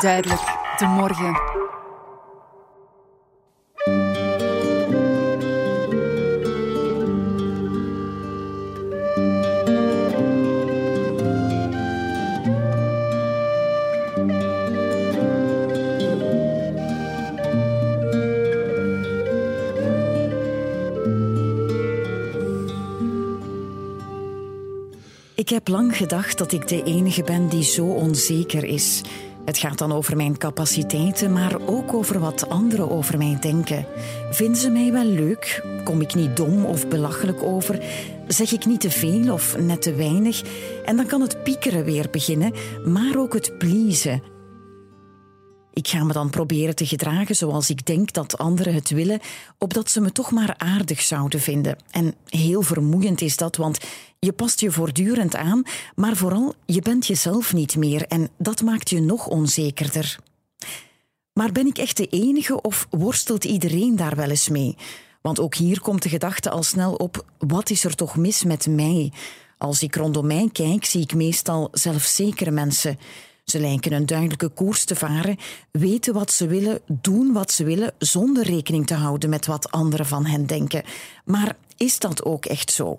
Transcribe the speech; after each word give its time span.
Duidelijk, 0.00 0.40
de 0.76 0.86
morgen. 0.86 1.58
Ik 25.34 25.48
heb 25.48 25.68
lang 25.68 25.96
gedacht 25.96 26.38
dat 26.38 26.52
ik 26.52 26.68
de 26.68 26.82
enige 26.82 27.22
ben 27.22 27.48
die 27.48 27.64
zo 27.64 27.86
onzeker 27.86 28.64
is. 28.64 29.02
Het 29.50 29.58
gaat 29.58 29.78
dan 29.78 29.92
over 29.92 30.16
mijn 30.16 30.38
capaciteiten, 30.38 31.32
maar 31.32 31.56
ook 31.66 31.92
over 31.94 32.20
wat 32.20 32.48
anderen 32.48 32.90
over 32.90 33.18
mij 33.18 33.36
denken. 33.40 33.86
Vinden 34.30 34.56
ze 34.56 34.70
mij 34.70 34.92
wel 34.92 35.04
leuk? 35.04 35.64
Kom 35.84 36.00
ik 36.00 36.14
niet 36.14 36.36
dom 36.36 36.64
of 36.64 36.88
belachelijk 36.88 37.42
over? 37.42 37.82
Zeg 38.28 38.52
ik 38.52 38.66
niet 38.66 38.80
te 38.80 38.90
veel 38.90 39.32
of 39.32 39.58
net 39.58 39.82
te 39.82 39.94
weinig? 39.94 40.42
En 40.84 40.96
dan 40.96 41.06
kan 41.06 41.20
het 41.20 41.42
piekeren 41.42 41.84
weer 41.84 42.06
beginnen, 42.10 42.52
maar 42.84 43.16
ook 43.16 43.34
het 43.34 43.58
pleasen. 43.58 44.22
Ik 45.72 45.88
ga 45.88 46.04
me 46.04 46.12
dan 46.12 46.30
proberen 46.30 46.74
te 46.74 46.86
gedragen 46.86 47.36
zoals 47.36 47.70
ik 47.70 47.86
denk 47.86 48.12
dat 48.12 48.38
anderen 48.38 48.74
het 48.74 48.90
willen, 48.90 49.20
opdat 49.58 49.90
ze 49.90 50.00
me 50.00 50.12
toch 50.12 50.30
maar 50.30 50.54
aardig 50.58 51.00
zouden 51.00 51.40
vinden. 51.40 51.76
En 51.90 52.14
heel 52.28 52.62
vermoeiend 52.62 53.20
is 53.20 53.36
dat, 53.36 53.56
want 53.56 53.78
je 54.18 54.32
past 54.32 54.60
je 54.60 54.70
voortdurend 54.70 55.36
aan, 55.36 55.62
maar 55.94 56.16
vooral 56.16 56.54
je 56.66 56.80
bent 56.80 57.06
jezelf 57.06 57.52
niet 57.52 57.76
meer 57.76 58.06
en 58.06 58.28
dat 58.38 58.62
maakt 58.62 58.90
je 58.90 59.00
nog 59.00 59.26
onzekerder. 59.26 60.18
Maar 61.32 61.52
ben 61.52 61.66
ik 61.66 61.78
echt 61.78 61.96
de 61.96 62.06
enige 62.06 62.60
of 62.60 62.86
worstelt 62.90 63.44
iedereen 63.44 63.96
daar 63.96 64.16
wel 64.16 64.30
eens 64.30 64.48
mee? 64.48 64.76
Want 65.20 65.40
ook 65.40 65.54
hier 65.54 65.80
komt 65.80 66.02
de 66.02 66.08
gedachte 66.08 66.50
al 66.50 66.62
snel 66.62 66.94
op: 66.94 67.24
wat 67.38 67.70
is 67.70 67.84
er 67.84 67.94
toch 67.94 68.16
mis 68.16 68.44
met 68.44 68.66
mij? 68.66 69.12
Als 69.58 69.82
ik 69.82 69.96
rondom 69.96 70.26
mij 70.26 70.48
kijk, 70.52 70.84
zie 70.84 71.02
ik 71.02 71.14
meestal 71.14 71.68
zelfzekere 71.72 72.50
mensen. 72.50 72.98
Ze 73.50 73.60
lijken 73.60 73.92
een 73.92 74.06
duidelijke 74.06 74.48
koers 74.48 74.84
te 74.84 74.96
varen, 74.96 75.36
weten 75.70 76.14
wat 76.14 76.32
ze 76.32 76.46
willen, 76.46 76.80
doen 76.86 77.32
wat 77.32 77.52
ze 77.52 77.64
willen, 77.64 77.92
zonder 77.98 78.44
rekening 78.44 78.86
te 78.86 78.94
houden 78.94 79.30
met 79.30 79.46
wat 79.46 79.70
anderen 79.70 80.06
van 80.06 80.26
hen 80.26 80.46
denken. 80.46 80.82
Maar 81.24 81.56
is 81.76 81.98
dat 81.98 82.24
ook 82.24 82.46
echt 82.46 82.70
zo? 82.70 82.98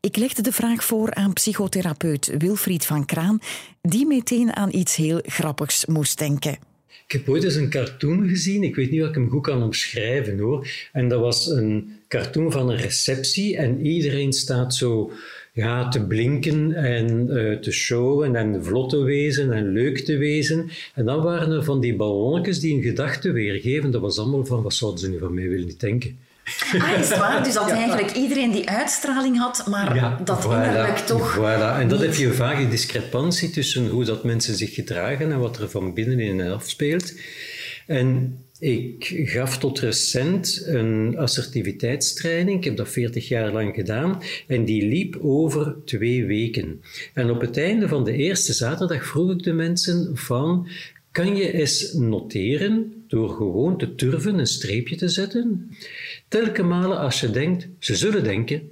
Ik 0.00 0.16
legde 0.16 0.42
de 0.42 0.52
vraag 0.52 0.84
voor 0.84 1.14
aan 1.14 1.32
psychotherapeut 1.32 2.34
Wilfried 2.38 2.86
van 2.86 3.04
Kraan, 3.04 3.38
die 3.82 4.06
meteen 4.06 4.56
aan 4.56 4.74
iets 4.74 4.96
heel 4.96 5.20
grappigs 5.22 5.86
moest 5.86 6.18
denken. 6.18 6.58
Ik 7.06 7.12
heb 7.12 7.28
ooit 7.28 7.44
eens 7.44 7.54
een 7.54 7.70
cartoon 7.70 8.28
gezien, 8.28 8.62
ik 8.62 8.74
weet 8.74 8.90
niet 8.90 9.02
of 9.02 9.08
ik 9.08 9.14
hem 9.14 9.30
goed 9.30 9.42
kan 9.42 9.62
omschrijven 9.62 10.38
hoor. 10.38 10.68
En 10.92 11.08
dat 11.08 11.20
was 11.20 11.46
een 11.46 11.96
cartoon 12.08 12.52
van 12.52 12.70
een 12.70 12.76
receptie 12.76 13.56
en 13.56 13.86
iedereen 13.86 14.32
staat 14.32 14.74
zo 14.74 15.12
ja, 15.54 15.88
te 15.88 16.06
blinken 16.06 16.72
en 16.72 17.26
uh, 17.30 17.58
te 17.58 17.70
showen 17.70 18.36
en 18.36 18.64
vlot 18.64 18.90
te 18.90 19.02
wezen 19.02 19.52
en 19.52 19.72
leuk 19.72 19.98
te 19.98 20.16
wezen. 20.16 20.70
En 20.94 21.04
dan 21.04 21.22
waren 21.22 21.50
er 21.50 21.64
van 21.64 21.80
die 21.80 21.96
ballonnetjes 21.96 22.60
die 22.60 22.76
een 22.76 22.82
gedachte 22.82 23.32
weergeven. 23.32 23.90
Dat 23.90 24.00
was 24.00 24.18
allemaal 24.18 24.44
van, 24.44 24.62
wat 24.62 24.74
zouden 24.74 25.00
ze 25.00 25.08
nu 25.08 25.18
van 25.18 25.34
mij 25.34 25.48
willen 25.48 25.78
denken? 25.78 26.18
Ah, 26.78 26.98
is 26.98 27.08
het 27.08 27.18
waar? 27.18 27.44
Dus 27.44 27.54
dat 27.54 27.70
eigenlijk 27.84 28.12
iedereen 28.12 28.50
die 28.50 28.68
uitstraling 28.68 29.38
had, 29.38 29.66
maar 29.68 30.20
dat 30.24 30.44
voilà, 30.44 30.66
innerlijk 30.66 30.98
toch... 30.98 31.36
Voilà. 31.36 31.80
En 31.80 31.88
dat 31.88 32.00
heb 32.00 32.14
je 32.14 32.32
vaak 32.32 32.58
een 32.58 32.70
discrepantie 32.70 33.50
tussen 33.50 33.88
hoe 33.88 34.04
dat 34.04 34.24
mensen 34.24 34.54
zich 34.54 34.74
gedragen 34.74 35.32
en 35.32 35.38
wat 35.38 35.58
er 35.58 35.70
van 35.70 35.94
binnen 35.94 36.20
in 36.20 36.38
hen 36.38 36.52
afspeelt. 36.52 37.14
En 37.86 38.38
ik 38.64 39.22
gaf 39.24 39.58
tot 39.58 39.78
recent 39.78 40.62
een 40.66 41.18
assertiviteitstraining. 41.18 42.58
Ik 42.58 42.64
heb 42.64 42.76
dat 42.76 42.88
40 42.88 43.28
jaar 43.28 43.52
lang 43.52 43.74
gedaan. 43.74 44.22
En 44.46 44.64
die 44.64 44.86
liep 44.86 45.18
over 45.22 45.76
twee 45.84 46.24
weken. 46.24 46.80
En 47.14 47.30
op 47.30 47.40
het 47.40 47.56
einde 47.56 47.88
van 47.88 48.04
de 48.04 48.12
eerste 48.12 48.52
zaterdag 48.52 49.06
vroeg 49.06 49.30
ik 49.30 49.42
de 49.42 49.52
mensen 49.52 50.16
van... 50.16 50.68
Kan 51.10 51.36
je 51.36 51.52
eens 51.52 51.92
noteren, 51.92 53.04
door 53.08 53.28
gewoon 53.28 53.78
te 53.78 53.94
turven 53.94 54.38
een 54.38 54.46
streepje 54.46 54.96
te 54.96 55.08
zetten, 55.08 55.70
telke 56.28 56.62
malen 56.62 56.98
als 56.98 57.20
je 57.20 57.30
denkt, 57.30 57.68
ze 57.78 57.96
zullen 57.96 58.24
denken. 58.24 58.62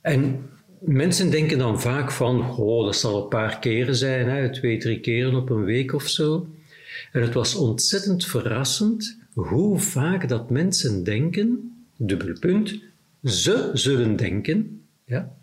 En 0.00 0.48
mensen 0.80 1.30
denken 1.30 1.58
dan 1.58 1.80
vaak 1.80 2.12
van, 2.12 2.56
oh, 2.56 2.84
dat 2.84 2.96
zal 2.96 3.22
een 3.22 3.28
paar 3.28 3.58
keren 3.58 3.96
zijn, 3.96 4.28
hè, 4.28 4.52
twee, 4.52 4.78
drie 4.78 5.00
keren 5.00 5.34
op 5.34 5.50
een 5.50 5.64
week 5.64 5.92
of 5.92 6.08
zo. 6.08 6.46
En 7.12 7.22
het 7.22 7.34
was 7.34 7.54
ontzettend 7.54 8.26
verrassend 8.26 9.20
hoe 9.34 9.78
vaak 9.78 10.28
dat 10.28 10.50
mensen 10.50 11.04
denken, 11.04 11.76
dubbelpunt, 11.96 12.78
ze 13.24 13.70
zullen 13.72 14.16
denken, 14.16 14.82
ja. 15.04 15.34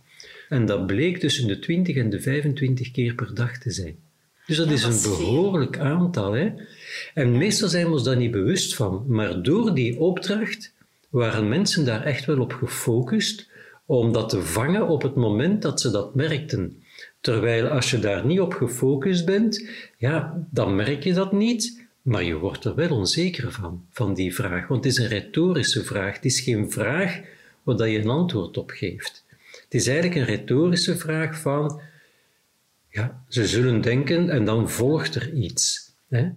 En 0.50 0.66
dat 0.66 0.86
bleek 0.88 1.18
tussen 1.18 1.48
de 1.48 1.60
20 1.60 1.96
en 1.96 2.10
de 2.10 2.22
25 2.22 2.92
keer 2.92 3.14
per 3.14 3.36
dag 3.36 3.58
te 3.58 3.72
zijn. 3.72 3.96
Dus 4.46 4.58
dat 4.58 4.72
is 4.72 4.84
een 4.84 5.02
behoorlijk 5.02 5.80
aantal. 5.80 6.32
Hè? 6.32 6.52
En 7.14 7.38
meestal 7.38 7.68
zijn 7.68 7.86
we 7.86 7.92
ons 7.92 8.04
daar 8.04 8.18
niet 8.18 8.32
bewust 8.32 8.76
van. 8.76 9.04
Maar 9.08 9.42
door 9.42 9.76
die 9.76 10.00
opdracht 10.00 10.74
waren 11.10 11.50
mensen 11.50 11.86
daar 11.86 12.04
echt 12.04 12.26
wel 12.26 12.40
op 12.40 12.54
gefocust 12.54 13.50
om 13.86 14.12
dat 14.12 14.30
te 14.30 14.42
vangen 14.42 14.88
op 14.88 15.02
het 15.02 15.16
moment 15.16 15.62
dat 15.62 15.82
ze 15.82 15.92
dat 15.92 16.16
merkten. 16.16 16.84
Terwijl 17.22 17.68
als 17.68 17.92
je 17.92 18.00
daar 18.00 18.26
niet 18.26 18.40
op 18.40 18.54
gefocust 18.54 19.26
bent, 19.26 19.70
ja, 19.98 20.46
dan 20.52 20.76
merk 20.76 21.04
je 21.04 21.14
dat 21.14 21.32
niet, 21.32 21.79
maar 22.02 22.24
je 22.24 22.38
wordt 22.38 22.66
er 22.66 22.76
wel 22.76 22.90
onzeker 22.90 23.52
van, 23.52 23.86
van 23.92 24.14
die 24.14 24.36
vraag. 24.36 24.68
Want 24.68 24.84
het 24.84 24.94
is 24.94 25.00
een 25.00 25.08
retorische 25.08 25.84
vraag. 25.84 26.16
Het 26.16 26.26
is 26.26 26.40
geen 26.40 26.72
vraag 26.72 27.20
waar 27.64 27.88
je 27.88 28.00
een 28.00 28.10
antwoord 28.10 28.58
op 28.58 28.70
geeft. 28.70 29.26
Het 29.64 29.74
is 29.74 29.88
eigenlijk 29.88 30.20
een 30.20 30.36
retorische 30.36 30.98
vraag 30.98 31.38
van, 31.38 31.82
ja, 32.90 33.24
ze 33.28 33.48
zullen 33.48 33.82
denken 33.82 34.30
en 34.30 34.46
dan 34.46 34.70
volgt 34.70 35.16
er 35.16 35.34
iets. 35.34 35.92
Hè? 36.10 36.30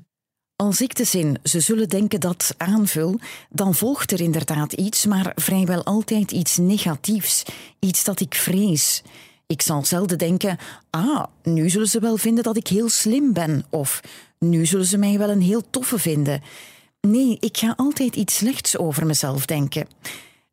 Als 0.57 0.81
ik 0.81 0.95
de 0.95 1.05
zin 1.05 1.39
ze 1.43 1.61
zullen 1.61 1.89
denken 1.89 2.21
dat 2.21 2.55
aanvul, 2.57 3.19
dan 3.51 3.75
volgt 3.75 4.13
er 4.13 4.21
inderdaad 4.21 4.73
iets, 4.73 5.07
maar 5.07 5.33
vrijwel 5.35 5.85
altijd 5.85 6.33
iets 6.33 6.57
negatiefs, 6.57 7.43
iets 7.79 8.05
dat 8.05 8.21
ik 8.21 8.35
vrees. 8.35 9.03
Ik 9.47 9.63
zal 9.63 9.85
zelden 9.85 10.19
denken: 10.19 10.59
ah, 10.91 11.25
nu 11.43 11.71
zullen 11.71 11.89
ze 11.89 12.01
wel 12.01 12.17
vinden 12.17 12.45
dat 12.45 12.57
ik 12.57 12.67
heel 12.67 12.89
slim 12.89 13.33
ben, 13.33 13.65
of 13.71 14.01
nu 14.43 14.67
zullen 14.67 14.87
ze 14.87 14.99
mij 14.99 15.19
wel 15.19 15.31
een 15.31 15.43
heel 15.43 15.63
toffe 15.71 15.99
vinden. 15.99 16.43
Nee, 17.01 17.37
ik 17.41 17.57
ga 17.57 17.75
altijd 17.77 18.17
iets 18.17 18.37
slechts 18.37 18.79
over 18.79 19.07
mezelf 19.07 19.47
denken. 19.47 19.87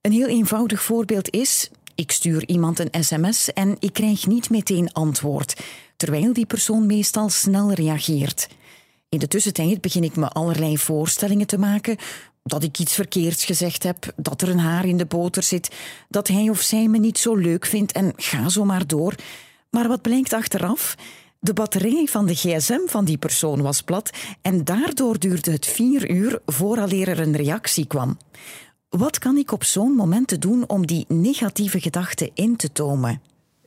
Een 0.02 0.12
heel 0.12 0.28
eenvoudig 0.28 0.82
voorbeeld 0.82 1.30
is: 1.30 1.70
ik 1.96 2.12
stuur 2.12 2.48
iemand 2.48 2.80
een 2.80 3.04
sms 3.04 3.54
en 3.54 3.76
ik 3.80 3.94
krijg 3.94 4.28
niet 4.28 4.50
meteen 4.50 4.94
antwoord, 4.94 5.60
terwijl 5.98 6.34
die 6.34 6.46
persoon 6.46 6.86
meestal 6.86 7.30
snel 7.30 7.74
reageert. 7.74 8.48
In 9.10 9.20
de 9.20 9.28
tussentijd 9.28 9.82
begin 9.82 10.04
ik 10.04 10.16
me 10.16 10.30
allerlei 10.30 10.78
voorstellingen 10.78 11.48
te 11.48 11.58
maken 11.58 11.98
dat 12.44 12.64
ik 12.64 12.80
iets 12.80 12.94
verkeerds 12.94 13.46
gezegd 13.46 13.84
heb, 13.84 14.14
dat 14.16 14.42
er 14.42 14.50
een 14.50 14.60
haar 14.60 14.86
in 14.86 14.98
de 14.98 15.06
boter 15.06 15.44
zit, 15.44 15.76
dat 16.10 16.28
hij 16.28 16.50
of 16.50 16.62
zij 16.62 16.88
me 16.88 16.98
niet 16.98 17.18
zo 17.18 17.36
leuk 17.36 17.66
vindt 17.66 17.92
en 17.92 18.14
ga 18.16 18.50
zo 18.50 18.66
maar 18.66 18.88
door. 18.88 19.16
Maar 19.70 19.88
wat 19.88 20.02
blijkt 20.02 20.34
achteraf? 20.34 20.96
De 21.42 21.54
batterij 21.54 22.06
van 22.06 22.26
de 22.26 22.36
gsm 22.36 22.80
van 22.86 23.06
die 23.06 23.18
persoon 23.18 23.62
was 23.62 23.82
plat 23.82 24.10
en 24.42 24.64
daardoor 24.64 25.20
duurde 25.20 25.52
het 25.52 25.66
vier 25.66 26.10
uur 26.10 26.40
vooraleer 26.46 27.08
er 27.08 27.20
een 27.20 27.36
reactie 27.36 27.88
kwam. 27.88 28.18
Wat 28.90 29.20
kan 29.20 29.38
ik 29.38 29.52
op 29.52 29.64
zo'n 29.64 29.92
moment 29.92 30.42
doen 30.42 30.70
om 30.70 30.88
die 30.88 31.06
negatieve 31.08 31.80
gedachten 31.80 32.32
in 32.34 32.56
te 32.56 32.72
tomen? 32.72 33.22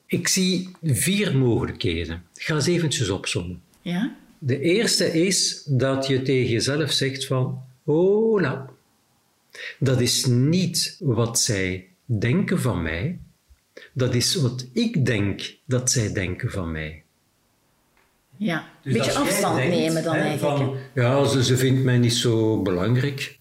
Ik 0.07 0.29
zie 0.29 0.69
vier 0.83 1.37
mogelijkheden. 1.37 2.23
Ik 2.35 2.43
ga 2.43 2.55
eens 2.55 2.67
eventjes 2.67 3.11
opzommen. 3.11 3.63
Ja? 3.81 4.17
De 4.39 4.61
eerste 4.61 5.13
is 5.25 5.63
dat 5.65 6.07
je 6.07 6.23
tegen 6.23 6.51
jezelf 6.51 6.91
zegt 6.91 7.27
van, 7.27 7.63
oh 7.85 8.41
nou, 8.41 8.69
dat 9.79 10.01
is 10.01 10.27
niet 10.27 10.97
wat 11.01 11.39
zij 11.39 11.89
denken 12.05 12.61
van 12.61 12.83
mij, 12.83 13.19
dat 13.93 14.15
is 14.15 14.35
wat 14.35 14.67
ik 14.73 15.07
denk 15.07 15.57
dat 15.67 15.91
zij 15.91 16.13
denken 16.13 16.51
van 16.51 16.73
mij. 16.73 17.02
Ja, 18.43 18.59
een 18.59 18.93
dus 18.93 18.93
beetje 18.93 19.19
afstand 19.19 19.57
nemen 19.57 20.03
dan 20.03 20.15
eigenlijk. 20.15 20.57
Van, 20.57 20.77
ja, 20.95 21.25
ze, 21.25 21.45
ze 21.45 21.57
vindt 21.57 21.83
mij 21.83 21.99
niet 21.99 22.15
zo 22.15 22.63
belangrijk. 22.63 23.39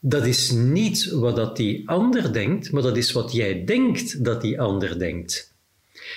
Dat 0.00 0.26
is 0.26 0.50
niet 0.50 1.10
wat 1.10 1.36
dat 1.36 1.56
die 1.56 1.88
ander 1.88 2.32
denkt, 2.32 2.72
maar 2.72 2.82
dat 2.82 2.96
is 2.96 3.12
wat 3.12 3.32
jij 3.32 3.64
denkt 3.64 4.24
dat 4.24 4.40
die 4.40 4.60
ander 4.60 4.98
denkt. 4.98 5.54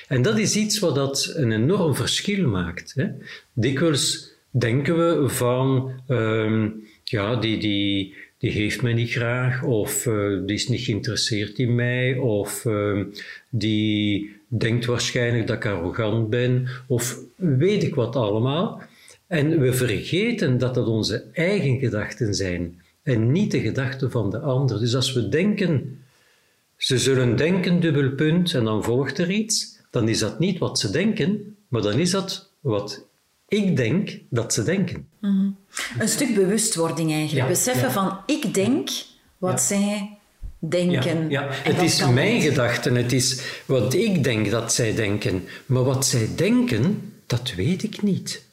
En 0.07 0.21
dat 0.21 0.37
is 0.37 0.55
iets 0.55 0.79
wat 0.79 0.95
dat 0.95 1.33
een 1.35 1.51
enorm 1.51 1.95
verschil 1.95 2.47
maakt. 2.47 2.93
Hè? 2.95 3.07
Dikwijls 3.53 4.31
denken 4.49 4.97
we 4.97 5.29
van, 5.29 5.91
um, 6.07 6.83
ja, 7.03 7.35
die, 7.35 7.57
die, 7.57 8.15
die 8.37 8.51
heeft 8.51 8.81
mij 8.81 8.93
niet 8.93 9.11
graag, 9.11 9.63
of 9.63 10.05
uh, 10.05 10.45
die 10.45 10.55
is 10.55 10.67
niet 10.67 10.81
geïnteresseerd 10.81 11.57
in 11.57 11.75
mij, 11.75 12.17
of 12.17 12.65
uh, 12.65 13.05
die 13.49 14.34
denkt 14.47 14.85
waarschijnlijk 14.85 15.47
dat 15.47 15.55
ik 15.55 15.65
arrogant 15.65 16.29
ben, 16.29 16.67
of 16.87 17.19
weet 17.35 17.83
ik 17.83 17.95
wat 17.95 18.15
allemaal. 18.15 18.81
En 19.27 19.59
we 19.59 19.73
vergeten 19.73 20.57
dat 20.57 20.73
dat 20.73 20.87
onze 20.87 21.23
eigen 21.33 21.79
gedachten 21.79 22.33
zijn 22.33 22.81
en 23.03 23.31
niet 23.31 23.51
de 23.51 23.59
gedachten 23.59 24.11
van 24.11 24.29
de 24.29 24.39
ander. 24.39 24.79
Dus 24.79 24.95
als 24.95 25.13
we 25.13 25.29
denken, 25.29 25.99
ze 26.77 26.99
zullen 26.99 27.35
denken, 27.35 27.79
dubbel 27.79 28.11
punt, 28.11 28.53
en 28.53 28.63
dan 28.63 28.83
volgt 28.83 29.17
er 29.17 29.31
iets, 29.31 29.79
dan 29.89 30.09
is 30.09 30.19
dat 30.19 30.39
niet 30.39 30.57
wat 30.57 30.79
ze 30.79 30.91
denken, 30.91 31.55
maar 31.67 31.81
dan 31.81 31.99
is 31.99 32.11
dat 32.11 32.51
wat 32.59 33.05
ik 33.47 33.75
denk 33.75 34.19
dat 34.29 34.53
ze 34.53 34.63
denken. 34.63 35.07
Mhm. 35.19 35.49
Een 35.99 36.07
stuk 36.07 36.35
bewustwording 36.35 37.11
eigenlijk. 37.11 37.47
Beseffen 37.47 37.91
van 37.91 38.19
ik 38.25 38.53
denk 38.53 38.89
wat 39.37 39.61
zij 39.61 40.14
denken. 40.69 41.29
Ja, 41.29 41.47
het 41.51 41.81
is 41.81 42.07
mijn 42.09 42.41
gedachten, 42.41 42.95
het 42.95 43.11
is 43.11 43.61
wat 43.65 43.93
ik 43.93 44.23
denk 44.23 44.51
dat 44.51 44.73
zij 44.73 44.95
denken. 44.95 45.43
Maar 45.65 45.83
wat 45.83 46.05
zij 46.05 46.27
denken, 46.35 47.13
dat 47.25 47.53
weet 47.55 47.83
ik 47.83 48.01
niet. 48.01 48.45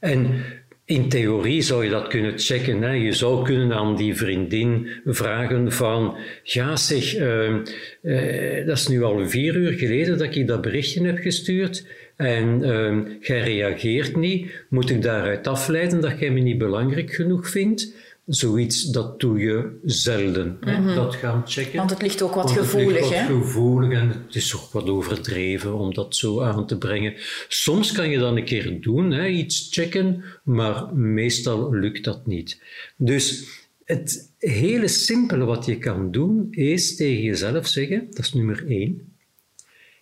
En 0.00 0.44
in 0.84 1.08
theorie 1.08 1.62
zou 1.62 1.84
je 1.84 1.90
dat 1.90 2.08
kunnen 2.08 2.38
checken. 2.38 2.82
Hè. 2.82 2.90
Je 2.90 3.12
zou 3.12 3.44
kunnen 3.44 3.72
aan 3.72 3.96
die 3.96 4.16
vriendin 4.16 4.88
vragen 5.04 5.72
van... 5.72 6.16
Ja, 6.42 6.76
zeg, 6.76 7.18
uh, 7.18 8.66
dat 8.66 8.76
is 8.76 8.88
nu 8.88 9.02
al 9.02 9.28
vier 9.28 9.54
uur 9.54 9.72
geleden 9.72 10.18
dat 10.18 10.34
ik 10.34 10.46
dat 10.46 10.60
berichtje 10.60 11.06
heb 11.06 11.18
gestuurd. 11.18 11.86
En 12.16 12.62
uh, 12.62 13.18
jij 13.20 13.40
reageert 13.40 14.16
niet. 14.16 14.64
Moet 14.68 14.90
ik 14.90 15.02
daaruit 15.02 15.46
afleiden 15.46 16.00
dat 16.00 16.18
jij 16.18 16.30
me 16.30 16.40
niet 16.40 16.58
belangrijk 16.58 17.14
genoeg 17.14 17.48
vindt? 17.48 17.94
Zoiets, 18.34 18.82
dat 18.82 19.20
doe 19.20 19.38
je 19.38 19.78
zelden. 19.84 20.58
Mhm. 20.60 20.94
Dat 20.94 21.14
gaan 21.14 21.42
checken. 21.46 21.76
Want 21.76 21.90
het 21.90 22.02
ligt 22.02 22.22
ook 22.22 22.34
wat 22.34 22.50
gevoelig, 22.50 23.00
het 23.00 23.10
ligt 23.10 23.28
wat 23.28 23.42
gevoelig 23.42 23.98
en 23.98 24.08
het 24.08 24.34
is 24.34 24.56
ook 24.56 24.70
wat 24.70 24.88
overdreven 24.88 25.78
om 25.78 25.94
dat 25.94 26.16
zo 26.16 26.40
aan 26.40 26.66
te 26.66 26.78
brengen. 26.78 27.14
Soms 27.48 27.92
kan 27.92 28.10
je 28.10 28.18
dat 28.18 28.36
een 28.36 28.44
keer 28.44 28.80
doen, 28.80 29.10
hè, 29.10 29.26
iets 29.26 29.68
checken, 29.70 30.24
maar 30.44 30.94
meestal 30.94 31.74
lukt 31.74 32.04
dat 32.04 32.26
niet. 32.26 32.62
Dus 32.96 33.44
het 33.84 34.32
hele 34.38 34.88
simpele 34.88 35.44
wat 35.44 35.66
je 35.66 35.78
kan 35.78 36.10
doen, 36.10 36.46
is 36.50 36.96
tegen 36.96 37.22
jezelf 37.22 37.66
zeggen, 37.66 38.06
dat 38.10 38.18
is 38.18 38.32
nummer 38.32 38.64
één, 38.68 39.16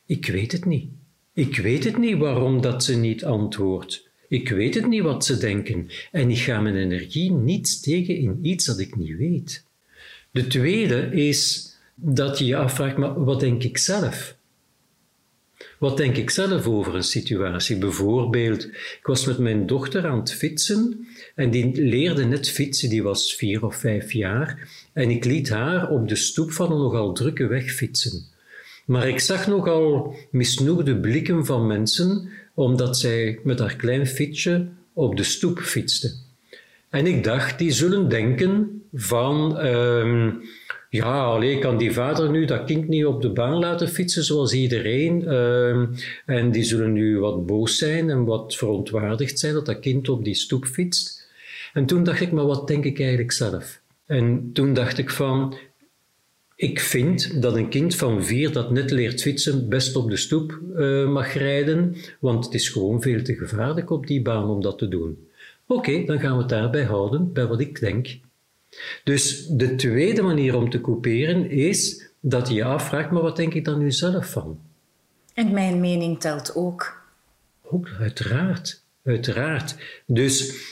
ik 0.06 0.26
weet 0.26 0.52
het 0.52 0.64
niet. 0.64 0.90
Ik 1.34 1.56
weet 1.56 1.84
het 1.84 1.98
niet 1.98 2.18
waarom 2.18 2.60
dat 2.60 2.84
ze 2.84 2.96
niet 2.96 3.24
antwoordt. 3.24 4.09
Ik 4.30 4.48
weet 4.48 4.74
het 4.74 4.86
niet 4.86 5.02
wat 5.02 5.24
ze 5.24 5.38
denken 5.38 5.88
en 6.12 6.30
ik 6.30 6.38
ga 6.38 6.60
mijn 6.60 6.76
energie 6.76 7.30
niet 7.30 7.68
steken 7.68 8.16
in 8.16 8.38
iets 8.42 8.64
dat 8.64 8.78
ik 8.78 8.96
niet 8.96 9.16
weet. 9.16 9.64
De 10.30 10.46
tweede 10.46 11.08
is 11.12 11.72
dat 11.94 12.38
je 12.38 12.44
je 12.44 12.56
afvraagt, 12.56 12.96
maar 12.96 13.24
wat 13.24 13.40
denk 13.40 13.62
ik 13.62 13.78
zelf? 13.78 14.36
Wat 15.78 15.96
denk 15.96 16.16
ik 16.16 16.30
zelf 16.30 16.66
over 16.66 16.94
een 16.94 17.02
situatie? 17.02 17.76
Bijvoorbeeld, 17.76 18.64
ik 18.64 19.00
was 19.02 19.24
met 19.24 19.38
mijn 19.38 19.66
dochter 19.66 20.06
aan 20.06 20.18
het 20.18 20.32
fietsen 20.32 21.06
en 21.34 21.50
die 21.50 21.82
leerde 21.82 22.24
net 22.24 22.50
fietsen, 22.50 22.88
die 22.88 23.02
was 23.02 23.34
vier 23.34 23.64
of 23.64 23.76
vijf 23.76 24.12
jaar. 24.12 24.68
En 24.92 25.10
ik 25.10 25.24
liet 25.24 25.48
haar 25.48 25.90
op 25.90 26.08
de 26.08 26.16
stoep 26.16 26.52
van 26.52 26.72
een 26.72 26.78
nogal 26.78 27.12
drukke 27.12 27.46
weg 27.46 27.70
fietsen. 27.70 28.28
Maar 28.86 29.08
ik 29.08 29.20
zag 29.20 29.46
nogal 29.46 30.16
misnoegde 30.30 31.00
blikken 31.00 31.46
van 31.46 31.66
mensen 31.66 32.28
omdat 32.60 32.98
zij 32.98 33.38
met 33.42 33.58
haar 33.58 33.76
klein 33.76 34.06
fietsje 34.06 34.68
op 34.92 35.16
de 35.16 35.22
stoep 35.22 35.58
fietste. 35.58 36.12
En 36.90 37.06
ik 37.06 37.24
dacht, 37.24 37.58
die 37.58 37.70
zullen 37.70 38.08
denken 38.08 38.82
van, 38.92 39.66
um, 39.66 40.40
ja, 40.90 41.24
alleen 41.24 41.60
kan 41.60 41.78
die 41.78 41.92
vader 41.92 42.30
nu 42.30 42.44
dat 42.44 42.64
kind 42.64 42.88
niet 42.88 43.04
op 43.04 43.22
de 43.22 43.30
baan 43.30 43.58
laten 43.58 43.88
fietsen 43.88 44.24
zoals 44.24 44.52
iedereen. 44.52 45.32
Um, 45.32 45.94
en 46.26 46.50
die 46.50 46.62
zullen 46.62 46.92
nu 46.92 47.18
wat 47.18 47.46
boos 47.46 47.78
zijn 47.78 48.10
en 48.10 48.24
wat 48.24 48.56
verontwaardigd 48.56 49.38
zijn 49.38 49.54
dat 49.54 49.66
dat 49.66 49.80
kind 49.80 50.08
op 50.08 50.24
die 50.24 50.34
stoep 50.34 50.64
fietst. 50.64 51.28
En 51.72 51.86
toen 51.86 52.04
dacht 52.04 52.20
ik, 52.20 52.32
maar 52.32 52.46
wat 52.46 52.68
denk 52.68 52.84
ik 52.84 52.98
eigenlijk 53.00 53.32
zelf? 53.32 53.80
En 54.06 54.50
toen 54.52 54.74
dacht 54.74 54.98
ik 54.98 55.10
van, 55.10 55.54
ik 56.60 56.80
vind 56.80 57.42
dat 57.42 57.56
een 57.56 57.68
kind 57.68 57.96
van 57.96 58.24
vier 58.24 58.52
dat 58.52 58.70
net 58.70 58.90
leert 58.90 59.22
fietsen 59.22 59.68
best 59.68 59.96
op 59.96 60.10
de 60.10 60.16
stoep 60.16 60.60
uh, 60.76 61.08
mag 61.08 61.32
rijden, 61.34 61.96
want 62.18 62.44
het 62.44 62.54
is 62.54 62.68
gewoon 62.68 63.02
veel 63.02 63.22
te 63.22 63.34
gevaarlijk 63.34 63.90
op 63.90 64.06
die 64.06 64.22
baan 64.22 64.48
om 64.48 64.62
dat 64.62 64.78
te 64.78 64.88
doen. 64.88 65.28
Oké, 65.66 66.04
dan 66.04 66.20
gaan 66.20 66.32
we 66.32 66.38
het 66.38 66.48
daarbij 66.48 66.84
houden, 66.84 67.32
bij 67.32 67.46
wat 67.46 67.60
ik 67.60 67.80
denk. 67.80 68.18
Dus 69.04 69.46
de 69.46 69.74
tweede 69.74 70.22
manier 70.22 70.56
om 70.56 70.70
te 70.70 70.80
couperen 70.80 71.50
is 71.50 72.10
dat 72.20 72.48
je 72.48 72.54
je 72.54 72.64
afvraagt, 72.64 73.10
maar 73.10 73.22
wat 73.22 73.36
denk 73.36 73.54
ik 73.54 73.64
dan 73.64 73.78
nu 73.78 73.92
zelf 73.92 74.30
van? 74.30 74.60
En 75.34 75.52
mijn 75.52 75.80
mening 75.80 76.20
telt 76.20 76.54
ook. 76.54 77.02
Ook, 77.62 77.88
uiteraard. 78.00 78.82
Uiteraard. 79.04 79.76
Dus 80.06 80.66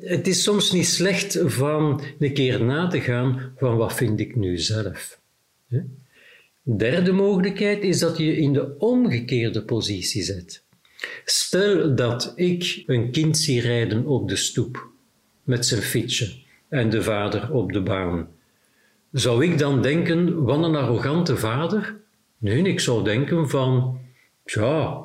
het 0.00 0.26
is 0.26 0.42
soms 0.42 0.72
niet 0.72 0.86
slecht 0.86 1.38
van 1.44 2.02
een 2.18 2.34
keer 2.34 2.64
na 2.64 2.86
te 2.86 3.00
gaan 3.00 3.52
van 3.56 3.76
wat 3.76 3.94
vind 3.94 4.20
ik 4.20 4.36
nu 4.36 4.58
zelf. 4.58 5.17
Derde 6.62 7.12
mogelijkheid 7.12 7.82
is 7.82 7.98
dat 7.98 8.18
je 8.18 8.36
in 8.36 8.52
de 8.52 8.78
omgekeerde 8.78 9.62
positie 9.62 10.22
zet. 10.22 10.64
Stel 11.24 11.94
dat 11.94 12.32
ik 12.36 12.82
een 12.86 13.10
kind 13.10 13.38
zie 13.38 13.60
rijden 13.60 14.06
op 14.06 14.28
de 14.28 14.36
stoep 14.36 14.88
met 15.42 15.66
zijn 15.66 15.82
fietsje 15.82 16.32
en 16.68 16.90
de 16.90 17.02
vader 17.02 17.52
op 17.52 17.72
de 17.72 17.80
baan. 17.80 18.28
Zou 19.12 19.44
ik 19.44 19.58
dan 19.58 19.82
denken, 19.82 20.42
wat 20.44 20.64
een 20.64 20.76
arrogante 20.76 21.36
vader? 21.36 21.96
Nee, 22.38 22.62
ik 22.62 22.80
zou 22.80 23.04
denken 23.04 23.48
van, 23.48 24.00
ja, 24.44 25.04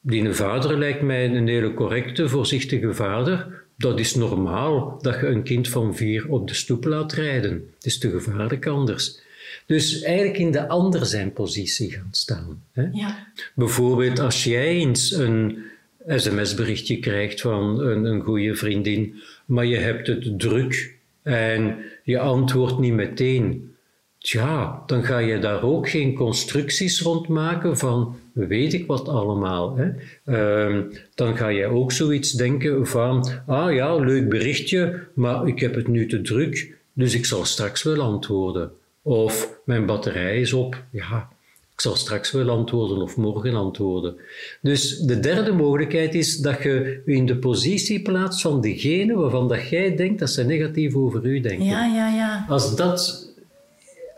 die 0.00 0.32
vader 0.32 0.78
lijkt 0.78 1.02
mij 1.02 1.24
een 1.24 1.48
hele 1.48 1.74
correcte, 1.74 2.28
voorzichtige 2.28 2.94
vader. 2.94 3.64
Dat 3.76 3.98
is 3.98 4.14
normaal 4.14 4.98
dat 5.00 5.14
je 5.14 5.26
een 5.26 5.42
kind 5.42 5.68
van 5.68 5.96
vier 5.96 6.28
op 6.28 6.48
de 6.48 6.54
stoep 6.54 6.84
laat 6.84 7.12
rijden. 7.12 7.52
Het 7.74 7.84
is 7.84 7.98
te 7.98 8.10
gevaarlijk 8.10 8.66
anders. 8.66 9.22
Dus 9.66 10.02
eigenlijk 10.02 10.38
in 10.38 10.50
de 10.50 10.68
ander 10.68 11.06
zijn 11.06 11.32
positie 11.32 11.90
gaan 11.90 12.08
staan. 12.10 12.62
Hè? 12.72 12.86
Ja. 12.92 13.26
Bijvoorbeeld 13.54 14.18
als 14.18 14.44
jij 14.44 14.66
eens 14.66 15.12
een 15.12 15.58
sms-berichtje 16.06 16.98
krijgt 16.98 17.40
van 17.40 17.80
een, 17.80 18.04
een 18.04 18.20
goede 18.20 18.54
vriendin, 18.54 19.14
maar 19.46 19.66
je 19.66 19.76
hebt 19.76 20.06
het 20.06 20.38
druk 20.38 20.94
en 21.22 21.76
je 22.02 22.18
antwoordt 22.18 22.78
niet 22.78 22.92
meteen. 22.92 23.72
Tja, 24.18 24.82
dan 24.86 25.04
ga 25.04 25.18
je 25.18 25.38
daar 25.38 25.62
ook 25.62 25.88
geen 25.88 26.14
constructies 26.14 27.00
rond 27.00 27.28
maken 27.28 27.78
van 27.78 28.16
weet 28.32 28.72
ik 28.72 28.86
wat 28.86 29.08
allemaal. 29.08 29.76
Hè? 29.76 29.90
Uh, 30.26 30.82
dan 31.14 31.36
ga 31.36 31.48
je 31.48 31.66
ook 31.66 31.92
zoiets 31.92 32.32
denken 32.32 32.86
van, 32.86 33.28
ah 33.46 33.74
ja, 33.74 33.96
leuk 33.96 34.28
berichtje, 34.28 35.06
maar 35.14 35.48
ik 35.48 35.60
heb 35.60 35.74
het 35.74 35.88
nu 35.88 36.06
te 36.06 36.20
druk, 36.20 36.74
dus 36.92 37.14
ik 37.14 37.24
zal 37.24 37.44
straks 37.44 37.82
wel 37.82 38.00
antwoorden. 38.00 38.72
Of 39.06 39.58
mijn 39.64 39.86
batterij 39.86 40.40
is 40.40 40.52
op. 40.52 40.82
Ja, 40.90 41.28
ik 41.74 41.80
zal 41.80 41.96
straks 41.96 42.30
wel 42.30 42.48
antwoorden 42.48 43.02
of 43.02 43.16
morgen 43.16 43.54
antwoorden. 43.54 44.16
Dus 44.60 44.98
de 44.98 45.20
derde 45.20 45.52
mogelijkheid 45.52 46.14
is 46.14 46.36
dat 46.36 46.62
je 46.62 47.02
je 47.06 47.12
in 47.14 47.26
de 47.26 47.36
positie 47.36 48.02
plaatst 48.02 48.40
van 48.40 48.60
degene 48.60 49.14
waarvan 49.14 49.48
dat 49.48 49.68
jij 49.68 49.96
denkt 49.96 50.18
dat 50.18 50.30
ze 50.30 50.44
negatief 50.44 50.94
over 50.94 51.24
u 51.24 51.40
denken. 51.40 51.66
Ja, 51.66 51.86
ja, 51.86 52.14
ja. 52.14 52.44
Als 52.48 52.76
dat 52.76 53.28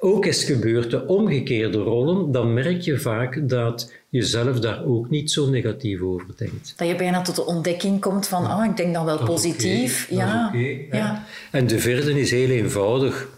ook 0.01 0.27
is 0.27 0.45
gebeurd, 0.45 0.91
de 0.91 1.07
omgekeerde 1.07 1.79
rollen, 1.79 2.33
dan 2.33 2.55
merk 2.55 2.81
je 2.81 2.99
vaak 2.99 3.49
dat 3.49 3.93
je 4.09 4.23
zelf 4.23 4.61
daar 4.61 4.85
ook 4.85 5.11
niet 5.11 5.31
zo 5.31 5.51
negatief 5.51 6.01
over 6.01 6.27
denkt. 6.37 6.75
Dat 6.77 6.89
je 6.89 6.97
bijna 6.97 7.23
tot 7.23 7.37
de 7.37 7.47
ontdekking 7.47 8.01
komt 8.01 8.29
van, 8.29 8.45
oh, 8.45 8.65
ik 8.65 8.77
denk 8.77 8.95
dan 8.95 9.05
wel 9.05 9.19
positief. 9.19 10.11
ja. 10.11 10.53
ja. 10.91 11.25
En 11.51 11.67
de 11.67 11.79
vierde 11.79 12.21
is 12.21 12.31
heel 12.31 12.51
eenvoudig. 12.51 13.29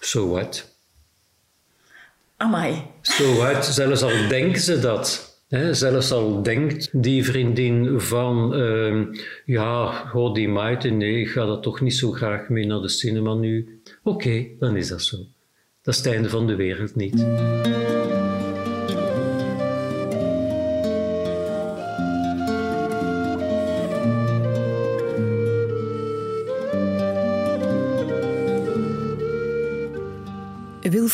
So 0.00 0.26
what? 0.26 0.64
Amai. 2.36 2.82
So 3.02 3.34
what? 3.34 3.64
Zelfs 3.64 4.02
al 4.02 4.28
denken 4.28 4.60
ze 4.60 4.78
dat. 4.78 5.28
Hè, 5.48 5.74
zelfs 5.74 6.12
al 6.12 6.42
denkt 6.42 6.88
die 6.92 7.24
vriendin 7.24 8.00
van, 8.00 8.54
uh, 8.60 9.06
ja, 9.44 9.92
goh, 9.92 10.34
die 10.34 10.48
Maarten, 10.48 10.96
nee, 10.96 11.20
ik 11.20 11.28
ga 11.28 11.46
dat 11.46 11.62
toch 11.62 11.80
niet 11.80 11.94
zo 11.94 12.10
graag 12.10 12.48
mee 12.48 12.66
naar 12.66 12.80
de 12.80 12.88
cinema 12.88 13.34
nu. 13.34 13.80
Oké, 14.02 14.46
dan 14.58 14.76
is 14.76 14.88
dat 14.88 15.02
zo. 15.02 15.16
Dat 15.82 15.94
is 15.94 16.00
het 16.00 16.12
einde 16.12 16.28
van 16.28 16.46
de 16.46 16.54
wereld 16.54 16.94
niet. 16.94 17.24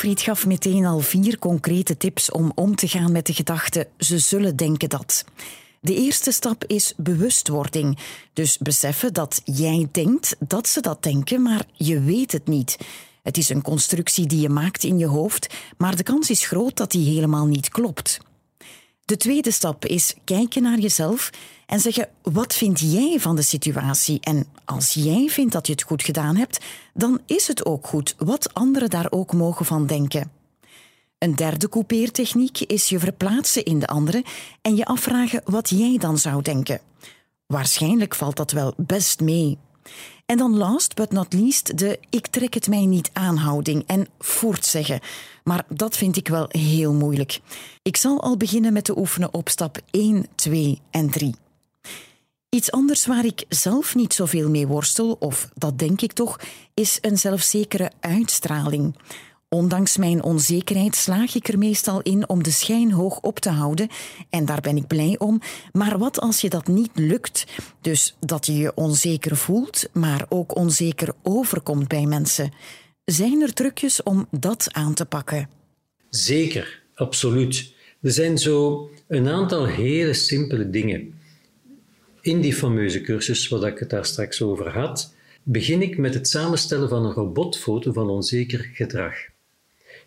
Wilfried 0.07 0.35
gaf 0.35 0.47
meteen 0.47 0.85
al 0.85 1.01
vier 1.01 1.39
concrete 1.39 1.97
tips 1.97 2.31
om 2.31 2.53
om 2.55 2.77
te 2.77 2.89
gaan 2.89 3.13
met 3.13 3.27
de 3.27 3.33
gedachte 3.33 3.89
ze 3.99 4.19
zullen 4.19 4.57
denken 4.57 4.89
dat. 4.89 5.25
De 5.81 5.95
eerste 5.95 6.31
stap 6.31 6.65
is 6.65 6.93
bewustwording. 6.97 7.99
Dus 8.33 8.59
beseffen 8.59 9.13
dat 9.13 9.41
jij 9.45 9.89
denkt 9.93 10.37
dat 10.39 10.69
ze 10.69 10.81
dat 10.81 11.03
denken, 11.03 11.43
maar 11.43 11.67
je 11.73 12.01
weet 12.01 12.33
het 12.33 12.47
niet. 12.47 12.79
Het 13.23 13.37
is 13.37 13.49
een 13.49 13.63
constructie 13.63 14.27
die 14.27 14.41
je 14.41 14.49
maakt 14.49 14.85
in 14.85 14.99
je 14.99 15.07
hoofd, 15.07 15.55
maar 15.77 15.97
de 15.97 16.03
kans 16.03 16.31
is 16.31 16.47
groot 16.47 16.77
dat 16.77 16.91
die 16.91 17.15
helemaal 17.15 17.47
niet 17.47 17.69
klopt. 17.69 18.21
De 19.07 19.17
tweede 19.17 19.51
stap 19.51 19.85
is 19.85 20.15
kijken 20.25 20.63
naar 20.63 20.79
jezelf 20.79 21.31
en 21.67 21.81
zeggen: 21.81 22.09
wat 22.23 22.55
vind 22.55 22.81
jij 22.81 23.21
van 23.21 23.37
de 23.37 23.43
situatie? 23.43 24.21
En 24.21 24.47
als 24.65 24.93
jij 24.93 25.29
vindt 25.29 25.53
dat 25.53 25.67
je 25.67 25.73
het 25.73 25.83
goed 25.83 26.03
gedaan 26.03 26.37
hebt, 26.37 26.65
dan 26.95 27.21
is 27.27 27.47
het 27.47 27.65
ook 27.65 27.87
goed, 27.87 28.15
wat 28.19 28.55
anderen 28.55 28.91
daar 28.91 29.07
ook 29.11 29.33
mogen 29.33 29.67
van 29.67 29.87
denken. 29.87 30.31
Een 31.19 31.35
derde 31.37 31.69
coupeertechniek 31.69 32.61
is 32.61 32.89
je 32.89 32.99
verplaatsen 32.99 33.65
in 33.65 33.79
de 33.79 33.87
andere 33.87 34.25
en 34.63 34.77
je 34.77 34.85
afvragen 34.85 35.43
wat 35.45 35.69
jij 35.69 35.97
dan 35.99 36.19
zou 36.19 36.43
denken. 36.43 36.81
Waarschijnlijk 37.47 38.15
valt 38.15 38.37
dat 38.37 38.51
wel 38.51 38.75
best 38.77 39.21
mee. 39.21 39.59
En 40.27 40.39
dan 40.39 40.57
last 40.57 40.95
but 40.95 41.13
not 41.13 41.33
least 41.33 41.79
de 41.79 41.99
ik 42.11 42.27
trek 42.27 42.55
het 42.55 42.69
mij 42.69 42.87
niet 42.87 43.11
aanhouding 43.13 43.85
en 43.87 44.09
voortzeggen. 44.19 45.01
Maar 45.49 45.65
dat 45.69 45.97
vind 45.97 46.17
ik 46.17 46.29
wel 46.29 46.47
heel 46.49 46.93
moeilijk. 46.93 47.41
Ik 47.83 47.97
zal 47.97 48.23
al 48.23 48.37
beginnen 48.37 48.73
met 48.73 48.85
te 48.85 48.99
oefenen 48.99 49.35
op 49.35 49.49
stap 49.49 49.79
1, 49.91 50.27
2 50.35 50.81
en 50.91 51.11
3. 51.11 51.35
Iets 52.49 52.71
anders 52.71 53.07
waar 53.07 53.25
ik 53.25 53.45
zelf 53.49 53.95
niet 53.95 54.15
zoveel 54.15 54.51
mee 54.51 54.67
worstel, 54.67 55.17
of 55.19 55.49
dat 55.55 55.79
denk 55.79 56.01
ik 56.01 56.13
toch, 56.13 56.41
is 56.75 56.99
een 57.01 57.19
zelfzekere 57.19 57.91
uitstraling. 58.01 58.97
Ondanks 59.49 59.97
mijn 59.97 60.23
onzekerheid 60.23 60.97
slaag 60.97 61.35
ik 61.35 61.49
er 61.49 61.59
meestal 61.59 62.01
in 62.01 62.29
om 62.29 62.43
de 62.43 62.51
schijn 62.51 62.93
hoog 62.93 63.21
op 63.21 63.39
te 63.39 63.51
houden 63.51 63.89
en 64.31 64.45
daar 64.45 64.61
ben 64.61 64.77
ik 64.77 64.87
blij 64.87 65.19
om. 65.19 65.41
Maar 65.73 65.99
wat 65.99 66.21
als 66.21 66.41
je 66.41 66.51
dat 66.51 66.67
niet 66.67 66.91
lukt? 66.95 67.45
Dus 67.81 68.17
dat 68.21 68.47
je 68.47 68.57
je 68.57 68.73
onzeker 68.75 69.37
voelt, 69.37 69.89
maar 69.93 70.27
ook 70.29 70.57
onzeker 70.57 71.15
overkomt 71.23 71.89
bij 71.89 72.07
mensen. 72.07 72.53
Zijn 73.13 73.43
er 73.43 73.53
trucjes 73.53 74.03
om 74.03 74.29
dat 74.31 74.69
aan 74.73 74.95
te 74.95 75.05
pakken? 75.05 75.49
Zeker, 76.11 76.83
absoluut. 76.95 77.75
Er 78.01 78.11
zijn 78.11 78.39
zo 78.39 78.91
een 79.07 79.29
aantal 79.29 79.67
hele 79.67 80.15
simpele 80.15 80.71
dingen. 80.71 81.21
In 82.21 82.41
die 82.41 82.55
fameuze 82.55 83.01
cursus, 83.01 83.49
wat 83.49 83.65
ik 83.65 83.79
het 83.79 83.91
daar 83.91 84.05
straks 84.05 84.43
over 84.43 84.69
had, 84.69 85.15
begin 85.43 85.83
ik 85.83 85.99
met 85.99 86.15
het 86.15 86.29
samenstellen 86.29 86.89
van 86.89 87.05
een 87.05 87.13
robotfoto 87.13 87.93
van 87.93 88.11
onzeker 88.11 88.71
gedrag. 88.73 89.15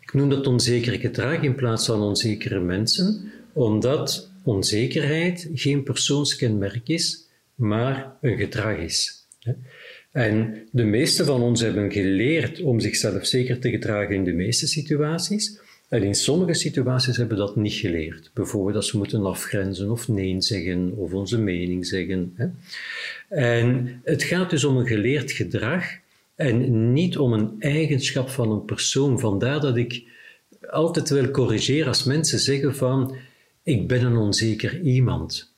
Ik 0.00 0.12
noem 0.12 0.28
dat 0.28 0.46
onzeker 0.46 0.98
gedrag 0.98 1.42
in 1.42 1.54
plaats 1.54 1.86
van 1.86 2.00
onzekere 2.00 2.60
mensen, 2.60 3.32
omdat 3.52 4.30
onzekerheid 4.42 5.48
geen 5.54 5.82
persoonskenmerk 5.82 6.88
is, 6.88 7.26
maar 7.54 8.16
een 8.20 8.36
gedrag 8.36 8.76
is. 8.76 9.26
En 10.12 10.66
de 10.72 10.84
meeste 10.84 11.24
van 11.24 11.42
ons 11.42 11.60
hebben 11.60 11.92
geleerd 11.92 12.62
om 12.62 12.80
zichzelf 12.80 13.26
zeker 13.26 13.58
te 13.58 13.70
gedragen 13.70 14.14
in 14.14 14.24
de 14.24 14.32
meeste 14.32 14.66
situaties. 14.66 15.58
En 15.88 16.02
in 16.02 16.14
sommige 16.14 16.54
situaties 16.54 17.16
hebben 17.16 17.38
we 17.38 17.44
dat 17.44 17.56
niet 17.56 17.72
geleerd. 17.72 18.30
Bijvoorbeeld 18.34 18.76
als 18.76 18.92
we 18.92 18.98
moeten 18.98 19.26
afgrenzen 19.26 19.90
of 19.90 20.08
nee 20.08 20.40
zeggen 20.40 20.92
of 20.96 21.12
onze 21.12 21.38
mening 21.38 21.86
zeggen. 21.86 22.34
En 23.28 24.00
het 24.04 24.22
gaat 24.22 24.50
dus 24.50 24.64
om 24.64 24.76
een 24.76 24.86
geleerd 24.86 25.32
gedrag 25.32 25.84
en 26.34 26.92
niet 26.92 27.18
om 27.18 27.32
een 27.32 27.54
eigenschap 27.58 28.28
van 28.28 28.50
een 28.50 28.64
persoon. 28.64 29.20
Vandaar 29.20 29.60
dat 29.60 29.76
ik 29.76 30.02
altijd 30.70 31.08
wil 31.08 31.30
corrigeren 31.30 31.88
als 31.88 32.04
mensen 32.04 32.38
zeggen 32.38 32.74
van 32.74 33.16
ik 33.62 33.88
ben 33.88 34.04
een 34.04 34.16
onzeker 34.16 34.80
iemand. 34.80 35.49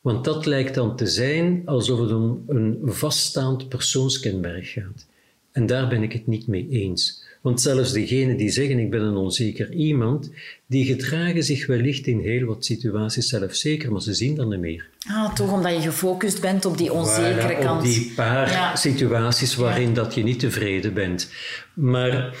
Want 0.00 0.24
dat 0.24 0.46
lijkt 0.46 0.74
dan 0.74 0.96
te 0.96 1.06
zijn 1.06 1.62
alsof 1.64 2.00
het 2.00 2.12
om 2.12 2.42
een 2.46 2.78
vaststaand 2.84 3.68
persoonskenmerk 3.68 4.66
gaat. 4.66 5.06
En 5.52 5.66
daar 5.66 5.88
ben 5.88 6.02
ik 6.02 6.12
het 6.12 6.26
niet 6.26 6.46
mee 6.46 6.68
eens. 6.70 7.26
Want 7.40 7.60
zelfs 7.60 7.92
degenen 7.92 8.36
die 8.36 8.50
zeggen 8.50 8.78
ik 8.78 8.90
ben 8.90 9.02
een 9.02 9.16
onzeker 9.16 9.72
iemand, 9.72 10.30
die 10.66 10.84
gedragen 10.84 11.44
zich 11.44 11.66
wellicht 11.66 12.06
in 12.06 12.20
heel 12.20 12.46
wat 12.46 12.64
situaties 12.64 13.28
zelfzeker, 13.28 13.92
maar 13.92 14.02
ze 14.02 14.14
zien 14.14 14.34
dat 14.34 14.48
niet 14.48 14.58
meer. 14.58 14.88
Ah, 15.06 15.34
toch 15.34 15.52
omdat 15.52 15.72
je 15.72 15.80
gefocust 15.80 16.40
bent 16.40 16.64
op 16.64 16.78
die 16.78 16.92
onzekere 16.92 17.56
voilà, 17.56 17.60
kant. 17.60 17.78
Op 17.78 17.84
die 17.84 18.12
paar 18.14 18.78
situaties 18.78 19.54
waarin 19.54 19.94
dat 19.94 20.14
je 20.14 20.22
niet 20.22 20.38
tevreden 20.38 20.94
bent. 20.94 21.30
Maar 21.74 22.36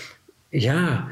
ja, 0.48 1.08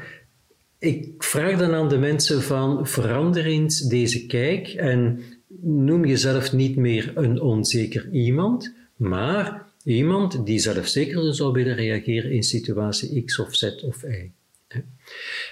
ik 0.79 1.23
vraag 1.23 1.57
dan 1.57 1.73
aan 1.73 1.89
de 1.89 1.97
mensen 1.97 2.43
van 2.43 2.87
verander 2.87 3.45
eens 3.45 3.81
deze 3.81 4.25
kijk 4.25 4.67
en 4.67 5.23
noem 5.61 6.05
jezelf 6.05 6.53
niet 6.53 6.75
meer 6.75 7.11
een 7.15 7.41
onzeker 7.41 8.09
iemand, 8.11 8.73
maar 8.95 9.65
iemand 9.83 10.45
die 10.45 10.59
zelfzeker 10.59 11.33
zou 11.33 11.53
willen 11.53 11.75
reageren 11.75 12.31
in 12.31 12.43
situatie 12.43 13.23
X 13.23 13.39
of 13.39 13.55
Z 13.55 13.63
of 13.83 14.03
Y. 14.03 14.31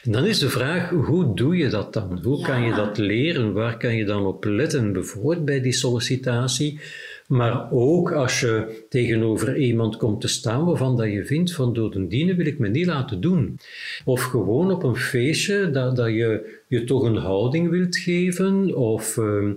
En 0.03 0.11
dan 0.11 0.25
is 0.25 0.39
de 0.39 0.49
vraag, 0.49 0.89
hoe 0.89 1.33
doe 1.33 1.57
je 1.57 1.67
dat 1.67 1.93
dan? 1.93 2.19
Hoe 2.23 2.41
kan 2.41 2.61
je 2.61 2.73
dat 2.73 2.97
leren? 2.97 3.53
Waar 3.53 3.77
kan 3.77 3.95
je 3.95 4.05
dan 4.05 4.25
op 4.25 4.43
letten? 4.43 4.93
Bijvoorbeeld 4.93 5.45
bij 5.45 5.61
die 5.61 5.71
sollicitatie, 5.71 6.79
maar 7.27 7.71
ook 7.71 8.11
als 8.11 8.39
je 8.39 8.85
tegenover 8.89 9.57
iemand 9.57 9.97
komt 9.97 10.21
te 10.21 10.27
staan 10.27 10.65
waarvan 10.65 10.97
dat 10.97 11.11
je 11.11 11.25
vindt 11.25 11.53
van 11.53 11.73
door 11.73 11.91
de 11.91 12.07
dienen 12.07 12.35
wil 12.35 12.45
ik 12.45 12.59
me 12.59 12.67
niet 12.67 12.85
laten 12.85 13.21
doen. 13.21 13.59
Of 14.05 14.21
gewoon 14.21 14.71
op 14.71 14.83
een 14.83 14.95
feestje 14.95 15.71
dat, 15.71 15.95
dat 15.95 16.07
je 16.09 16.59
je 16.67 16.83
toch 16.83 17.03
een 17.03 17.17
houding 17.17 17.69
wilt 17.69 17.97
geven 17.97 18.75
of, 18.75 19.17
uh, 19.17 19.51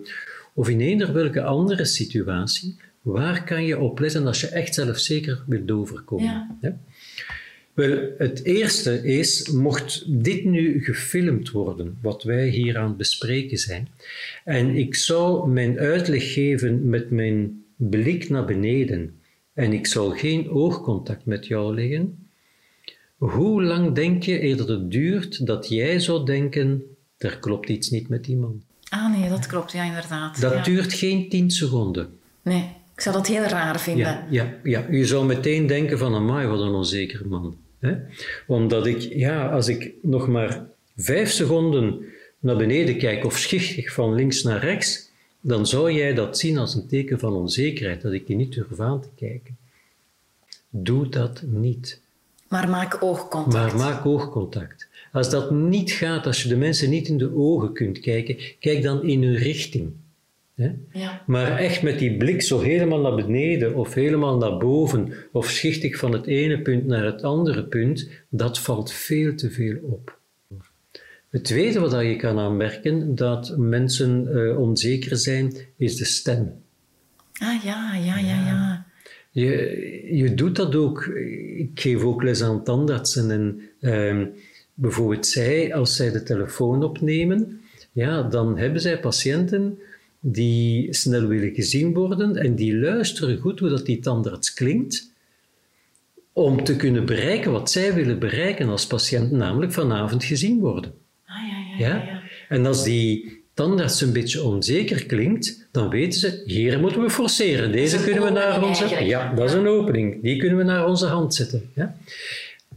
of 0.58 0.68
in 0.68 0.80
eender 0.80 1.12
welke 1.12 1.42
andere 1.42 1.84
situatie. 1.84 2.76
Waar 3.02 3.44
kan 3.44 3.64
je 3.64 3.78
op 3.78 3.98
letten 3.98 4.26
als 4.26 4.40
je 4.40 4.46
echt 4.46 4.74
zelfzeker 4.74 5.42
wilt 5.46 5.70
overkomen? 5.70 6.58
Ja. 6.60 6.78
Wel, 7.72 8.10
het 8.18 8.44
eerste 8.44 9.02
is, 9.04 9.48
mocht 9.50 10.04
dit 10.06 10.44
nu 10.44 10.84
gefilmd 10.84 11.50
worden, 11.50 11.98
wat 12.02 12.22
wij 12.22 12.48
hier 12.48 12.78
aan 12.78 12.88
het 12.88 12.96
bespreken 12.96 13.58
zijn, 13.58 13.88
en 14.44 14.76
ik 14.76 14.94
zou 14.94 15.50
mijn 15.50 15.78
uitleg 15.78 16.32
geven 16.32 16.88
met 16.88 17.10
mijn 17.10 17.64
blik 17.76 18.28
naar 18.28 18.44
beneden, 18.44 19.20
en 19.54 19.72
ik 19.72 19.86
zou 19.86 20.18
geen 20.18 20.50
oogcontact 20.50 21.26
met 21.26 21.46
jou 21.46 21.74
leggen, 21.74 22.28
hoe 23.16 23.62
lang 23.62 23.94
denk 23.94 24.22
je 24.22 24.38
eerder 24.38 24.70
het 24.70 24.90
duurt 24.90 25.46
dat 25.46 25.68
jij 25.68 26.00
zou 26.00 26.26
denken, 26.26 26.82
er 27.18 27.38
klopt 27.38 27.68
iets 27.68 27.90
niet 27.90 28.08
met 28.08 28.24
die 28.24 28.36
man? 28.36 28.62
Ah 28.90 29.18
nee, 29.18 29.28
dat 29.28 29.46
klopt, 29.46 29.72
ja 29.72 29.84
inderdaad. 29.84 30.40
Dat 30.40 30.64
duurt 30.64 30.92
geen 30.92 31.28
tien 31.28 31.50
seconden. 31.50 32.18
Nee, 32.42 32.76
ik 32.94 33.00
zou 33.00 33.16
dat 33.16 33.26
heel 33.26 33.42
raar 33.42 33.80
vinden. 33.80 34.06
Ja, 34.06 34.26
ja, 34.30 34.54
ja. 34.62 34.86
je 34.90 35.06
zou 35.06 35.26
meteen 35.26 35.66
denken 35.66 35.98
van, 35.98 36.14
amai, 36.14 36.46
wat 36.46 36.60
een 36.60 36.74
onzeker 36.74 37.28
man. 37.28 37.56
Hè? 37.78 37.96
Omdat 38.46 38.86
ik, 38.86 39.00
ja, 39.00 39.48
als 39.48 39.68
ik 39.68 39.92
nog 40.02 40.28
maar 40.28 40.66
vijf 40.96 41.30
seconden 41.30 42.04
naar 42.38 42.56
beneden 42.56 42.98
kijk 42.98 43.24
of 43.24 43.38
schichtig 43.38 43.92
van 43.92 44.14
links 44.14 44.42
naar 44.42 44.60
rechts, 44.60 45.10
dan 45.40 45.66
zou 45.66 45.92
jij 45.92 46.14
dat 46.14 46.38
zien 46.38 46.58
als 46.58 46.74
een 46.74 46.86
teken 46.86 47.18
van 47.18 47.32
onzekerheid, 47.32 48.02
dat 48.02 48.12
ik 48.12 48.28
je 48.28 48.34
niet 48.34 48.54
durf 48.54 48.80
aan 48.80 49.00
te 49.00 49.08
kijken. 49.16 49.56
Doe 50.70 51.08
dat 51.08 51.42
niet. 51.46 52.00
Maar 52.48 52.68
maak 52.68 53.02
oogcontact. 53.02 53.74
Maar 53.74 53.76
maak 53.76 54.06
oogcontact. 54.06 54.87
Als 55.12 55.30
dat 55.30 55.50
niet 55.50 55.90
gaat, 55.90 56.26
als 56.26 56.42
je 56.42 56.48
de 56.48 56.56
mensen 56.56 56.90
niet 56.90 57.08
in 57.08 57.18
de 57.18 57.36
ogen 57.36 57.72
kunt 57.72 58.00
kijken, 58.00 58.36
kijk 58.60 58.82
dan 58.82 59.02
in 59.02 59.22
hun 59.22 59.36
richting. 59.36 59.90
Ja. 60.92 61.22
Maar 61.26 61.56
echt 61.56 61.82
met 61.82 61.98
die 61.98 62.16
blik 62.16 62.42
zo 62.42 62.60
helemaal 62.60 63.00
naar 63.00 63.14
beneden 63.14 63.74
of 63.74 63.94
helemaal 63.94 64.36
naar 64.36 64.56
boven 64.56 65.12
of 65.32 65.50
schichtig 65.50 65.96
van 65.96 66.12
het 66.12 66.26
ene 66.26 66.60
punt 66.60 66.86
naar 66.86 67.04
het 67.04 67.22
andere 67.22 67.64
punt, 67.64 68.08
dat 68.28 68.58
valt 68.58 68.92
veel 68.92 69.34
te 69.34 69.50
veel 69.50 69.76
op. 69.82 70.18
Het 71.30 71.44
tweede 71.44 71.80
wat 71.80 72.02
je 72.02 72.16
kan 72.16 72.38
aanmerken 72.38 73.14
dat 73.14 73.54
mensen 73.56 74.28
uh, 74.30 74.58
onzeker 74.58 75.16
zijn, 75.16 75.54
is 75.76 75.96
de 75.96 76.04
stem. 76.04 76.52
Ah 77.32 77.64
ja, 77.64 77.94
ja, 77.94 78.18
ja, 78.18 78.46
ja. 78.46 78.86
Je, 79.30 80.08
je 80.12 80.34
doet 80.34 80.56
dat 80.56 80.74
ook. 80.74 81.04
Ik 81.56 81.70
geef 81.74 82.02
ook 82.02 82.22
les 82.22 82.42
aan 82.42 82.64
tandartsen 82.64 83.30
en 83.30 83.60
uh, 83.80 84.26
bijvoorbeeld 84.80 85.26
zij, 85.26 85.74
als 85.74 85.96
zij 85.96 86.10
de 86.10 86.22
telefoon 86.22 86.82
opnemen, 86.82 87.60
ja, 87.92 88.22
dan 88.22 88.58
hebben 88.58 88.80
zij 88.80 89.00
patiënten 89.00 89.78
die 90.20 90.94
snel 90.94 91.26
willen 91.26 91.54
gezien 91.54 91.94
worden 91.94 92.36
en 92.36 92.54
die 92.54 92.76
luisteren 92.76 93.38
goed 93.38 93.58
hoe 93.58 93.68
dat 93.68 93.86
die 93.86 93.98
tandarts 93.98 94.54
klinkt, 94.54 95.12
om 96.32 96.64
te 96.64 96.76
kunnen 96.76 97.06
bereiken 97.06 97.52
wat 97.52 97.70
zij 97.70 97.94
willen 97.94 98.18
bereiken 98.18 98.68
als 98.68 98.86
patiënt, 98.86 99.30
namelijk 99.30 99.72
vanavond 99.72 100.24
gezien 100.24 100.60
worden. 100.60 100.92
Ah, 101.24 101.36
ja, 101.48 101.86
ja, 101.86 101.96
ja, 101.96 102.04
ja. 102.04 102.22
En 102.48 102.66
als 102.66 102.84
die 102.84 103.42
tandarts 103.54 104.00
een 104.00 104.12
beetje 104.12 104.42
onzeker 104.42 105.06
klinkt, 105.06 105.68
dan 105.70 105.88
weten 105.88 106.20
ze, 106.20 106.42
hier 106.44 106.80
moeten 106.80 107.02
we 107.02 107.10
forceren. 107.10 107.72
Deze 107.72 108.02
kunnen 108.02 108.22
we 108.22 108.30
naar 108.30 108.64
onze... 108.64 109.04
Ja, 109.04 109.34
dat 109.34 109.48
is 109.48 109.54
een 109.54 109.66
opening. 109.66 110.22
Die 110.22 110.36
kunnen 110.36 110.58
we 110.58 110.64
naar 110.64 110.86
onze 110.86 111.06
hand 111.06 111.34
zetten. 111.34 111.70
Ja? 111.74 111.96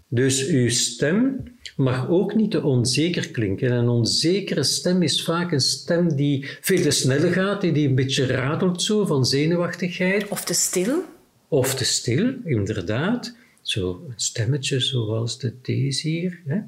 Dus 0.07 0.47
uw 0.47 0.69
stem 0.69 1.43
mag 1.81 2.09
ook 2.09 2.35
niet 2.35 2.51
te 2.51 2.63
onzeker 2.63 3.29
klinken. 3.29 3.71
een 3.71 3.89
onzekere 3.89 4.63
stem 4.63 5.01
is 5.01 5.23
vaak 5.23 5.51
een 5.51 5.61
stem 5.61 6.15
die 6.15 6.45
veel 6.61 6.81
te 6.81 6.91
snel 6.91 7.31
gaat, 7.31 7.61
die 7.61 7.87
een 7.87 7.95
beetje 7.95 8.25
ratelt 8.25 8.81
zo 8.81 9.05
van 9.05 9.25
zenuwachtigheid. 9.25 10.27
Of 10.27 10.43
te 10.43 10.53
stil. 10.53 11.03
Of 11.47 11.75
te 11.75 11.85
stil, 11.85 12.33
inderdaad. 12.43 13.35
Zo 13.61 14.05
een 14.07 14.13
stemmetje 14.15 14.79
zoals 14.79 15.39
de 15.39 15.53
deze 15.61 16.07
hier. 16.07 16.41
Hè? 16.45 16.59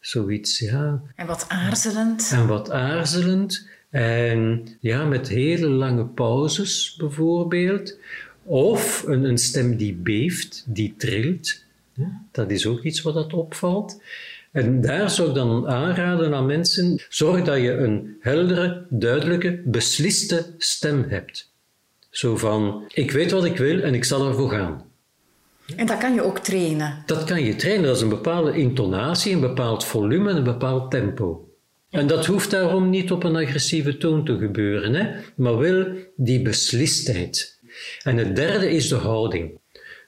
Zoiets, 0.00 0.58
ja. 0.58 1.02
En 1.16 1.26
wat 1.26 1.44
aarzelend. 1.48 2.30
En 2.32 2.46
wat 2.46 2.70
aarzelend. 2.70 3.68
En 3.90 4.66
ja, 4.80 5.04
met 5.04 5.28
hele 5.28 5.68
lange 5.68 6.04
pauzes 6.04 6.94
bijvoorbeeld. 6.98 7.96
Of 8.42 9.04
een, 9.06 9.24
een 9.24 9.38
stem 9.38 9.76
die 9.76 9.94
beeft, 9.94 10.64
die 10.66 10.94
trilt. 10.96 11.64
Dat 12.30 12.50
is 12.50 12.66
ook 12.66 12.82
iets 12.82 13.02
wat 13.02 13.14
dat 13.14 13.32
opvalt. 13.32 14.02
En 14.52 14.80
daar 14.80 15.10
zou 15.10 15.28
ik 15.28 15.34
dan 15.34 15.68
aanraden 15.68 16.34
aan 16.34 16.46
mensen: 16.46 17.02
zorg 17.08 17.44
dat 17.44 17.56
je 17.56 17.72
een 17.72 18.16
heldere, 18.20 18.86
duidelijke, 18.88 19.62
besliste 19.64 20.54
stem 20.58 21.04
hebt. 21.08 21.52
Zo 22.10 22.36
van: 22.36 22.84
ik 22.88 23.10
weet 23.10 23.30
wat 23.30 23.44
ik 23.44 23.56
wil 23.56 23.80
en 23.80 23.94
ik 23.94 24.04
zal 24.04 24.28
ervoor 24.28 24.50
gaan. 24.50 24.88
En 25.76 25.86
dat 25.86 25.98
kan 25.98 26.14
je 26.14 26.22
ook 26.22 26.38
trainen. 26.38 27.02
Dat 27.06 27.24
kan 27.24 27.44
je 27.44 27.56
trainen. 27.56 27.86
Dat 27.86 27.96
is 27.96 28.02
een 28.02 28.08
bepaalde 28.08 28.52
intonatie, 28.52 29.34
een 29.34 29.40
bepaald 29.40 29.84
volume 29.84 30.30
en 30.30 30.36
een 30.36 30.44
bepaald 30.44 30.90
tempo. 30.90 31.48
En 31.90 32.06
dat 32.06 32.26
hoeft 32.26 32.50
daarom 32.50 32.90
niet 32.90 33.12
op 33.12 33.24
een 33.24 33.36
agressieve 33.36 33.96
toon 33.96 34.24
te 34.24 34.38
gebeuren, 34.38 34.94
hè? 34.94 35.20
maar 35.34 35.58
wel 35.58 35.86
die 36.16 36.42
beslistheid. 36.42 37.58
En 38.02 38.16
het 38.16 38.36
derde 38.36 38.70
is 38.70 38.88
de 38.88 38.94
houding. 38.94 39.58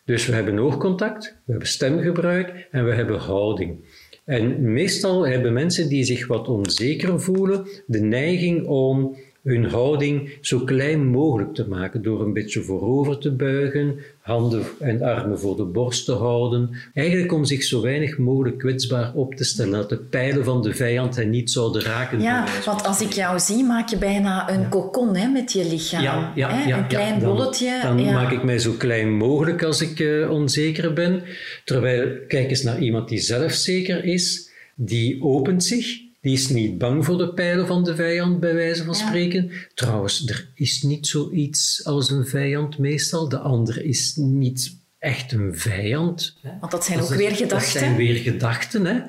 Dus 0.05 0.27
we 0.27 0.35
hebben 0.35 0.59
oogcontact, 0.59 1.25
we 1.45 1.51
hebben 1.51 1.69
stemgebruik 1.69 2.69
en 2.71 2.85
we 2.85 2.93
hebben 2.93 3.19
houding. 3.19 3.85
En 4.25 4.73
meestal 4.73 5.27
hebben 5.27 5.53
mensen 5.53 5.89
die 5.89 6.05
zich 6.05 6.27
wat 6.27 6.49
onzeker 6.49 7.21
voelen 7.21 7.67
de 7.87 8.01
neiging 8.01 8.67
om 8.67 9.17
hun 9.43 9.65
houding 9.65 10.39
zo 10.41 10.59
klein 10.59 11.07
mogelijk 11.07 11.55
te 11.55 11.69
maken 11.69 12.03
door 12.03 12.21
een 12.21 12.33
beetje 12.33 12.63
voorover 12.63 13.19
te 13.19 13.31
buigen, 13.31 13.99
handen 14.21 14.63
en 14.79 15.03
armen 15.03 15.41
voor 15.41 15.57
de 15.57 15.65
borst 15.65 16.05
te 16.05 16.13
houden. 16.13 16.71
Eigenlijk 16.95 17.33
om 17.33 17.45
zich 17.45 17.63
zo 17.63 17.83
weinig 17.83 18.19
mogelijk 18.19 18.59
kwetsbaar 18.59 19.15
op 19.15 19.35
te 19.35 19.45
stellen, 19.45 19.73
dat 19.73 19.89
de 19.89 19.97
pijlen 19.97 20.45
van 20.45 20.63
de 20.63 20.75
vijand 20.75 21.17
hen 21.17 21.31
niet 21.31 21.51
zouden 21.51 21.83
raken. 21.83 22.21
Ja, 22.21 22.47
want 22.65 22.87
als 22.87 23.01
ik 23.01 23.13
jou 23.13 23.39
zie, 23.39 23.65
maak 23.65 23.89
je 23.89 23.97
bijna 23.97 24.51
een 24.51 24.69
kokon 24.69 25.17
hè, 25.17 25.29
met 25.29 25.53
je 25.53 25.65
lichaam. 25.65 26.03
Ja, 26.03 26.33
ja, 26.35 26.51
hè? 26.51 26.73
een 26.73 26.87
klein 26.87 27.21
bolletje. 27.21 27.81
Dan 27.83 28.05
maak 28.05 28.33
ik 28.33 28.43
mij 28.43 28.59
zo 28.59 28.73
klein 28.79 29.17
mogelijk 29.17 29.63
als 29.63 29.81
ik 29.81 29.99
uh, 29.99 30.31
onzeker 30.31 30.93
ben. 30.93 31.23
Terwijl, 31.65 32.09
kijk 32.29 32.51
eens 32.51 32.63
naar 32.63 32.81
iemand 32.81 33.09
die 33.09 33.19
zelfzeker 33.19 34.05
is, 34.05 34.51
die 34.75 35.23
opent 35.23 35.65
zich 35.65 36.02
die 36.23 36.33
is 36.33 36.49
niet 36.49 36.79
bang 36.79 37.05
voor 37.05 37.19
de 37.19 37.33
pijlen 37.33 37.67
van 37.67 37.85
de 37.85 37.95
vijand, 37.95 38.41
bij 38.41 38.55
wijze 38.55 38.85
van 38.85 38.95
spreken. 38.95 39.51
Trouwens, 39.75 40.29
er 40.29 40.51
is 40.55 40.83
niet 40.83 41.07
zoiets 41.07 41.85
als 41.85 42.11
een 42.11 42.27
vijand 42.27 42.79
meestal. 42.79 43.29
De 43.29 43.39
ander 43.39 43.85
is 43.85 44.17
niet 44.17 44.81
echt 44.99 45.33
een 45.33 45.57
vijand. 45.57 46.39
Want 46.61 46.73
dat 46.73 46.85
zijn 46.85 47.01
ook 47.01 47.09
weer 47.09 47.31
gedachten. 47.31 47.49
Dat 47.49 47.63
zijn 47.63 47.97
weer 47.97 48.15
gedachten, 48.15 48.85
hè? 48.85 49.01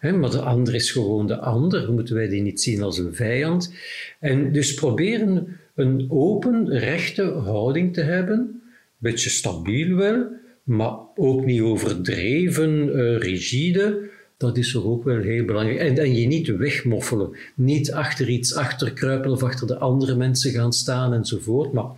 Ja. 0.00 0.12
Maar 0.12 0.30
de 0.30 0.40
ander 0.40 0.74
is 0.74 0.90
gewoon 0.90 1.26
de 1.26 1.38
ander. 1.38 1.92
Moeten 1.92 2.14
wij 2.14 2.28
die 2.28 2.42
niet 2.42 2.60
zien 2.60 2.82
als 2.82 2.98
een 2.98 3.14
vijand? 3.14 3.74
En 4.20 4.52
dus 4.52 4.74
proberen 4.74 5.56
een 5.74 6.06
open, 6.08 6.68
rechte 6.68 7.24
houding 7.24 7.94
te 7.94 8.02
hebben. 8.02 8.38
Een 8.38 8.60
beetje 8.98 9.30
stabiel 9.30 9.96
wel, 9.96 10.26
maar 10.62 10.96
ook 11.14 11.44
niet 11.44 11.60
overdreven, 11.60 12.88
uh, 12.88 13.18
rigide. 13.18 14.10
Dat 14.42 14.56
is 14.56 14.72
toch 14.72 14.84
ook 14.84 15.04
wel 15.04 15.20
heel 15.20 15.44
belangrijk. 15.44 15.98
En, 15.98 16.14
je 16.14 16.26
niet 16.26 16.46
wegmoffelen. 16.46 17.36
Niet 17.54 17.92
achter 17.92 18.28
iets 18.28 18.54
achterkruipen 18.54 19.30
of 19.30 19.42
achter 19.42 19.66
de 19.66 19.78
andere 19.78 20.14
mensen 20.14 20.50
gaan 20.50 20.72
staan 20.72 21.12
enzovoort. 21.12 21.72
Maar 21.72 21.90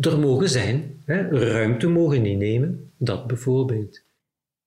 er 0.00 0.18
mogen 0.18 0.48
zijn, 0.48 1.00
hè, 1.04 1.28
ruimte 1.28 1.86
mogen 1.86 2.26
innemen, 2.26 2.90
dat 2.96 3.26
bijvoorbeeld. 3.26 4.00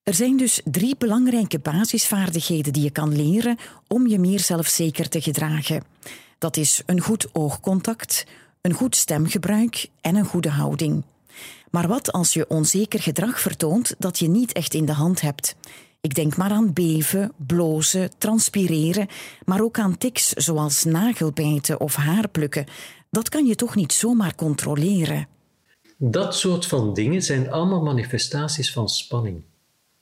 Er 0.03 0.13
zijn 0.13 0.37
dus 0.37 0.61
drie 0.63 0.95
belangrijke 0.97 1.59
basisvaardigheden 1.59 2.73
die 2.73 2.83
je 2.83 2.91
kan 2.91 3.15
leren 3.15 3.57
om 3.87 4.07
je 4.07 4.19
meer 4.19 4.39
zelfzeker 4.39 5.09
te 5.09 5.21
gedragen. 5.21 5.83
Dat 6.37 6.57
is 6.57 6.83
een 6.85 7.01
goed 7.01 7.27
oogcontact, 7.31 8.25
een 8.61 8.73
goed 8.73 8.95
stemgebruik 8.95 9.89
en 10.01 10.15
een 10.15 10.25
goede 10.25 10.49
houding. 10.49 11.03
Maar 11.71 11.87
wat 11.87 12.11
als 12.11 12.33
je 12.33 12.47
onzeker 12.47 13.01
gedrag 13.01 13.39
vertoont 13.39 13.95
dat 13.97 14.19
je 14.19 14.27
niet 14.27 14.51
echt 14.51 14.73
in 14.73 14.85
de 14.85 14.93
hand 14.93 15.21
hebt? 15.21 15.55
Ik 16.01 16.15
denk 16.15 16.37
maar 16.37 16.51
aan 16.51 16.73
beven, 16.73 17.31
blozen, 17.47 18.09
transpireren, 18.17 19.07
maar 19.45 19.61
ook 19.61 19.79
aan 19.79 19.97
tics 19.97 20.29
zoals 20.29 20.83
nagelbijten 20.83 21.79
of 21.79 21.95
haarplukken. 21.95 22.65
Dat 23.09 23.29
kan 23.29 23.45
je 23.45 23.55
toch 23.55 23.75
niet 23.75 23.93
zomaar 23.93 24.35
controleren? 24.35 25.27
Dat 25.97 26.35
soort 26.35 26.65
van 26.65 26.93
dingen 26.93 27.21
zijn 27.21 27.51
allemaal 27.51 27.81
manifestaties 27.81 28.73
van 28.73 28.89
spanning. 28.89 29.41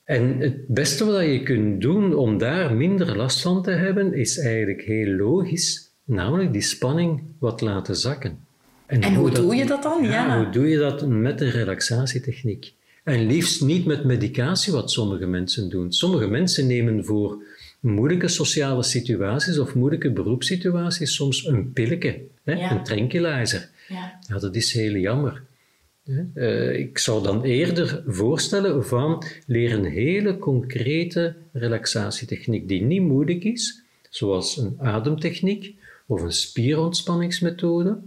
En 0.04 0.40
het 0.40 0.66
beste 0.66 1.04
wat 1.04 1.24
je 1.24 1.42
kunt 1.42 1.80
doen 1.80 2.14
om 2.14 2.38
daar 2.38 2.74
minder 2.74 3.16
last 3.16 3.40
van 3.40 3.62
te 3.62 3.70
hebben, 3.70 4.14
is 4.14 4.38
eigenlijk 4.38 4.82
heel 4.82 5.16
logisch, 5.16 5.90
namelijk 6.04 6.52
die 6.52 6.62
spanning 6.62 7.22
wat 7.38 7.60
laten 7.60 7.96
zakken. 7.96 8.46
En, 8.86 9.14
hoe, 9.14 9.30
doe 9.30 9.54
je 9.54 9.66
dat 9.66 9.82
dan? 9.82 10.04
ja, 10.04 10.36
hoe 10.36 10.50
doe 10.50 10.68
je 10.68 10.78
dat 10.78 11.06
met 11.06 11.40
een 11.40 11.50
relaxatietechniek? 11.50 12.72
En 13.08 13.26
liefst 13.26 13.62
niet 13.62 13.84
met 13.84 14.04
medicatie, 14.04 14.72
wat 14.72 14.90
sommige 14.90 15.26
mensen 15.26 15.68
doen. 15.68 15.92
Sommige 15.92 16.26
mensen 16.26 16.66
nemen 16.66 17.04
voor 17.04 17.42
moeilijke 17.80 18.28
sociale 18.28 18.82
situaties 18.82 19.58
of 19.58 19.74
moeilijke 19.74 20.10
beroepssituaties 20.10 21.14
soms 21.14 21.46
een 21.46 21.72
pilletje, 21.72 22.20
hè, 22.44 22.70
een 22.70 22.84
tranquilizer. 22.84 23.70
Ja. 23.88 24.18
ja. 24.28 24.38
dat 24.38 24.54
is 24.54 24.72
heel 24.72 24.94
jammer. 24.94 25.42
Uh, 26.34 26.78
ik 26.78 26.98
zou 26.98 27.22
dan 27.22 27.42
eerder 27.42 28.02
voorstellen 28.06 28.86
van 28.86 29.24
leer 29.46 29.72
een 29.72 29.84
hele 29.84 30.38
concrete 30.38 31.34
relaxatietechniek 31.52 32.68
die 32.68 32.82
niet 32.82 33.02
moeilijk 33.02 33.44
is, 33.44 33.82
zoals 34.10 34.56
een 34.56 34.76
ademtechniek 34.78 35.74
of 36.06 36.22
een 36.22 36.32
spierontspanningsmethode. 36.32 37.98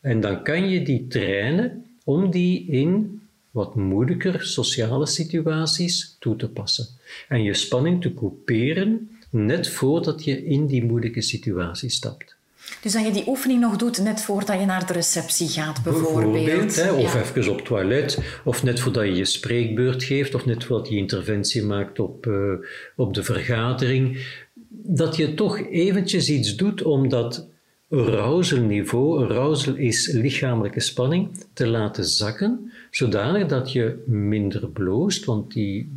En 0.00 0.20
dan 0.20 0.42
kan 0.42 0.68
je 0.68 0.82
die 0.82 1.06
trainen 1.06 1.84
om 2.04 2.30
die 2.30 2.66
in 2.66 3.20
wat 3.50 3.74
moeilijker 3.74 4.42
sociale 4.42 5.06
situaties 5.06 6.16
toe 6.18 6.36
te 6.36 6.48
passen. 6.48 6.86
En 7.28 7.42
je 7.42 7.54
spanning 7.54 8.02
te 8.02 8.14
couperen 8.14 9.10
net 9.30 9.68
voordat 9.68 10.24
je 10.24 10.44
in 10.44 10.66
die 10.66 10.84
moeilijke 10.84 11.22
situatie 11.22 11.90
stapt. 11.90 12.38
Dus 12.82 12.92
dat 12.92 13.04
je 13.04 13.12
die 13.12 13.28
oefening 13.28 13.60
nog 13.60 13.76
doet 13.76 14.02
net 14.02 14.22
voordat 14.22 14.60
je 14.60 14.66
naar 14.66 14.86
de 14.86 14.92
receptie 14.92 15.48
gaat, 15.48 15.82
bijvoorbeeld. 15.82 16.32
bijvoorbeeld 16.32 16.76
hè, 16.76 16.92
of 16.92 17.14
even 17.14 17.50
op 17.50 17.56
het 17.56 17.66
toilet, 17.66 18.18
of 18.44 18.62
net 18.62 18.80
voordat 18.80 19.04
je 19.04 19.14
je 19.14 19.24
spreekbeurt 19.24 20.04
geeft, 20.04 20.34
of 20.34 20.46
net 20.46 20.64
voordat 20.64 20.88
je 20.88 20.96
interventie 20.96 21.62
maakt 21.62 21.98
op, 21.98 22.26
uh, 22.26 22.52
op 22.96 23.14
de 23.14 23.22
vergadering. 23.22 24.26
Dat 24.68 25.16
je 25.16 25.34
toch 25.34 25.58
eventjes 25.70 26.30
iets 26.30 26.56
doet 26.56 26.82
om 26.82 27.08
dat 27.08 27.48
arouselniveau, 27.90 29.24
arousal 29.24 29.74
is 29.74 30.10
lichamelijke 30.12 30.80
spanning, 30.80 31.44
te 31.52 31.66
laten 31.66 32.04
zakken, 32.04 32.72
zodanig 32.90 33.46
dat 33.46 33.72
je 33.72 34.02
minder 34.06 34.68
bloost, 34.68 35.24
want 35.24 35.52
die 35.52 35.92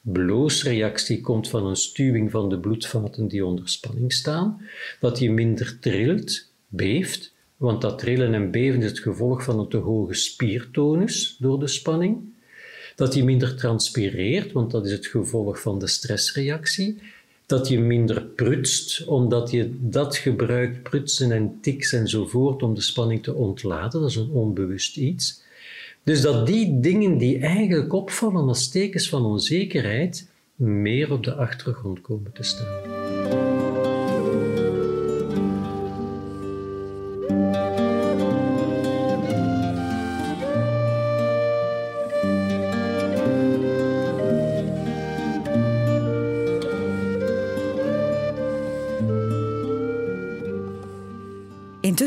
bloosreactie 0.00 1.20
komt 1.20 1.48
van 1.48 1.66
een 1.66 1.76
stuwing 1.76 2.30
van 2.30 2.48
de 2.48 2.58
bloedvaten 2.58 3.28
die 3.28 3.44
onder 3.44 3.68
spanning 3.68 4.12
staan, 4.12 4.60
dat 5.00 5.18
je 5.18 5.30
minder 5.30 5.78
trilt, 5.80 6.48
beeft, 6.68 7.32
want 7.56 7.80
dat 7.80 7.98
trillen 7.98 8.34
en 8.34 8.50
beven 8.50 8.82
is 8.82 8.90
het 8.90 8.98
gevolg 8.98 9.44
van 9.44 9.58
een 9.58 9.68
te 9.68 9.76
hoge 9.76 10.14
spiertonus 10.14 11.36
door 11.38 11.60
de 11.60 11.66
spanning, 11.66 12.18
dat 12.96 13.14
je 13.14 13.24
minder 13.24 13.56
transpireert, 13.56 14.52
want 14.52 14.70
dat 14.70 14.86
is 14.86 14.92
het 14.92 15.06
gevolg 15.06 15.60
van 15.60 15.78
de 15.78 15.86
stressreactie, 15.86 16.98
dat 17.46 17.68
je 17.68 17.78
minder 17.78 18.22
prutst, 18.22 19.04
omdat 19.04 19.50
je 19.50 19.76
dat 19.80 20.16
gebruikt, 20.16 20.82
prutsen 20.82 21.32
en 21.32 21.58
tics 21.60 21.92
enzovoort, 21.92 22.62
om 22.62 22.74
de 22.74 22.80
spanning 22.80 23.22
te 23.22 23.34
ontladen. 23.34 24.00
Dat 24.00 24.10
is 24.10 24.16
een 24.16 24.30
onbewust 24.30 24.96
iets. 24.96 25.42
Dus 26.04 26.20
dat 26.20 26.46
die 26.46 26.80
dingen 26.80 27.18
die 27.18 27.38
eigenlijk 27.38 27.92
opvallen 27.92 28.48
als 28.48 28.68
tekens 28.68 29.08
van 29.08 29.24
onzekerheid, 29.24 30.30
meer 30.54 31.12
op 31.12 31.24
de 31.24 31.34
achtergrond 31.34 32.00
komen 32.00 32.32
te 32.32 32.42
staan. 32.42 32.99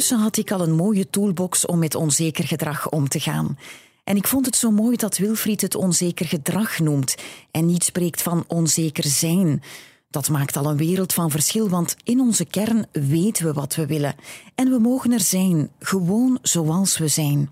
Intussen 0.04 0.28
had 0.28 0.38
ik 0.38 0.52
al 0.52 0.62
een 0.62 0.76
mooie 0.76 1.10
toolbox 1.10 1.66
om 1.66 1.80
met 1.80 1.96
onzeker 1.96 2.44
gedrag 2.44 2.90
om 2.90 3.08
te 3.08 3.20
gaan. 3.20 3.58
En 4.04 4.16
ik 4.16 4.28
vond 4.28 4.46
het 4.46 4.56
zo 4.56 4.72
mooi 4.72 4.96
dat 4.96 5.18
Wilfried 5.18 5.62
het 5.62 5.76
onzeker 5.76 6.26
gedrag 6.26 6.80
noemt 6.80 7.16
en 7.52 7.66
niet 7.66 7.84
spreekt 7.84 8.22
van 8.22 8.44
onzeker 8.48 9.04
zijn. 9.04 9.64
Dat 10.10 10.30
maakt 10.30 10.58
al 10.58 10.66
een 10.66 10.78
wereld 10.78 11.14
van 11.14 11.32
verschil, 11.32 11.70
want 11.70 11.96
in 12.04 12.20
onze 12.20 12.46
kern 12.46 12.86
weten 12.92 13.46
we 13.46 13.54
wat 13.54 13.76
we 13.76 13.86
willen. 13.86 14.16
En 14.56 14.70
we 14.70 14.80
mogen 14.80 15.12
er 15.12 15.20
zijn, 15.20 15.70
gewoon 15.80 16.40
zoals 16.42 16.98
we 16.98 17.08
zijn. 17.08 17.50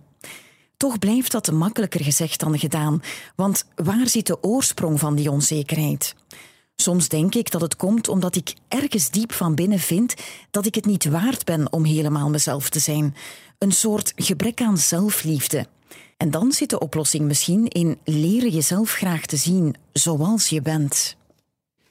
Toch 0.78 1.00
blijft 1.00 1.32
dat 1.32 1.52
makkelijker 1.52 2.04
gezegd 2.04 2.40
dan 2.40 2.60
gedaan, 2.60 3.02
want 3.36 3.66
waar 3.76 4.08
zit 4.08 4.28
de 4.28 4.44
oorsprong 4.44 5.00
van 5.00 5.16
die 5.16 5.32
onzekerheid? 5.32 6.16
Soms 6.82 7.08
denk 7.08 7.36
ik 7.36 7.52
dat 7.52 7.62
het 7.62 7.76
komt 7.76 8.08
omdat 8.08 8.36
ik 8.36 8.54
ergens 8.68 9.10
diep 9.10 9.32
van 9.32 9.56
binnen 9.56 9.80
vind 9.80 10.16
dat 10.52 10.66
ik 10.66 10.76
het 10.76 10.86
niet 10.86 11.06
waard 11.06 11.46
ben 11.46 11.72
om 11.72 11.84
helemaal 11.84 12.30
mezelf 12.30 12.70
te 12.70 12.80
zijn. 12.80 13.16
Een 13.58 13.72
soort 13.72 14.14
gebrek 14.16 14.62
aan 14.62 14.78
zelfliefde. 14.78 15.68
En 16.18 16.32
dan 16.32 16.52
zit 16.52 16.70
de 16.70 16.80
oplossing 16.80 17.26
misschien 17.26 17.68
in 17.68 17.98
leren 18.04 18.50
jezelf 18.50 18.92
graag 18.92 19.26
te 19.26 19.36
zien 19.38 19.76
zoals 19.94 20.48
je 20.48 20.62
bent. 20.62 21.16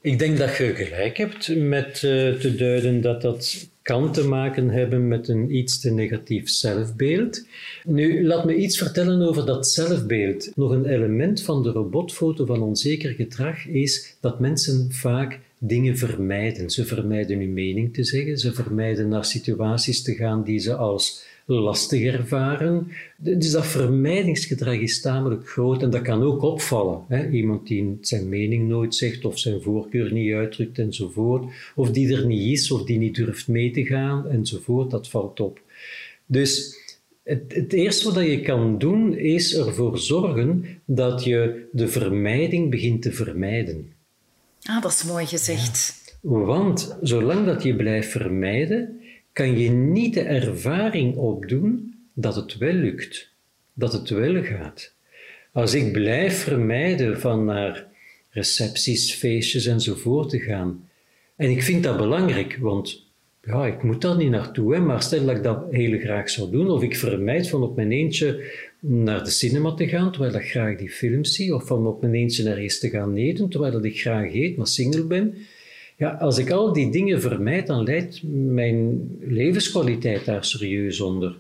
Ik 0.03 0.19
denk 0.19 0.39
dat 0.39 0.57
je 0.57 0.75
gelijk 0.75 1.17
hebt 1.17 1.57
met 1.57 2.03
uh, 2.03 2.33
te 2.33 2.55
duiden 2.57 3.01
dat 3.01 3.23
dat 3.23 3.69
kan 3.83 4.13
te 4.13 4.29
maken 4.29 4.69
hebben 4.69 5.09
met 5.09 5.29
een 5.29 5.57
iets 5.57 5.81
te 5.81 5.91
negatief 5.91 6.49
zelfbeeld. 6.49 7.47
Nu, 7.85 8.27
laat 8.27 8.45
me 8.45 8.57
iets 8.57 8.79
vertellen 8.79 9.29
over 9.29 9.47
dat 9.47 9.69
zelfbeeld. 9.69 10.53
Nog 10.55 10.71
een 10.71 10.87
element 10.87 11.43
van 11.43 11.63
de 11.63 11.71
robotfoto 11.71 12.45
van 12.45 12.63
onzeker 12.63 13.11
gedrag 13.15 13.67
is 13.67 14.17
dat 14.21 14.41
mensen 14.41 14.93
vaak 14.93 15.39
dingen 15.59 15.97
vermijden. 15.97 16.71
Ze 16.71 16.85
vermijden 16.85 17.39
hun 17.39 17.53
mening 17.53 17.95
te 17.95 18.05
zeggen, 18.05 18.39
ze 18.39 18.53
vermijden 18.53 19.09
naar 19.09 19.25
situaties 19.25 20.03
te 20.03 20.15
gaan 20.15 20.45
die 20.45 20.59
ze 20.59 20.75
als 20.75 21.25
lastig 21.55 22.03
ervaren. 22.03 22.93
Dus 23.17 23.51
dat 23.51 23.67
vermijdingsgedrag 23.67 24.75
is 24.77 25.01
tamelijk 25.01 25.49
groot 25.49 25.83
en 25.83 25.91
dat 25.91 26.03
kan 26.03 26.23
ook 26.23 26.43
opvallen. 26.43 27.05
Hè? 27.09 27.29
Iemand 27.29 27.67
die 27.67 27.99
zijn 28.01 28.29
mening 28.29 28.69
nooit 28.69 28.95
zegt 28.95 29.25
of 29.25 29.39
zijn 29.39 29.63
voorkeur 29.63 30.13
niet 30.13 30.33
uitdrukt 30.33 30.79
enzovoort, 30.79 31.45
of 31.75 31.91
die 31.91 32.17
er 32.17 32.27
niet 32.27 32.53
is 32.53 32.71
of 32.71 32.85
die 32.85 32.99
niet 32.99 33.15
durft 33.15 33.49
mee 33.49 33.71
te 33.71 33.85
gaan 33.85 34.29
enzovoort, 34.29 34.91
dat 34.91 35.09
valt 35.09 35.41
op. 35.41 35.61
Dus 36.27 36.79
het, 37.23 37.43
het 37.55 37.73
eerste 37.73 38.13
wat 38.13 38.25
je 38.25 38.41
kan 38.41 38.79
doen 38.79 39.17
is 39.17 39.57
ervoor 39.57 39.99
zorgen 39.99 40.65
dat 40.85 41.25
je 41.25 41.69
de 41.73 41.89
vermijding 41.89 42.71
begint 42.71 43.03
te 43.03 43.13
vermijden. 43.13 43.93
Ah, 44.63 44.83
dat 44.83 44.91
is 44.91 45.05
mooi 45.05 45.27
gezegd. 45.27 45.99
Want 46.21 46.97
zolang 47.03 47.47
dat 47.47 47.63
je 47.63 47.77
blijft 47.77 48.11
vermijden, 48.11 49.00
kan 49.33 49.59
je 49.59 49.71
niet 49.71 50.15
de 50.15 50.23
ervaring 50.23 51.17
opdoen 51.17 51.95
dat 52.13 52.37
het 52.37 52.59
wel 52.59 52.73
lukt, 52.73 53.31
dat 53.75 53.93
het 53.93 54.09
wel 54.09 54.43
gaat. 54.43 54.95
Als 55.53 55.75
ik 55.75 55.93
blijf 55.93 56.43
vermijden 56.43 57.21
van 57.21 57.45
naar 57.45 57.87
recepties, 58.31 59.15
feestjes 59.15 59.67
enzovoort 59.67 60.29
te 60.29 60.39
gaan, 60.39 60.89
en 61.37 61.51
ik 61.51 61.63
vind 61.63 61.83
dat 61.83 61.97
belangrijk, 61.97 62.57
want 62.61 63.09
ja, 63.43 63.67
ik 63.67 63.83
moet 63.83 64.01
daar 64.01 64.17
niet 64.17 64.31
naartoe, 64.31 64.75
hè, 64.75 64.81
maar 64.81 65.03
stel 65.03 65.25
dat 65.25 65.37
ik 65.37 65.43
dat 65.43 65.65
heel 65.71 65.99
graag 65.99 66.31
zou 66.31 66.51
doen, 66.51 66.71
of 66.71 66.83
ik 66.83 66.97
vermijd 66.97 67.49
van 67.49 67.63
op 67.63 67.77
mijn 67.77 67.93
eentje 67.93 68.53
naar 68.81 69.25
de 69.25 69.31
cinema 69.31 69.75
te 69.75 69.89
gaan, 69.89 70.13
terwijl 70.13 70.35
ik 70.35 70.51
graag 70.51 70.79
die 70.79 70.91
films 70.91 71.35
zie, 71.35 71.55
of 71.55 71.67
van 71.67 71.87
op 71.87 72.01
mijn 72.01 72.15
eentje 72.15 72.45
naar 72.45 72.57
eens 72.57 72.79
te 72.79 72.89
gaan 72.89 73.17
eten, 73.17 73.49
terwijl 73.49 73.85
ik 73.85 74.01
graag 74.01 74.35
eet, 74.35 74.57
maar 74.57 74.67
single 74.67 75.05
ben, 75.05 75.35
ja, 76.01 76.11
als 76.11 76.39
ik 76.39 76.51
al 76.51 76.73
die 76.73 76.91
dingen 76.91 77.21
vermijd, 77.21 77.67
dan 77.67 77.85
leidt 77.85 78.23
mijn 78.33 79.09
levenskwaliteit 79.21 80.25
daar 80.25 80.45
serieus 80.45 81.01
onder. 81.01 81.37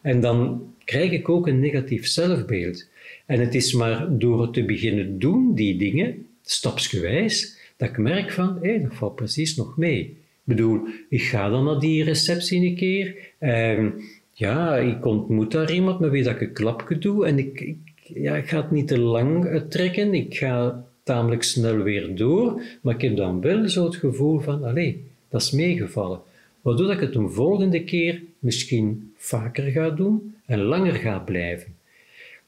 En 0.00 0.20
dan 0.20 0.62
krijg 0.84 1.10
ik 1.10 1.28
ook 1.28 1.46
een 1.46 1.60
negatief 1.60 2.06
zelfbeeld. 2.06 2.88
En 3.26 3.40
het 3.40 3.54
is 3.54 3.72
maar 3.72 4.18
door 4.18 4.50
te 4.50 4.64
beginnen 4.64 5.18
doen, 5.18 5.54
die 5.54 5.78
dingen, 5.78 6.26
stapsgewijs, 6.42 7.58
dat 7.76 7.88
ik 7.88 7.98
merk 7.98 8.32
van, 8.32 8.58
hé, 8.62 8.80
dat 8.80 8.94
valt 8.94 9.14
precies 9.14 9.56
nog 9.56 9.76
mee. 9.76 10.00
Ik 10.00 10.16
bedoel, 10.44 10.80
ik 11.08 11.22
ga 11.22 11.48
dan 11.48 11.64
naar 11.64 11.78
die 11.78 12.04
receptie 12.04 12.66
een 12.66 12.76
keer. 12.76 13.16
En 13.38 13.94
ja, 14.32 14.76
ik 14.76 15.06
ontmoet 15.06 15.52
daar 15.52 15.72
iemand 15.72 16.00
met 16.00 16.10
wie 16.10 16.22
dat 16.22 16.34
ik 16.34 16.40
een 16.40 16.52
klapje 16.52 16.98
doe. 16.98 17.26
En 17.26 17.38
ik, 17.38 17.74
ja, 18.02 18.36
ik 18.36 18.48
ga 18.48 18.56
het 18.56 18.70
niet 18.70 18.88
te 18.88 18.98
lang 18.98 19.62
trekken. 19.68 20.14
Ik 20.14 20.36
ga 20.36 20.84
tamelijk 21.02 21.42
snel 21.42 21.76
weer 21.76 22.16
door, 22.16 22.62
maar 22.80 22.94
ik 22.94 23.00
heb 23.00 23.16
dan 23.16 23.40
wel 23.40 23.68
zo 23.68 23.84
het 23.84 23.96
gevoel 23.96 24.38
van, 24.38 24.64
allee, 24.64 25.04
dat 25.28 25.40
is 25.40 25.50
meegevallen. 25.50 26.20
Waardoor 26.60 26.92
ik 26.92 27.00
het 27.00 27.14
een 27.14 27.30
volgende 27.30 27.84
keer 27.84 28.22
misschien 28.38 29.12
vaker 29.16 29.70
ga 29.70 29.90
doen 29.90 30.34
en 30.46 30.60
langer 30.60 30.94
ga 30.94 31.18
blijven. 31.18 31.74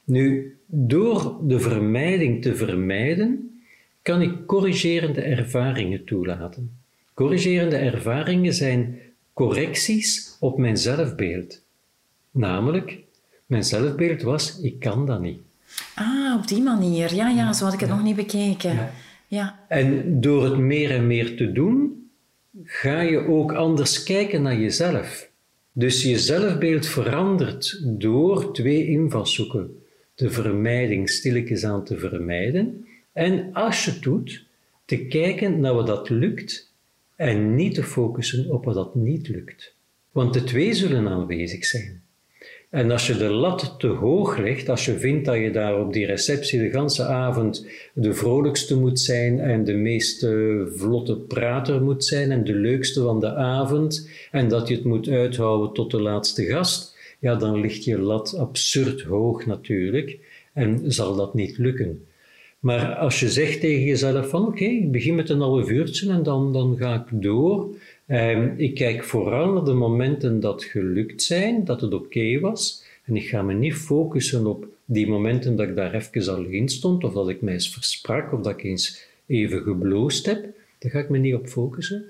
Nu, 0.03 0.55
door 0.65 1.37
de 1.41 1.59
vermijding 1.59 2.41
te 2.41 2.55
vermijden, 2.55 3.59
kan 4.01 4.21
ik 4.21 4.45
corrigerende 4.45 5.21
ervaringen 5.21 6.03
toelaten. 6.03 6.71
Corrigerende 7.13 7.75
ervaringen 7.75 8.53
zijn 8.53 8.99
correcties 9.33 10.37
op 10.39 10.57
mijn 10.57 10.77
zelfbeeld. 10.77 11.61
Namelijk, 12.31 12.97
mijn 13.45 13.63
zelfbeeld 13.63 14.21
was, 14.21 14.59
ik 14.61 14.79
kan 14.79 15.05
dat 15.05 15.21
niet. 15.21 15.39
Ah, 15.95 16.35
op 16.35 16.47
die 16.47 16.61
manier. 16.61 17.15
Ja, 17.15 17.29
ja, 17.29 17.53
zo 17.53 17.63
had 17.63 17.73
ik 17.73 17.79
het 17.79 17.89
nog 17.89 18.03
niet 18.03 18.15
bekeken. 18.15 18.89
Ja. 19.27 19.65
En 19.67 20.21
door 20.21 20.43
het 20.43 20.57
meer 20.57 20.91
en 20.91 21.07
meer 21.07 21.37
te 21.37 21.51
doen, 21.51 22.07
ga 22.63 23.01
je 23.01 23.27
ook 23.27 23.53
anders 23.53 24.03
kijken 24.03 24.41
naar 24.41 24.59
jezelf. 24.59 25.29
Dus 25.71 26.03
je 26.03 26.19
zelfbeeld 26.19 26.85
verandert 26.85 27.81
door 27.83 28.53
twee 28.53 28.87
invalshoeken. 28.87 29.83
De 30.15 30.29
vermijding 30.29 31.09
stilletjes 31.09 31.63
aan 31.65 31.85
te 31.85 31.97
vermijden. 31.97 32.85
En 33.13 33.53
als 33.53 33.85
je 33.85 33.91
het 33.91 34.01
doet, 34.01 34.45
te 34.85 34.97
kijken 34.97 35.59
naar 35.59 35.73
wat 35.73 35.87
dat 35.87 36.09
lukt 36.09 36.73
en 37.15 37.55
niet 37.55 37.73
te 37.73 37.83
focussen 37.83 38.51
op 38.51 38.65
wat 38.65 38.75
dat 38.75 38.95
niet 38.95 39.27
lukt. 39.27 39.75
Want 40.11 40.33
de 40.33 40.43
twee 40.43 40.73
zullen 40.73 41.07
aanwezig 41.07 41.65
zijn. 41.65 42.01
En 42.69 42.91
als 42.91 43.07
je 43.07 43.17
de 43.17 43.29
lat 43.29 43.75
te 43.77 43.87
hoog 43.87 44.37
legt, 44.37 44.69
als 44.69 44.85
je 44.85 44.97
vindt 44.99 45.25
dat 45.25 45.35
je 45.35 45.51
daar 45.51 45.79
op 45.79 45.93
die 45.93 46.05
receptie 46.05 46.59
de 46.59 46.69
ganse 46.69 47.03
avond 47.03 47.67
de 47.93 48.13
vrolijkste 48.13 48.77
moet 48.77 48.99
zijn 48.99 49.39
en 49.39 49.63
de 49.63 49.73
meest 49.73 50.27
vlotte 50.75 51.17
prater 51.17 51.81
moet 51.81 52.05
zijn 52.05 52.31
en 52.31 52.43
de 52.43 52.53
leukste 52.53 53.01
van 53.01 53.19
de 53.19 53.35
avond 53.35 54.09
en 54.31 54.47
dat 54.47 54.67
je 54.67 54.75
het 54.75 54.83
moet 54.83 55.09
uithouden 55.09 55.73
tot 55.73 55.91
de 55.91 56.01
laatste 56.01 56.43
gast, 56.43 56.97
ja, 57.19 57.35
dan 57.35 57.59
ligt 57.59 57.83
je 57.83 57.99
lat 57.99 58.37
absurd 58.37 59.01
hoog 59.01 59.45
natuurlijk 59.45 60.19
en 60.53 60.81
zal 60.91 61.15
dat 61.15 61.33
niet 61.33 61.57
lukken. 61.57 62.05
Maar 62.59 62.95
als 62.95 63.19
je 63.19 63.29
zegt 63.29 63.59
tegen 63.59 63.83
jezelf 63.83 64.29
van 64.29 64.47
oké, 64.47 64.63
ik 64.63 64.91
begin 64.91 65.15
met 65.15 65.29
een 65.29 65.39
half 65.39 65.69
uurtje 65.69 66.09
en 66.09 66.23
dan, 66.23 66.53
dan 66.53 66.77
ga 66.77 66.93
ik 66.93 67.21
door 67.21 67.75
Ehm, 68.07 68.49
ik 68.57 68.75
kijk 68.75 69.03
vooral 69.03 69.53
naar 69.53 69.63
de 69.63 69.73
momenten 69.73 70.39
dat 70.39 70.63
gelukt 70.63 71.23
zijn, 71.23 71.65
dat 71.65 71.81
het 71.81 71.93
oké 71.93 72.39
was. 72.39 72.83
En 73.05 73.15
ik 73.15 73.27
ga 73.27 73.41
me 73.41 73.53
niet 73.53 73.73
focussen 73.73 74.47
op 74.47 74.67
die 74.85 75.07
momenten 75.07 75.55
dat 75.55 75.67
ik 75.67 75.75
daar 75.75 75.93
even 75.93 76.35
alleen 76.35 76.69
stond, 76.69 77.03
of 77.03 77.13
dat 77.13 77.29
ik 77.29 77.41
mij 77.41 77.53
eens 77.53 77.69
versprak, 77.69 78.33
of 78.33 78.41
dat 78.41 78.53
ik 78.53 78.63
eens 78.63 79.05
even 79.27 79.61
gebloost 79.61 80.25
heb. 80.25 80.45
Daar 80.79 80.91
ga 80.91 80.99
ik 80.99 81.09
me 81.09 81.17
niet 81.17 81.35
op 81.35 81.47
focussen. 81.47 82.05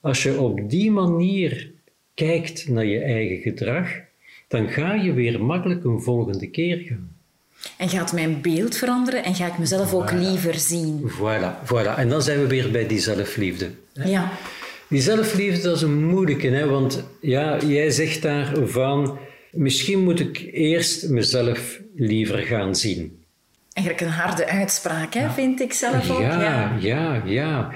Als 0.00 0.22
je 0.22 0.40
op 0.40 0.70
die 0.70 0.90
manier 0.90 1.70
kijkt 2.14 2.68
naar 2.68 2.86
je 2.86 3.00
eigen 3.00 3.38
gedrag, 3.38 3.88
dan 4.48 4.68
ga 4.68 4.94
je 4.94 5.12
weer 5.12 5.44
makkelijk 5.44 5.84
een 5.84 6.00
volgende 6.00 6.46
keer 6.50 6.78
gaan. 6.78 7.16
En 7.78 7.88
gaat 7.88 8.12
mijn 8.12 8.40
beeld 8.40 8.76
veranderen 8.76 9.24
en 9.24 9.34
ga 9.34 9.46
ik 9.46 9.58
mezelf 9.58 9.94
ook 9.94 10.12
liever 10.12 10.54
zien. 10.54 11.10
Voilà, 11.10 11.66
voilà. 11.66 11.96
En 11.96 12.08
dan 12.08 12.22
zijn 12.22 12.40
we 12.40 12.46
weer 12.46 12.70
bij 12.70 12.86
die 12.86 12.98
zelfliefde. 12.98 13.70
Ja. 13.92 14.32
Die 14.92 15.00
zelfliefde, 15.00 15.62
dat 15.62 15.76
is 15.76 15.82
een 15.82 16.04
moeilijke, 16.04 16.48
hè? 16.48 16.66
want 16.66 17.04
ja, 17.20 17.58
jij 17.64 17.90
zegt 17.90 18.22
daarvan, 18.22 19.18
misschien 19.52 19.98
moet 19.98 20.20
ik 20.20 20.48
eerst 20.52 21.08
mezelf 21.08 21.80
liever 21.94 22.38
gaan 22.38 22.76
zien. 22.76 23.18
Eigenlijk 23.72 24.06
een 24.06 24.12
harde 24.12 24.46
uitspraak, 24.46 25.14
hè, 25.14 25.30
vind 25.30 25.60
ik 25.60 25.72
zelf 25.72 26.10
ook. 26.10 26.20
Ja, 26.20 26.78
ja, 26.80 27.22
ja, 27.26 27.72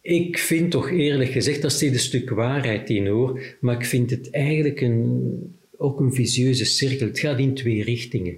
Ik 0.00 0.38
vind 0.38 0.70
toch 0.70 0.90
eerlijk 0.90 1.30
gezegd, 1.30 1.62
dat 1.62 1.72
zit 1.72 1.92
een 1.92 1.98
stuk 1.98 2.30
waarheid 2.30 2.90
in 2.90 3.06
hoor, 3.06 3.40
maar 3.60 3.74
ik 3.74 3.84
vind 3.84 4.10
het 4.10 4.30
eigenlijk 4.30 4.80
een, 4.80 5.56
ook 5.76 6.00
een 6.00 6.14
visieuze 6.14 6.64
cirkel. 6.64 7.06
Het 7.06 7.18
gaat 7.18 7.38
in 7.38 7.54
twee 7.54 7.84
richtingen. 7.84 8.36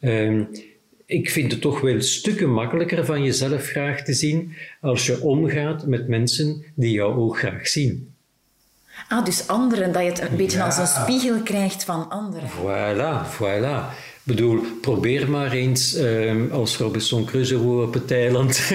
Um, 0.00 0.48
ik 1.06 1.30
vind 1.30 1.52
het 1.52 1.60
toch 1.60 1.80
wel 1.80 2.00
stukken 2.00 2.52
makkelijker 2.52 3.04
van 3.04 3.24
jezelf 3.24 3.66
graag 3.66 4.02
te 4.02 4.12
zien 4.12 4.52
als 4.80 5.06
je 5.06 5.20
omgaat 5.20 5.86
met 5.86 6.08
mensen 6.08 6.64
die 6.74 6.92
jou 6.92 7.16
ook 7.18 7.38
graag 7.38 7.68
zien. 7.68 8.14
Ah, 9.08 9.24
dus 9.24 9.48
anderen, 9.48 9.92
dat 9.92 10.02
je 10.02 10.08
het 10.08 10.20
een 10.20 10.36
beetje 10.36 10.62
als 10.62 10.76
een 10.76 10.86
spiegel 10.86 11.42
krijgt 11.42 11.84
van 11.84 12.08
anderen. 12.08 12.48
Voilà, 12.48 13.36
voilà. 13.36 13.94
Ik 14.26 14.32
bedoel, 14.34 14.60
probeer 14.80 15.30
maar 15.30 15.52
eens 15.52 15.94
ehm, 15.94 16.50
als 16.50 16.76
Robinson 16.76 17.24
Crusoe 17.24 17.82
op 17.82 17.94
het 17.94 18.10
eiland, 18.10 18.72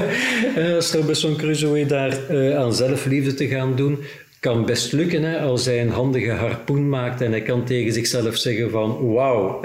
als 0.76 0.92
Robinson 0.92 1.36
Crusoe 1.36 1.86
daar 1.86 2.30
uh, 2.30 2.56
aan 2.56 2.74
zelfliefde 2.74 3.34
te 3.34 3.46
gaan 3.46 3.76
doen, 3.76 3.98
kan 4.40 4.64
best 4.64 4.92
lukken 4.92 5.22
hè, 5.22 5.38
als 5.38 5.64
hij 5.64 5.80
een 5.80 5.90
handige 5.90 6.30
harpoen 6.30 6.88
maakt 6.88 7.20
en 7.20 7.30
hij 7.30 7.42
kan 7.42 7.64
tegen 7.64 7.92
zichzelf 7.92 8.36
zeggen 8.36 8.70
van 8.70 9.12
wauw, 9.12 9.60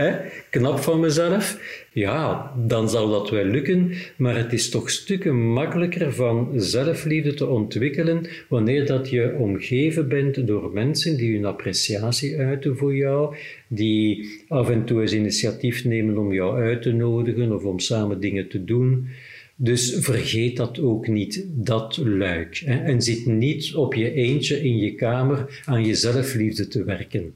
knap 0.49 0.79
van 0.79 0.99
mezelf. 0.99 1.57
Ja, 1.93 2.53
dan 2.67 2.89
zal 2.89 3.09
dat 3.09 3.29
wel 3.29 3.45
lukken, 3.45 3.91
maar 4.17 4.37
het 4.37 4.53
is 4.53 4.69
toch 4.69 4.89
stukken 4.89 5.41
makkelijker 5.41 6.13
van 6.13 6.51
zelfliefde 6.55 7.33
te 7.33 7.47
ontwikkelen 7.47 8.27
wanneer 8.49 8.85
dat 8.85 9.09
je 9.09 9.35
omgeven 9.39 10.07
bent 10.07 10.47
door 10.47 10.71
mensen 10.73 11.17
die 11.17 11.35
hun 11.35 11.45
appreciatie 11.45 12.37
uiten 12.37 12.77
voor 12.77 12.95
jou, 12.95 13.35
die 13.67 14.29
af 14.47 14.69
en 14.69 14.85
toe 14.85 15.01
eens 15.01 15.13
initiatief 15.13 15.85
nemen 15.85 16.17
om 16.17 16.33
jou 16.33 16.61
uit 16.61 16.81
te 16.81 16.91
nodigen 16.91 17.51
of 17.51 17.63
om 17.63 17.79
samen 17.79 18.19
dingen 18.19 18.47
te 18.47 18.63
doen. 18.63 19.07
Dus 19.55 19.95
vergeet 19.99 20.57
dat 20.57 20.79
ook 20.79 21.07
niet, 21.07 21.45
dat 21.49 21.97
luik. 21.97 22.61
Hè? 22.65 22.77
En 22.77 23.01
zit 23.01 23.25
niet 23.25 23.75
op 23.75 23.93
je 23.93 24.11
eentje 24.11 24.63
in 24.63 24.77
je 24.77 24.95
kamer 24.95 25.61
aan 25.65 25.85
je 25.85 25.95
zelfliefde 25.95 26.67
te 26.67 26.83
werken. 26.83 27.33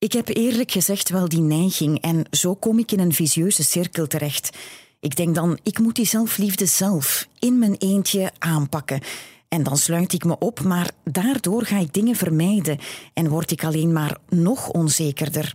Ik 0.00 0.12
heb 0.12 0.28
eerlijk 0.28 0.70
gezegd 0.70 1.08
wel 1.08 1.28
die 1.28 1.40
neiging 1.40 2.00
en 2.00 2.24
zo 2.30 2.54
kom 2.54 2.78
ik 2.78 2.92
in 2.92 3.00
een 3.00 3.12
visieuze 3.12 3.64
cirkel 3.64 4.06
terecht. 4.06 4.56
Ik 5.00 5.16
denk 5.16 5.34
dan, 5.34 5.58
ik 5.62 5.78
moet 5.78 5.94
die 5.94 6.06
zelfliefde 6.06 6.66
zelf 6.66 7.28
in 7.38 7.58
mijn 7.58 7.74
eentje 7.78 8.30
aanpakken. 8.38 9.00
En 9.48 9.62
dan 9.62 9.76
sluit 9.76 10.12
ik 10.12 10.24
me 10.24 10.38
op, 10.38 10.62
maar 10.62 10.90
daardoor 11.04 11.64
ga 11.64 11.78
ik 11.78 11.92
dingen 11.92 12.16
vermijden 12.16 12.78
en 13.14 13.28
word 13.28 13.50
ik 13.50 13.64
alleen 13.64 13.92
maar 13.92 14.18
nog 14.28 14.68
onzekerder. 14.68 15.54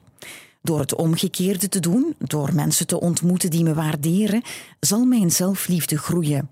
Door 0.61 0.79
het 0.79 0.95
omgekeerde 0.95 1.69
te 1.69 1.79
doen, 1.79 2.15
door 2.17 2.53
mensen 2.53 2.87
te 2.87 2.99
ontmoeten 2.99 3.49
die 3.49 3.63
me 3.63 3.73
waarderen, 3.73 4.41
zal 4.79 5.05
mijn 5.05 5.31
zelfliefde 5.31 5.97
groeien. 5.97 6.49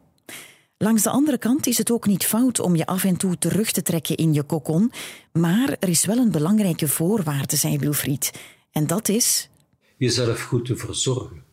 Langs 0.82 1.04
de 1.04 1.10
andere 1.10 1.38
kant 1.38 1.68
is 1.68 1.78
het 1.78 1.92
ook 1.92 2.08
niet 2.08 2.26
fout 2.26 2.60
om 2.60 2.76
je 2.76 2.86
af 2.86 3.04
en 3.04 3.18
toe 3.18 3.38
terug 3.38 3.72
te 3.72 3.82
trekken 3.82 4.16
in 4.16 4.34
je 4.34 4.44
kokon, 4.44 4.92
maar 5.32 5.76
er 5.80 5.90
is 5.90 6.06
wel 6.06 6.18
een 6.18 6.32
belangrijke 6.32 6.88
voorwaarde, 6.88 7.56
zei 7.56 7.78
Wilfried. 7.78 8.32
En 8.72 8.88
dat 8.88 9.10
is. 9.10 9.50
Jezelf 9.98 10.42
goed 10.42 10.66
te 10.66 10.76
verzorgen. 10.76 11.44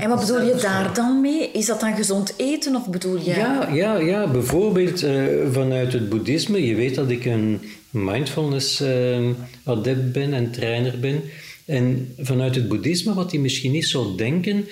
En 0.00 0.08
wat 0.08 0.20
bedoel 0.20 0.42
je 0.42 0.54
daar 0.54 0.94
dan 0.94 1.20
mee? 1.20 1.50
Is 1.50 1.66
dat 1.66 1.80
dan 1.80 1.96
gezond 1.96 2.34
eten 2.36 2.76
of 2.76 2.88
bedoel 2.88 3.16
je... 3.16 3.30
Ja, 3.30 3.68
ja, 3.72 3.96
ja. 3.96 4.30
bijvoorbeeld 4.30 5.02
uh, 5.02 5.52
vanuit 5.52 5.92
het 5.92 6.08
boeddhisme. 6.08 6.66
Je 6.66 6.74
weet 6.74 6.94
dat 6.94 7.10
ik 7.10 7.24
een 7.24 7.60
mindfulness 7.90 8.80
uh, 8.80 9.30
adept 9.64 10.12
ben 10.12 10.32
en 10.32 10.50
trainer 10.50 11.00
ben. 11.00 11.22
En 11.64 12.14
vanuit 12.18 12.54
het 12.54 12.68
boeddhisme, 12.68 13.14
wat 13.14 13.30
hij 13.30 13.40
misschien 13.40 13.72
niet 13.72 13.86
zou 13.86 14.16
denken, 14.16 14.68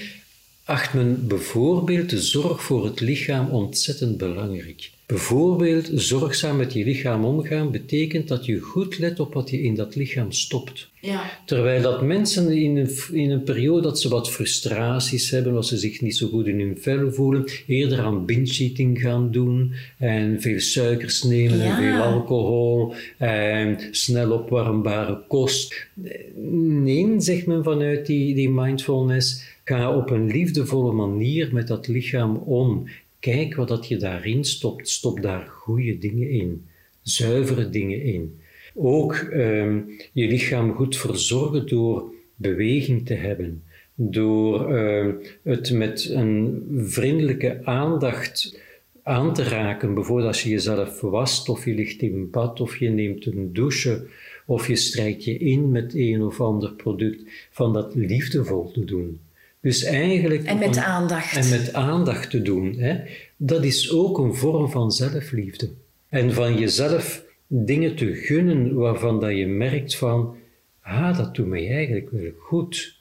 acht 0.64 0.94
men 0.94 1.26
bijvoorbeeld 1.26 2.10
de 2.10 2.20
zorg 2.20 2.62
voor 2.62 2.84
het 2.84 3.00
lichaam 3.00 3.50
ontzettend 3.50 4.16
belangrijk. 4.16 4.90
Bijvoorbeeld 5.06 5.90
zorgzaam 5.92 6.56
met 6.56 6.72
je 6.72 6.84
lichaam 6.84 7.24
omgaan 7.24 7.70
betekent 7.70 8.28
dat 8.28 8.46
je 8.46 8.60
goed 8.60 8.98
let 8.98 9.20
op 9.20 9.34
wat 9.34 9.50
je 9.50 9.62
in 9.62 9.74
dat 9.74 9.94
lichaam 9.94 10.32
stopt. 10.32 10.88
Ja. 11.00 11.30
Terwijl 11.46 11.82
dat 11.82 12.02
mensen 12.02 12.50
in 12.50 12.76
een, 12.76 12.90
in 13.12 13.30
een 13.30 13.42
periode 13.42 13.82
dat 13.82 14.00
ze 14.00 14.08
wat 14.08 14.30
frustraties 14.30 15.30
hebben, 15.30 15.56
als 15.56 15.68
ze 15.68 15.76
zich 15.76 16.00
niet 16.00 16.16
zo 16.16 16.28
goed 16.28 16.46
in 16.46 16.60
hun 16.60 16.78
vel 16.80 17.12
voelen, 17.12 17.44
eerder 17.66 18.00
aan 18.00 18.24
binge-eating 18.24 19.00
gaan 19.00 19.30
doen 19.30 19.72
en 19.98 20.40
veel 20.40 20.60
suikers 20.60 21.22
nemen 21.22 21.60
en 21.60 21.76
veel 21.76 22.02
alcohol 22.02 22.94
en 23.18 23.78
snel 23.90 24.32
opwarmbare 24.32 25.20
kost. 25.28 25.86
Nee, 26.34 27.14
zegt 27.18 27.46
men 27.46 27.64
vanuit 27.64 28.06
die, 28.06 28.34
die 28.34 28.50
mindfulness, 28.50 29.42
ga 29.64 29.96
op 29.96 30.10
een 30.10 30.26
liefdevolle 30.26 30.92
manier 30.92 31.48
met 31.52 31.66
dat 31.66 31.88
lichaam 31.88 32.36
om. 32.36 32.88
Kijk 33.24 33.54
wat 33.54 33.68
dat 33.68 33.88
je 33.88 33.96
daarin 33.96 34.44
stopt. 34.44 34.88
Stop 34.88 35.22
daar 35.22 35.46
goede 35.46 35.98
dingen 35.98 36.30
in, 36.30 36.66
zuivere 37.02 37.70
dingen 37.70 38.02
in. 38.02 38.40
Ook 38.74 39.14
ehm, 39.14 39.80
je 40.12 40.26
lichaam 40.26 40.72
goed 40.72 40.96
verzorgen 40.96 41.66
door 41.66 42.12
beweging 42.34 43.06
te 43.06 43.14
hebben, 43.14 43.62
door 43.94 44.76
ehm, 44.76 45.12
het 45.42 45.72
met 45.72 46.08
een 46.10 46.62
vriendelijke 46.76 47.60
aandacht 47.64 48.60
aan 49.02 49.34
te 49.34 49.42
raken. 49.42 49.94
Bijvoorbeeld 49.94 50.28
als 50.28 50.42
je 50.42 50.50
jezelf 50.50 51.00
wast, 51.00 51.48
of 51.48 51.64
je 51.64 51.74
ligt 51.74 52.02
in 52.02 52.30
bad, 52.30 52.60
of 52.60 52.76
je 52.76 52.88
neemt 52.88 53.26
een 53.26 53.52
douche, 53.52 54.06
of 54.46 54.68
je 54.68 54.76
strijkt 54.76 55.24
je 55.24 55.38
in 55.38 55.70
met 55.70 55.94
een 55.94 56.22
of 56.22 56.40
ander 56.40 56.72
product, 56.72 57.22
van 57.50 57.72
dat 57.72 57.94
liefdevol 57.94 58.70
te 58.70 58.84
doen. 58.84 59.20
Dus 59.64 59.84
eigenlijk, 59.84 60.44
en 60.44 60.58
met 60.58 60.76
aandacht. 60.76 61.36
En 61.36 61.48
met 61.48 61.72
aandacht 61.72 62.30
te 62.30 62.42
doen. 62.42 62.74
Hè? 62.78 63.00
Dat 63.36 63.64
is 63.64 63.92
ook 63.92 64.18
een 64.18 64.34
vorm 64.34 64.70
van 64.70 64.92
zelfliefde. 64.92 65.70
En 66.08 66.32
van 66.32 66.58
jezelf 66.58 67.24
dingen 67.46 67.96
te 67.96 68.14
gunnen 68.14 68.74
waarvan 68.74 69.20
dat 69.20 69.36
je 69.36 69.46
merkt 69.46 69.96
van, 69.96 70.36
ah, 70.80 71.16
dat 71.16 71.34
doet 71.34 71.46
mij 71.46 71.70
eigenlijk 71.70 72.10
wel 72.10 72.30
goed. 72.38 73.00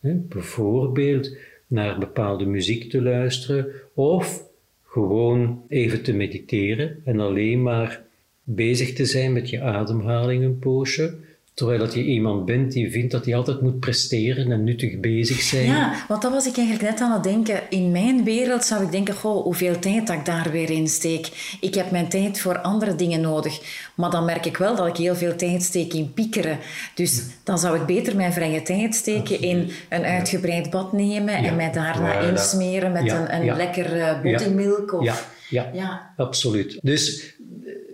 Hè? 0.00 0.14
Bijvoorbeeld 0.14 1.36
naar 1.66 1.98
bepaalde 1.98 2.44
muziek 2.44 2.90
te 2.90 3.02
luisteren 3.02 3.66
of 3.94 4.42
gewoon 4.82 5.62
even 5.68 6.02
te 6.02 6.12
mediteren 6.12 7.00
en 7.04 7.20
alleen 7.20 7.62
maar 7.62 8.02
bezig 8.42 8.92
te 8.92 9.04
zijn 9.04 9.32
met 9.32 9.50
je 9.50 9.60
ademhaling 9.60 10.44
een 10.44 10.58
poosje 10.58 11.14
Terwijl 11.54 11.78
dat 11.78 11.94
je 11.94 12.04
iemand 12.04 12.44
bent 12.44 12.72
die 12.72 12.90
vindt 12.90 13.12
dat 13.12 13.24
hij 13.24 13.34
altijd 13.34 13.60
moet 13.60 13.80
presteren 13.80 14.52
en 14.52 14.64
nuttig 14.64 15.00
bezig 15.00 15.40
zijn. 15.40 15.66
Ja, 15.66 16.04
want 16.08 16.22
dat 16.22 16.32
was 16.32 16.46
ik 16.46 16.56
eigenlijk 16.56 16.90
net 16.90 17.00
aan 17.00 17.12
het 17.12 17.22
denken. 17.22 17.60
In 17.70 17.90
mijn 17.90 18.24
wereld 18.24 18.64
zou 18.64 18.84
ik 18.84 18.90
denken, 18.90 19.14
goh, 19.14 19.42
hoeveel 19.42 19.78
tijd 19.78 20.06
dat 20.06 20.16
ik 20.16 20.24
daar 20.24 20.50
weer 20.50 20.70
in 20.70 20.88
steek. 20.88 21.56
Ik 21.60 21.74
heb 21.74 21.90
mijn 21.90 22.08
tijd 22.08 22.40
voor 22.40 22.58
andere 22.58 22.94
dingen 22.94 23.20
nodig. 23.20 23.60
Maar 23.94 24.10
dan 24.10 24.24
merk 24.24 24.46
ik 24.46 24.56
wel 24.56 24.76
dat 24.76 24.86
ik 24.86 24.96
heel 24.96 25.14
veel 25.14 25.36
tijd 25.36 25.62
steek 25.62 25.92
in 25.92 26.12
piekeren. 26.12 26.58
Dus 26.94 27.22
dan 27.44 27.58
zou 27.58 27.80
ik 27.80 27.86
beter 27.86 28.16
mijn 28.16 28.32
vrije 28.32 28.62
tijd 28.62 28.94
steken 28.94 29.40
in 29.40 29.70
een 29.88 30.04
uitgebreid 30.04 30.70
bad 30.70 30.92
nemen 30.92 31.34
en 31.34 31.56
mij 31.56 31.72
daarna 31.72 32.20
insmeren 32.20 32.92
met 32.92 33.10
een, 33.10 33.34
een 33.34 33.56
lekker. 33.56 33.84
Of... 34.98 35.04
Ja. 35.48 35.70
Ja. 35.72 36.12
absoluut. 36.16 36.78
Dus 36.82 37.34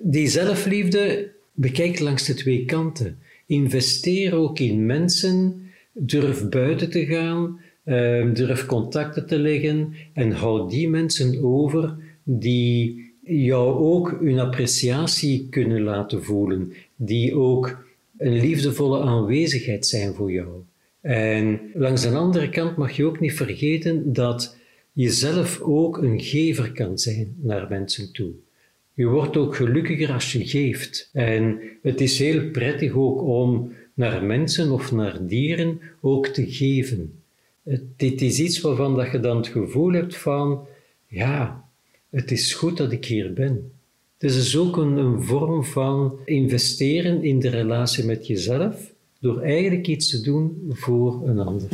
die 0.03 0.29
zelfliefde 0.29 1.31
bekijkt 1.53 2.01
langs 2.01 2.25
de 2.25 2.35
twee 2.35 2.65
kanten. 2.65 3.19
Investeer 3.51 4.35
ook 4.35 4.59
in 4.59 4.87
mensen. 4.87 5.63
Durf 5.93 6.49
buiten 6.49 6.91
te 6.91 7.07
gaan. 7.07 7.61
Ehm, 7.85 8.33
durf 8.33 8.67
contacten 8.67 9.27
te 9.27 9.39
leggen. 9.39 9.95
En 10.13 10.31
houd 10.31 10.71
die 10.71 10.89
mensen 10.89 11.45
over 11.45 11.97
die 12.23 13.11
jou 13.23 13.79
ook 13.79 14.19
hun 14.21 14.39
appreciatie 14.39 15.47
kunnen 15.51 15.83
laten 15.83 16.25
voelen. 16.25 16.73
Die 16.97 17.35
ook 17.35 17.85
een 18.19 18.41
liefdevolle 18.41 19.01
aanwezigheid 19.01 19.87
zijn 19.87 20.15
voor 20.15 20.33
jou. 20.33 20.49
En 21.01 21.61
langs 21.75 22.03
de 22.03 22.09
andere 22.09 22.49
kant 22.49 22.77
mag 22.77 22.93
je 22.93 23.05
ook 23.05 23.21
niet 23.21 23.35
vergeten 23.35 24.13
dat 24.13 24.57
je 24.93 25.11
zelf 25.11 25.61
ook 25.61 26.03
een 26.03 26.21
gever 26.21 26.73
kan 26.73 26.99
zijn 26.99 27.35
naar 27.41 27.67
mensen 27.69 28.13
toe. 28.13 28.31
Je 29.01 29.07
wordt 29.07 29.37
ook 29.37 29.57
gelukkiger 29.57 30.13
als 30.13 30.33
je 30.33 30.47
geeft. 30.47 31.11
En 31.13 31.61
het 31.83 32.01
is 32.01 32.19
heel 32.19 32.51
prettig 32.51 32.93
ook 32.93 33.23
om 33.23 33.73
naar 33.95 34.25
mensen 34.25 34.71
of 34.71 34.93
naar 34.93 35.27
dieren 35.27 35.81
ook 36.01 36.27
te 36.27 36.53
geven. 36.53 37.23
Dit 37.97 38.23
is 38.23 38.41
iets 38.41 38.61
waarvan 38.61 38.97
dat 38.97 39.11
je 39.11 39.21
dan 39.21 39.37
het 39.37 39.47
gevoel 39.47 39.93
hebt 39.93 40.17
van, 40.17 40.67
ja, 41.07 41.65
het 42.11 42.31
is 42.31 42.55
goed 42.55 42.77
dat 42.77 42.93
ik 42.93 43.05
hier 43.05 43.33
ben. 43.33 43.73
Het 44.19 44.31
is 44.31 44.57
ook 44.57 44.77
een 44.77 45.23
vorm 45.23 45.65
van 45.65 46.19
investeren 46.25 47.25
in 47.25 47.39
de 47.39 47.49
relatie 47.49 48.05
met 48.05 48.27
jezelf, 48.27 48.93
door 49.21 49.41
eigenlijk 49.41 49.87
iets 49.87 50.11
te 50.11 50.21
doen 50.21 50.67
voor 50.69 51.29
een 51.29 51.39
ander. 51.39 51.69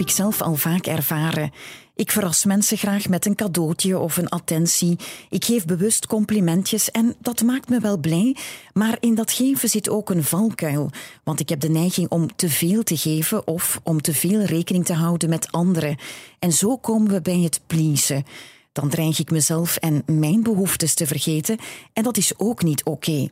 Ik 0.00 0.10
zelf 0.10 0.40
al 0.40 0.54
vaak 0.54 0.86
ervaren. 0.86 1.50
Ik 1.94 2.10
verras 2.10 2.44
mensen 2.44 2.76
graag 2.76 3.08
met 3.08 3.26
een 3.26 3.34
cadeautje 3.34 3.98
of 3.98 4.16
een 4.16 4.28
attentie. 4.28 4.96
Ik 5.30 5.44
geef 5.44 5.64
bewust 5.64 6.06
complimentjes 6.06 6.90
en 6.90 7.14
dat 7.20 7.42
maakt 7.42 7.68
me 7.68 7.80
wel 7.80 7.98
blij. 7.98 8.36
Maar 8.72 8.96
in 9.00 9.14
dat 9.14 9.32
geven 9.32 9.68
zit 9.68 9.88
ook 9.88 10.10
een 10.10 10.24
valkuil. 10.24 10.90
Want 11.24 11.40
ik 11.40 11.48
heb 11.48 11.60
de 11.60 11.68
neiging 11.68 12.08
om 12.08 12.36
te 12.36 12.48
veel 12.48 12.82
te 12.82 12.96
geven 12.96 13.46
of 13.46 13.80
om 13.82 14.00
te 14.00 14.14
veel 14.14 14.42
rekening 14.42 14.84
te 14.84 14.92
houden 14.92 15.28
met 15.28 15.52
anderen. 15.52 15.96
En 16.38 16.52
zo 16.52 16.76
komen 16.76 17.12
we 17.12 17.20
bij 17.20 17.38
het 17.38 17.60
pleasen. 17.66 18.24
Dan 18.72 18.88
dreig 18.88 19.18
ik 19.18 19.30
mezelf 19.30 19.76
en 19.76 20.02
mijn 20.06 20.42
behoeftes 20.42 20.94
te 20.94 21.06
vergeten 21.06 21.58
en 21.92 22.02
dat 22.02 22.16
is 22.16 22.32
ook 22.36 22.62
niet 22.62 22.84
oké. 22.84 23.28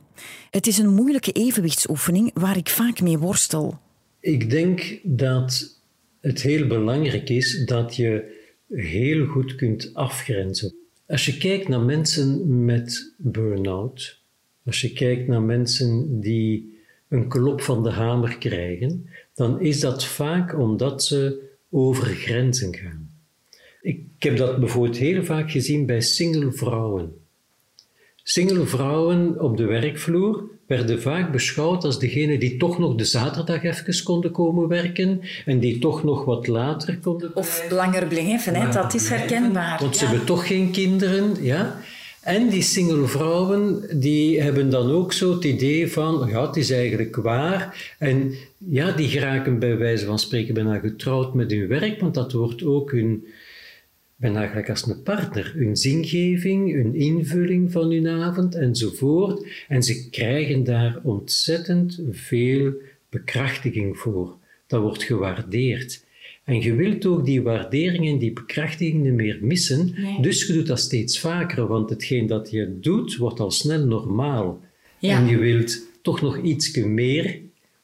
Het 0.49 0.67
is 0.67 0.77
een 0.77 0.93
moeilijke 0.93 1.31
evenwichtsoefening 1.31 2.31
waar 2.33 2.57
ik 2.57 2.69
vaak 2.69 3.01
mee 3.01 3.17
worstel. 3.17 3.79
Ik 4.19 4.49
denk 4.49 4.99
dat 5.03 5.78
het 6.21 6.41
heel 6.41 6.67
belangrijk 6.67 7.29
is 7.29 7.65
dat 7.65 7.95
je 7.95 8.37
heel 8.69 9.25
goed 9.25 9.55
kunt 9.55 9.93
afgrenzen. 9.93 10.73
Als 11.07 11.25
je 11.25 11.37
kijkt 11.37 11.67
naar 11.67 11.81
mensen 11.81 12.65
met 12.65 13.13
burn-out, 13.17 14.19
als 14.65 14.81
je 14.81 14.93
kijkt 14.93 15.27
naar 15.27 15.41
mensen 15.41 16.19
die 16.21 16.77
een 17.07 17.27
klop 17.27 17.61
van 17.61 17.83
de 17.83 17.89
hamer 17.89 18.37
krijgen, 18.37 19.09
dan 19.33 19.61
is 19.61 19.79
dat 19.79 20.05
vaak 20.05 20.59
omdat 20.59 21.03
ze 21.03 21.47
over 21.69 22.05
grenzen 22.05 22.75
gaan. 22.75 23.11
Ik 23.81 24.01
heb 24.17 24.37
dat 24.37 24.59
bijvoorbeeld 24.59 24.97
heel 24.97 25.23
vaak 25.23 25.51
gezien 25.51 25.85
bij 25.85 26.01
single 26.01 26.51
vrouwen. 26.51 27.13
Single 28.23 28.65
vrouwen 28.65 29.41
op 29.41 29.57
de 29.57 29.65
werkvloer 29.65 30.49
werden 30.69 31.01
vaak 31.01 31.31
beschouwd 31.31 31.83
als 31.83 31.99
degene 31.99 32.37
die 32.37 32.57
toch 32.57 32.79
nog 32.79 32.95
de 32.95 33.03
zaterdag 33.03 33.63
even 33.63 34.03
konden 34.03 34.31
komen 34.31 34.67
werken 34.67 35.21
en 35.45 35.59
die 35.59 35.79
toch 35.79 36.03
nog 36.03 36.25
wat 36.25 36.47
later 36.47 36.97
konden 36.97 37.35
Of 37.35 37.65
langer 37.69 38.07
blijven, 38.07 38.55
hè? 38.55 38.71
dat 38.71 38.93
is 38.93 39.09
herkenbaar. 39.09 39.79
Want 39.79 39.97
ze 39.97 40.05
hebben 40.05 40.25
toch 40.25 40.47
geen 40.47 40.71
kinderen, 40.71 41.35
ja. 41.41 41.79
En 42.21 42.49
die 42.49 42.61
single 42.61 43.07
vrouwen, 43.07 43.83
die 43.99 44.41
hebben 44.41 44.69
dan 44.69 44.91
ook 44.91 45.13
zo 45.13 45.33
het 45.33 45.43
idee 45.43 45.91
van, 45.91 46.27
ja, 46.27 46.47
het 46.47 46.55
is 46.55 46.71
eigenlijk 46.71 47.15
waar. 47.15 47.93
En 47.97 48.33
ja, 48.57 48.91
die 48.91 49.07
geraken 49.07 49.59
bij 49.59 49.77
wijze 49.77 50.05
van 50.05 50.19
spreken 50.19 50.53
bijna 50.53 50.79
getrouwd 50.79 51.33
met 51.33 51.51
hun 51.51 51.67
werk, 51.67 51.99
want 51.99 52.13
dat 52.13 52.31
wordt 52.31 52.63
ook 52.63 52.91
hun, 52.91 53.25
bijna 54.19 54.47
gelijk 54.47 54.69
als 54.69 54.87
een 54.87 55.03
partner, 55.03 55.53
hun 55.55 55.75
zingeving, 55.75 56.73
hun 56.73 56.95
invulling 56.95 57.71
van 57.71 57.91
hun 57.91 58.07
avond 58.07 58.55
enzovoort. 58.55 59.47
En 59.67 59.83
ze 59.83 60.09
krijgen 60.09 60.63
daar 60.63 60.99
ontzettend 61.03 62.01
veel 62.11 62.73
bekrachtiging 63.09 63.97
voor. 63.97 64.37
Dat 64.67 64.81
wordt 64.81 65.03
gewaardeerd. 65.03 66.05
En 66.43 66.61
je 66.61 66.75
wilt 66.75 67.05
ook 67.05 67.25
die 67.25 67.41
waarderingen, 67.41 68.19
die 68.19 68.33
bekrachtigingen 68.33 69.15
meer 69.15 69.37
missen, 69.41 69.95
dus 70.21 70.47
je 70.47 70.53
doet 70.53 70.67
dat 70.67 70.79
steeds 70.79 71.19
vaker, 71.19 71.67
want 71.67 71.89
hetgeen 71.89 72.27
dat 72.27 72.51
je 72.51 72.79
doet, 72.79 73.15
wordt 73.15 73.39
al 73.39 73.51
snel 73.51 73.85
normaal. 73.85 74.61
En 74.99 75.27
je 75.27 75.37
wilt 75.37 75.87
toch 76.01 76.21
nog 76.21 76.41
iets 76.41 76.75
meer, 76.75 77.39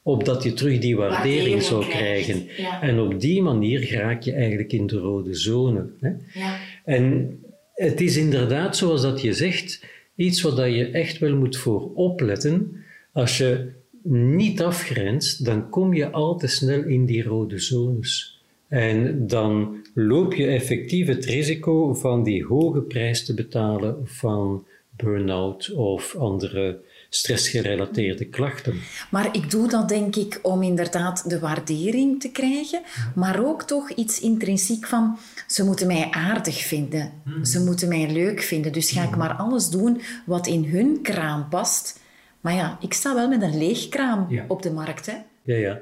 opdat 0.08 0.44
je 0.44 0.54
terug 0.54 0.80
die 0.80 0.96
waardering 0.96 1.64
zou 1.64 1.86
krijgen. 1.86 2.48
En 2.82 3.00
op 3.00 3.20
die 3.20 3.42
manier 3.42 3.92
raak 3.92 4.22
je 4.22 4.32
eigenlijk 4.32 4.72
in 4.74 4.88
de 4.88 4.98
rode 4.98 5.36
zone. 5.36 5.86
Hè? 6.00 6.10
Ja. 6.34 6.58
En 6.84 7.38
het 7.74 8.02
is 8.02 8.18
inderdaad, 8.18 8.78
zoals 8.78 9.02
dat 9.02 9.22
je 9.22 9.34
zegt, 9.34 9.86
iets 10.16 10.42
wat 10.42 10.58
je 10.58 10.90
echt 10.90 11.18
wel 11.18 11.36
moet 11.36 11.58
voor 11.58 11.92
opletten. 11.94 12.84
Als 13.14 13.38
je 13.38 13.72
niet 14.10 14.62
afgrenst, 14.62 15.46
dan 15.46 15.70
kom 15.70 15.94
je 15.94 16.10
al 16.10 16.38
te 16.38 16.48
snel 16.48 16.84
in 16.84 17.06
die 17.06 17.24
rode 17.24 17.60
zones. 17.60 18.42
En 18.68 19.28
dan 19.28 19.76
loop 19.94 20.34
je 20.34 20.48
effectief 20.48 21.08
het 21.08 21.26
risico 21.26 21.94
van 21.94 22.24
die 22.24 22.46
hoge 22.46 22.82
prijs 22.82 23.26
te 23.26 23.34
betalen 23.34 23.98
van 24.04 24.66
burn-out 24.96 25.74
of 25.74 26.16
andere 26.16 26.80
stressgerelateerde 27.10 28.26
klachten. 28.26 28.80
Maar 29.12 29.36
ik 29.36 29.52
doe 29.52 29.68
dat 29.68 29.90
denk 29.90 30.16
ik 30.16 30.40
om 30.42 30.64
inderdaad 30.64 31.30
de 31.30 31.40
waardering 31.40 32.20
te 32.22 32.32
krijgen, 32.32 32.82
maar 33.16 33.46
ook 33.46 33.64
toch 33.64 33.90
iets 33.90 34.20
intrinsiek 34.20 34.88
van 34.88 35.18
ze 35.48 35.64
moeten 35.64 35.88
mij 35.88 36.08
aardig 36.12 36.58
vinden, 36.58 37.12
hmm. 37.24 37.46
ze 37.46 37.64
moeten 37.64 37.88
mij 37.88 38.12
leuk 38.12 38.42
vinden, 38.42 38.72
dus 38.72 38.92
ga 38.92 39.04
ik 39.04 39.10
hmm. 39.10 39.18
maar 39.18 39.34
alles 39.34 39.70
doen 39.70 40.02
wat 40.26 40.48
in 40.48 40.66
hun 40.66 41.00
kraam 41.02 41.50
past. 41.50 42.00
Maar 42.42 42.54
ja, 42.54 42.78
ik 42.82 42.94
sta 42.94 43.16
wel 43.16 43.28
met 43.28 43.42
een 43.42 43.58
leeg 43.58 43.90
kraam 43.90 44.28
op 44.48 44.62
de 44.62 44.72
markt. 44.72 45.06
Hè? 45.06 45.16
Ja, 45.44 45.56
ja. 45.56 45.80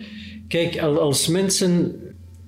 Kijk, 0.48 0.80
als 0.80 1.28
mensen 1.28 1.96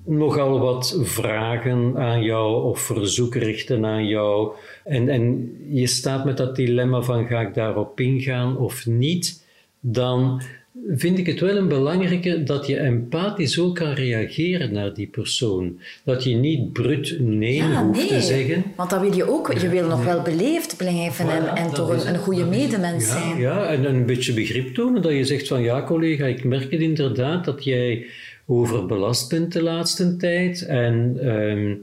nogal 0.06 0.58
wat 0.58 0.98
vragen 1.02 1.96
aan 1.96 2.22
jou 2.22 2.62
of 2.62 2.80
verzoeken 2.80 3.40
richten 3.40 3.84
aan 3.84 4.06
jou. 4.06 4.52
En, 4.86 5.08
en 5.08 5.56
je 5.68 5.86
staat 5.86 6.24
met 6.24 6.36
dat 6.36 6.56
dilemma 6.56 7.02
van 7.02 7.26
ga 7.26 7.40
ik 7.40 7.54
daarop 7.54 8.00
ingaan 8.00 8.56
of 8.56 8.86
niet, 8.86 9.44
dan 9.80 10.42
vind 10.88 11.18
ik 11.18 11.26
het 11.26 11.40
wel 11.40 11.56
een 11.56 11.68
belangrijke 11.68 12.42
dat 12.42 12.66
je 12.66 12.76
empathisch 12.76 13.58
ook 13.58 13.74
kan 13.74 13.92
reageren 13.92 14.72
naar 14.72 14.94
die 14.94 15.06
persoon. 15.06 15.80
Dat 16.04 16.24
je 16.24 16.34
niet 16.34 16.72
brut 16.72 17.16
nee 17.20 17.62
hoeft 17.62 18.08
te 18.08 18.20
zeggen. 18.20 18.64
Want 18.76 18.90
dat 18.90 19.00
wil 19.00 19.14
je 19.14 19.30
ook. 19.30 19.52
Je 19.52 19.68
wil 19.68 19.88
nog 19.88 20.04
wel 20.04 20.22
beleefd 20.22 20.76
blijven 20.76 21.28
en, 21.30 21.56
en 21.56 21.72
toch 21.72 21.88
een, 21.88 22.14
een 22.14 22.18
goede 22.18 22.44
medemens 22.44 23.06
ja, 23.06 23.20
zijn. 23.20 23.38
Ja, 23.38 23.66
en 23.66 23.84
een 23.84 24.06
beetje 24.06 24.32
begrip 24.32 24.74
tonen. 24.74 25.02
Dat 25.02 25.12
je 25.12 25.24
zegt 25.24 25.48
van 25.48 25.62
ja 25.62 25.84
collega, 25.84 26.26
ik 26.26 26.44
merk 26.44 26.70
het 26.70 26.80
inderdaad 26.80 27.44
dat 27.44 27.64
jij 27.64 28.06
overbelast 28.46 29.28
bent 29.28 29.52
de 29.52 29.62
laatste 29.62 30.16
tijd. 30.16 30.66
En 30.66 31.16
ehm, 31.20 31.74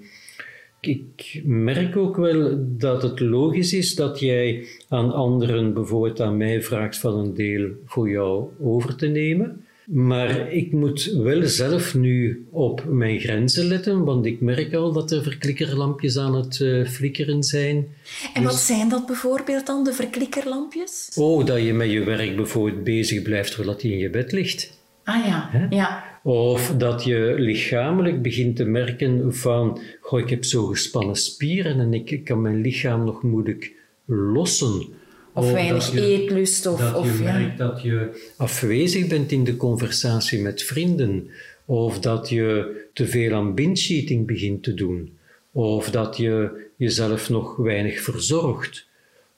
ik 0.88 1.42
merk 1.44 1.98
ook 1.98 2.18
wel 2.18 2.58
dat 2.78 3.02
het 3.02 3.20
logisch 3.20 3.74
is 3.74 3.96
dat 3.96 4.20
jij 4.20 4.68
aan 4.90 5.14
anderen, 5.14 5.74
bijvoorbeeld 5.74 6.22
aan 6.22 6.38
mij, 6.38 6.62
vraagt 6.62 6.98
van 6.98 7.18
een 7.18 7.34
deel 7.34 7.70
voor 7.86 8.10
jou 8.10 8.48
over 8.60 8.96
te 8.96 9.08
nemen. 9.08 9.66
Maar 9.86 10.52
ik 10.52 10.72
moet 10.72 11.04
wel 11.04 11.48
zelf 11.48 11.96
nu 11.96 12.46
op 12.50 12.84
mijn 12.88 13.20
grenzen 13.20 13.66
letten, 13.66 14.04
want 14.04 14.26
ik 14.26 14.42
merk 14.42 14.74
al 14.74 14.92
dat 14.92 15.12
er 15.12 15.24
verklikkerlampjes 15.24 16.18
aan 16.18 16.36
het 16.36 16.60
uh, 16.60 16.88
flikkeren 16.88 17.44
zijn. 17.44 17.88
En 18.34 18.44
wat 18.44 18.52
dus- 18.52 18.66
zijn 18.66 18.90
dat 18.90 19.06
bijvoorbeeld 19.06 19.66
dan, 19.66 19.84
de 19.84 19.94
verklikkerlampjes? 19.94 21.12
Oh, 21.16 21.46
dat 21.46 21.62
je 21.62 21.74
met 21.74 21.92
je 21.92 22.04
werk 22.04 22.36
bijvoorbeeld 22.36 22.84
bezig 22.84 23.22
blijft 23.22 23.52
terwijl 23.52 23.78
je 23.82 23.92
in 23.92 23.98
je 23.98 24.10
bed 24.10 24.32
ligt. 24.32 24.82
Ah 25.04 25.26
ja, 25.26 25.68
ja. 25.70 26.13
Of 26.24 26.74
dat 26.78 27.04
je 27.04 27.36
lichamelijk 27.38 28.22
begint 28.22 28.56
te 28.56 28.66
merken 28.66 29.36
van, 29.36 29.80
goh, 30.02 30.20
ik 30.20 30.30
heb 30.30 30.44
zo 30.44 30.66
gespannen 30.66 31.16
spieren 31.16 31.80
en 31.80 31.94
ik 31.94 32.24
kan 32.24 32.42
mijn 32.42 32.62
lichaam 32.62 33.04
nog 33.04 33.24
moeilijk 33.24 33.72
lossen. 34.06 34.86
Of, 35.34 35.52
weinig 35.52 35.94
eetlust. 35.94 36.66
Of, 36.66 36.80
dat 36.80 36.96
of, 36.96 37.18
je 37.18 37.24
merkt 37.24 37.58
dat 37.58 37.82
je 37.82 38.28
afwezig 38.38 39.08
bent 39.08 39.32
in 39.32 39.44
de 39.44 39.58
conversatie 39.58 40.42
met 40.42 40.64
vrienden. 40.64 41.28
Of 41.66 42.00
dat 42.00 42.30
je 42.30 42.76
te 42.94 43.08
veel 43.08 43.34
aan 43.34 43.54
binge 43.54 44.24
begint 44.26 44.64
te 44.64 44.74
doen. 44.74 45.18
Of 45.52 45.90
dat 45.92 46.18
je 46.18 46.50
jezelf 46.76 47.30
nog 47.30 47.56
weinig 47.56 48.02
verzorgt. 48.02 48.88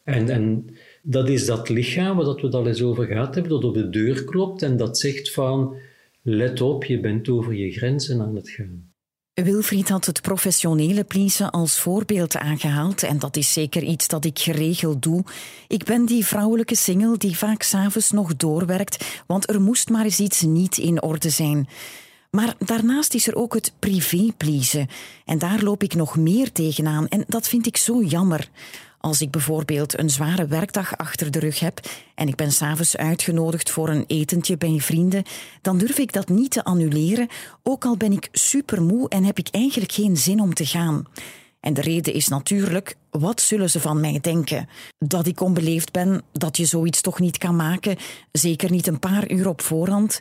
En, 0.04 0.30
en 0.30 0.70
dat 1.02 1.30
is 1.30 1.46
dat 1.46 1.70
lichaam 1.70 2.18
waar 2.18 2.36
we 2.36 2.42
het 2.42 2.54
al 2.54 2.68
eens 2.68 2.82
over 2.82 3.06
gehad 3.06 3.34
hebben, 3.34 3.52
dat 3.52 3.64
op 3.64 3.74
de 3.74 3.90
deur 3.90 4.24
klopt 4.24 4.62
en 4.62 4.78
dat 4.78 5.00
zegt 5.00 5.32
van 5.32 5.76
let 6.28 6.62
op, 6.62 6.84
je 6.84 7.00
bent 7.00 7.30
over 7.30 7.54
je 7.54 7.72
grenzen 7.72 8.22
aan 8.22 8.36
het 8.36 8.50
gaan. 8.50 8.94
Wilfried 9.34 9.90
had 9.90 10.06
het 10.06 10.22
professionele 10.22 11.04
pleasen 11.04 11.52
als 11.52 11.80
voorbeeld 11.80 12.38
aangehaald 12.38 13.04
en 13.04 13.20
dat 13.20 13.38
is 13.38 13.54
zeker 13.54 13.84
iets 13.84 14.08
dat 14.08 14.26
ik 14.26 14.40
geregeld 14.40 15.02
doe. 15.02 15.24
Ik 15.68 15.84
ben 15.84 16.06
die 16.06 16.26
vrouwelijke 16.26 16.76
single 16.76 17.18
die 17.18 17.38
vaak 17.38 17.62
s'avonds 17.62 18.12
nog 18.12 18.36
doorwerkt, 18.36 19.24
want 19.28 19.50
er 19.50 19.62
moest 19.62 19.90
maar 19.90 20.04
eens 20.04 20.20
iets 20.20 20.42
niet 20.42 20.78
in 20.78 21.02
orde 21.02 21.30
zijn. 21.30 21.68
Maar 22.32 22.56
daarnaast 22.60 23.14
is 23.14 23.28
er 23.28 23.36
ook 23.36 23.54
het 23.54 23.74
privé 23.80 24.28
pleasen 24.38 24.88
en 25.26 25.38
daar 25.38 25.64
loop 25.64 25.84
ik 25.84 25.96
nog 25.96 26.18
meer 26.18 26.52
tegenaan 26.52 27.08
en 27.08 27.24
dat 27.28 27.48
vind 27.48 27.68
ik 27.68 27.78
zo 27.78 28.02
jammer. 28.04 28.50
Als 29.06 29.22
ik 29.22 29.32
bijvoorbeeld 29.32 30.00
een 30.00 30.10
zware 30.10 30.48
werkdag 30.48 30.98
achter 30.98 31.32
de 31.32 31.40
rug 31.40 31.60
heb 31.60 31.80
en 32.16 32.28
ik 32.28 32.36
ben 32.36 32.52
s'avonds 32.52 32.98
uitgenodigd 32.98 33.70
voor 33.70 33.90
een 33.90 34.04
etentje 34.08 34.58
bij 34.58 34.80
vrienden, 34.80 35.24
dan 35.62 35.78
durf 35.78 35.98
ik 35.98 36.14
dat 36.14 36.30
niet 36.30 36.52
te 36.52 36.64
annuleren, 36.64 37.28
ook 37.64 37.86
al 37.86 37.98
ben 37.98 38.12
ik 38.12 38.30
supermoe 38.32 39.10
en 39.10 39.24
heb 39.24 39.38
ik 39.38 39.48
eigenlijk 39.52 39.92
geen 39.92 40.18
zin 40.18 40.40
om 40.40 40.54
te 40.54 40.66
gaan. 40.66 41.06
En 41.60 41.74
de 41.74 41.82
reden 41.82 42.14
is 42.14 42.28
natuurlijk, 42.28 42.96
wat 43.10 43.42
zullen 43.42 43.70
ze 43.70 43.80
van 43.80 44.00
mij 44.00 44.20
denken? 44.22 44.70
Dat 44.98 45.28
ik 45.28 45.42
onbeleefd 45.42 45.92
ben, 45.92 46.22
dat 46.32 46.58
je 46.58 46.66
zoiets 46.66 47.02
toch 47.02 47.20
niet 47.20 47.38
kan 47.38 47.56
maken, 47.56 47.98
zeker 48.32 48.72
niet 48.72 48.88
een 48.88 49.00
paar 49.00 49.32
uur 49.32 49.48
op 49.48 49.62
voorhand. 49.62 50.20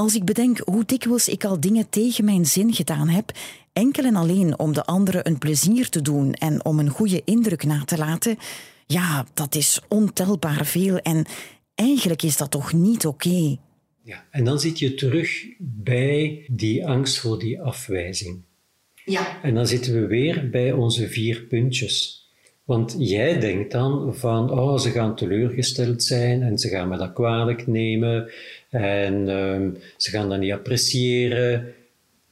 Als 0.00 0.14
ik 0.14 0.24
bedenk 0.24 0.58
hoe 0.58 0.84
dikwijls 0.84 1.28
ik 1.28 1.44
al 1.44 1.60
dingen 1.60 1.88
tegen 1.90 2.24
mijn 2.24 2.46
zin 2.46 2.72
gedaan 2.72 3.08
heb, 3.08 3.32
enkel 3.72 4.04
en 4.04 4.16
alleen 4.16 4.58
om 4.58 4.72
de 4.72 4.84
anderen 4.84 5.26
een 5.26 5.38
plezier 5.38 5.88
te 5.88 6.02
doen 6.02 6.32
en 6.34 6.64
om 6.64 6.78
een 6.78 6.88
goede 6.88 7.22
indruk 7.24 7.64
na 7.64 7.84
te 7.84 7.98
laten, 7.98 8.36
ja, 8.86 9.26
dat 9.34 9.54
is 9.54 9.80
ontelbaar 9.88 10.66
veel 10.66 10.98
en 10.98 11.26
eigenlijk 11.74 12.22
is 12.22 12.36
dat 12.36 12.50
toch 12.50 12.72
niet 12.72 13.06
oké. 13.06 13.56
Ja, 14.02 14.24
en 14.30 14.44
dan 14.44 14.60
zit 14.60 14.78
je 14.78 14.94
terug 14.94 15.46
bij 15.58 16.44
die 16.50 16.86
angst 16.86 17.18
voor 17.18 17.38
die 17.38 17.60
afwijzing. 17.60 18.42
Ja. 19.04 19.42
En 19.42 19.54
dan 19.54 19.66
zitten 19.66 20.00
we 20.00 20.06
weer 20.06 20.50
bij 20.50 20.72
onze 20.72 21.08
vier 21.08 21.42
puntjes. 21.42 22.20
Want 22.64 22.94
jij 22.98 23.40
denkt 23.40 23.72
dan 23.72 24.14
van, 24.14 24.50
oh, 24.50 24.78
ze 24.78 24.90
gaan 24.90 25.16
teleurgesteld 25.16 26.02
zijn 26.02 26.42
en 26.42 26.58
ze 26.58 26.68
gaan 26.68 26.88
me 26.88 26.96
dat 26.96 27.12
kwalijk 27.12 27.66
nemen 27.66 28.30
en 28.70 29.28
um, 29.28 29.78
ze 29.96 30.10
gaan 30.10 30.28
dat 30.28 30.40
niet 30.40 30.52
appreciëren. 30.52 31.74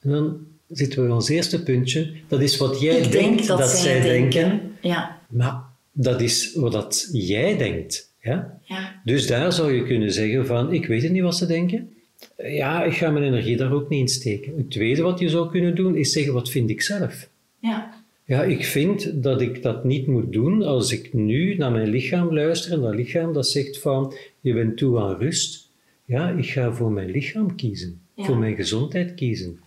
En 0.01 0.11
dan 0.11 0.47
zitten 0.69 0.99
we 0.99 1.05
bij 1.07 1.15
ons 1.15 1.29
eerste 1.29 1.63
puntje. 1.63 2.11
Dat 2.29 2.41
is 2.41 2.57
wat 2.57 2.81
jij 2.81 2.97
Ik 2.97 3.13
denkt 3.13 3.37
denk 3.47 3.47
dat, 3.47 3.69
zij 3.69 4.01
denken. 4.01 4.49
denken. 4.49 4.73
Ja. 4.81 5.21
Maar 5.29 5.63
dat 5.93 6.21
is 6.21 6.55
wat 6.55 6.73
dat 6.73 7.09
jij 7.13 7.57
denkt. 7.57 8.13
Ja? 8.23 8.61
ja? 8.65 9.01
Dus 9.05 9.27
daar 9.27 9.53
zou 9.53 9.73
je 9.73 9.85
kunnen 9.85 10.13
zeggen 10.13 10.47
van, 10.47 10.73
ik 10.73 10.87
weet 10.87 11.03
het 11.03 11.13
niet 11.13 11.23
wat 11.23 11.37
ze 11.37 11.47
denken. 11.47 11.91
Ja, 12.37 12.85
ik 12.85 12.93
ga 12.93 13.11
mijn 13.11 13.25
energie 13.25 13.57
daar 13.57 13.73
ook 13.73 13.89
niet 13.89 14.01
in 14.01 14.09
steken. 14.09 14.57
Het 14.57 14.71
tweede 14.71 15.03
wat 15.03 15.19
je 15.19 15.29
zou 15.29 15.51
kunnen 15.51 15.75
doen, 15.75 15.97
is 15.97 16.13
zeggen, 16.13 16.33
wat 16.33 16.51
vind 16.51 16.71
ik 16.71 16.83
zelf? 16.83 17.29
Ja. 17.59 17.97
Ja, 18.25 18.43
ik 18.43 18.65
vind 18.65 19.23
dat 19.23 19.41
ik 19.41 19.63
dat 19.63 19.85
niet 19.85 20.07
moet 20.07 20.33
doen 20.33 20.63
als 20.63 20.93
ik 20.93 21.13
nu 21.13 21.57
naar 21.57 21.73
mijn 21.73 21.89
lichaam 21.89 22.35
luister 22.35 22.73
en 22.73 22.81
dat 22.81 22.95
lichaam 22.95 23.33
dat 23.33 23.49
zegt 23.49 23.79
van, 23.79 24.15
je 24.41 24.53
bent 24.55 24.77
toe 24.77 25.01
aan 25.01 25.17
rust. 25.19 25.68
Ja, 26.09 26.29
ik 26.29 26.51
ga 26.51 26.73
voor 26.73 26.93
mijn 26.93 27.11
lichaam 27.11 27.57
kiezen, 27.57 28.01
voor 28.17 28.37
mijn 28.37 28.55
gezondheid 28.55 29.15
kiezen. 29.15 29.61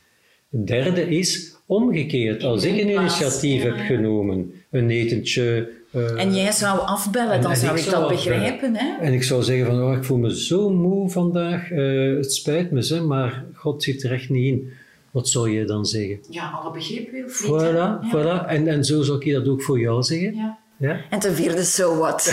Het 0.51 0.67
derde 0.67 1.09
is 1.09 1.55
omgekeerd. 1.65 2.43
Als 2.43 2.63
ik 2.63 2.81
een 2.81 2.89
initiatief 2.89 3.63
heb 3.63 3.77
genomen, 3.77 4.53
een 4.71 4.89
etentje. 4.89 5.69
Uh, 5.91 6.21
en 6.21 6.35
jij 6.35 6.51
zou 6.51 6.79
afbellen, 6.79 7.41
dan 7.41 7.55
zou 7.55 7.77
ik, 7.77 7.89
dat 7.89 8.07
begrijpen. 8.07 8.75
Hè? 8.75 9.05
En 9.05 9.13
ik 9.13 9.23
zou 9.23 9.43
zeggen 9.43 9.65
van, 9.65 9.83
oh, 9.83 9.93
ik 9.93 10.03
voel 10.03 10.17
me 10.17 10.39
zo 10.39 10.69
moe 10.69 11.09
vandaag, 11.09 11.71
uh, 11.71 12.17
het 12.17 12.33
spijt 12.33 12.71
me, 12.71 12.83
ze, 12.83 13.01
maar 13.01 13.45
God 13.53 13.83
zit 13.83 14.03
er 14.03 14.11
echt 14.11 14.29
niet 14.29 14.53
in. 14.53 14.69
Wat 15.11 15.29
zou 15.29 15.49
je 15.49 15.65
dan 15.65 15.85
zeggen? 15.85 16.19
Ja, 16.29 16.49
alle 16.49 16.71
begrip 16.73 17.11
wil 17.11 17.27
Voilà, 17.27 17.75
ja. 17.75 18.09
voilà. 18.13 18.47
En, 18.47 18.67
en 18.67 18.83
zo 18.83 19.01
zou 19.01 19.25
ik 19.25 19.33
dat 19.33 19.47
ook 19.47 19.61
voor 19.61 19.79
jou 19.79 20.03
zeggen. 20.03 20.35
Ja. 20.35 20.59
Ja? 20.81 21.01
En 21.09 21.19
ten 21.19 21.35
vierde, 21.35 21.63
so 21.63 21.97
what. 21.97 22.25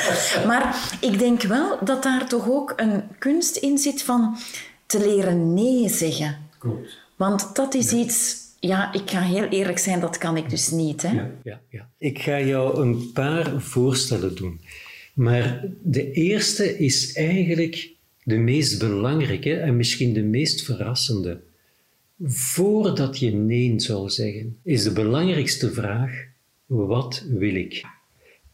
maar 0.48 0.96
ik 1.00 1.18
denk 1.18 1.42
wel 1.42 1.78
dat 1.84 2.02
daar 2.02 2.28
toch 2.28 2.50
ook 2.50 2.72
een 2.76 3.02
kunst 3.18 3.56
in 3.56 3.78
zit 3.78 4.02
van 4.02 4.36
te 4.86 4.98
leren 4.98 5.54
nee 5.54 5.88
zeggen. 5.88 6.36
Klopt. 6.58 6.98
Want 7.16 7.54
dat 7.54 7.74
is 7.74 7.92
iets, 7.92 8.36
ja, 8.60 8.92
ik 8.92 9.10
ga 9.10 9.20
heel 9.20 9.48
eerlijk 9.48 9.78
zijn, 9.78 10.00
dat 10.00 10.18
kan 10.18 10.36
ik 10.36 10.50
dus 10.50 10.70
niet. 10.70 11.02
Hè? 11.02 11.12
Ja, 11.12 11.30
ja, 11.42 11.60
ja. 11.68 11.88
Ik 11.98 12.18
ga 12.18 12.40
jou 12.40 12.80
een 12.80 13.12
paar 13.12 13.60
voorstellen 13.60 14.34
doen. 14.34 14.60
Maar 15.14 15.64
de 15.82 16.12
eerste 16.12 16.78
is 16.78 17.12
eigenlijk 17.14 17.90
de 18.24 18.36
meest 18.36 18.78
belangrijke 18.78 19.54
en 19.54 19.76
misschien 19.76 20.12
de 20.12 20.22
meest 20.22 20.62
verrassende. 20.64 21.40
Voordat 22.24 23.18
je 23.18 23.32
nee 23.32 23.80
zou 23.80 24.10
zeggen, 24.10 24.58
is 24.62 24.82
de 24.82 24.92
belangrijkste 24.92 25.72
vraag: 25.72 26.24
wat 26.66 27.24
wil 27.28 27.54
ik? 27.54 27.84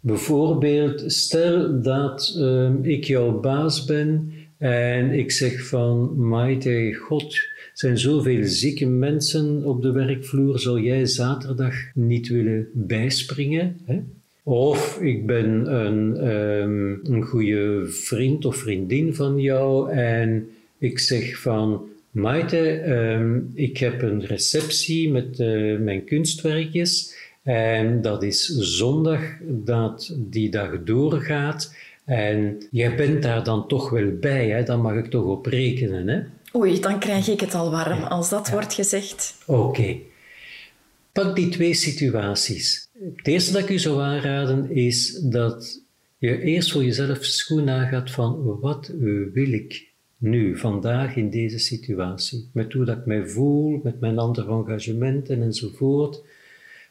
Bijvoorbeeld, 0.01 1.13
stel 1.13 1.83
dat 1.83 2.35
uh, 2.39 2.71
ik 2.83 3.05
jouw 3.05 3.41
baas 3.41 3.85
ben 3.85 4.33
en 4.59 5.11
ik 5.11 5.31
zeg 5.31 5.67
van 5.67 6.27
Maite, 6.29 6.99
God, 7.01 7.37
zijn 7.73 7.99
zoveel 7.99 8.45
zieke 8.45 8.87
mensen 8.87 9.65
op 9.65 9.83
de 9.83 9.93
werkvloer, 9.93 10.59
zou 10.59 10.83
jij 10.83 11.07
zaterdag 11.07 11.75
niet 11.95 12.29
willen 12.29 12.69
bijspringen? 12.73 13.77
Hè? 13.85 14.01
Of 14.43 15.01
ik 15.01 15.27
ben 15.27 15.75
een, 15.75 16.29
um, 16.29 17.01
een 17.03 17.23
goede 17.23 17.87
vriend 17.87 18.45
of 18.45 18.57
vriendin 18.57 19.15
van 19.15 19.41
jou 19.41 19.91
en 19.91 20.49
ik 20.79 20.99
zeg 20.99 21.41
van 21.41 21.89
Maite, 22.11 22.93
um, 22.93 23.51
ik 23.55 23.79
heb 23.79 24.03
een 24.03 24.25
receptie 24.25 25.11
met 25.11 25.39
uh, 25.39 25.79
mijn 25.79 26.05
kunstwerkjes 26.05 27.15
en 27.49 28.03
dat 28.03 28.23
is 28.23 28.47
zondag 28.57 29.21
dat 29.41 30.15
die 30.17 30.51
dag 30.51 30.83
doorgaat. 30.85 31.75
En 32.05 32.67
jij 32.71 32.97
bent 32.97 33.23
daar 33.23 33.45
dan 33.45 33.69
toch 33.69 33.91
wel 33.91 34.17
bij, 34.21 34.49
hè? 34.49 34.63
dan 34.63 34.81
mag 34.81 34.95
ik 34.95 35.07
toch 35.07 35.25
op 35.25 35.47
rekenen. 35.47 36.09
Hè? 36.09 36.21
Oei, 36.59 36.81
dan 36.81 36.99
krijg 36.99 37.29
ik 37.29 37.41
het 37.41 37.55
al 37.55 37.71
warm 37.71 38.03
als 38.03 38.29
dat 38.29 38.51
wordt 38.51 38.75
gezegd. 38.75 39.35
Oké. 39.47 39.97
Pak 41.13 41.37
die 41.37 41.49
twee 41.49 41.75
situaties. 41.75 42.89
Het 43.17 43.27
eerste 43.27 43.53
dat 43.53 43.63
ik 43.63 43.69
u 43.69 43.79
zou 43.79 44.01
aanraden 44.01 44.71
is 44.71 45.13
dat 45.13 45.83
je 46.19 46.43
eerst 46.43 46.73
voor 46.73 46.85
jezelf 46.85 47.25
schoen 47.25 47.65
nagaat 47.65 48.11
van 48.11 48.59
wat 48.61 48.93
wil 49.33 49.53
ik 49.53 49.87
nu, 50.17 50.59
vandaag 50.59 51.17
in 51.17 51.31
deze 51.31 51.59
situatie. 51.59 52.49
Met 52.53 52.73
hoe 52.73 52.85
dat 52.85 52.97
ik 52.97 53.07
mij 53.07 53.27
voel, 53.27 53.81
met 53.83 54.01
mijn 54.01 54.19
andere 54.19 54.51
engagementen 54.51 55.43
enzovoort. 55.43 56.23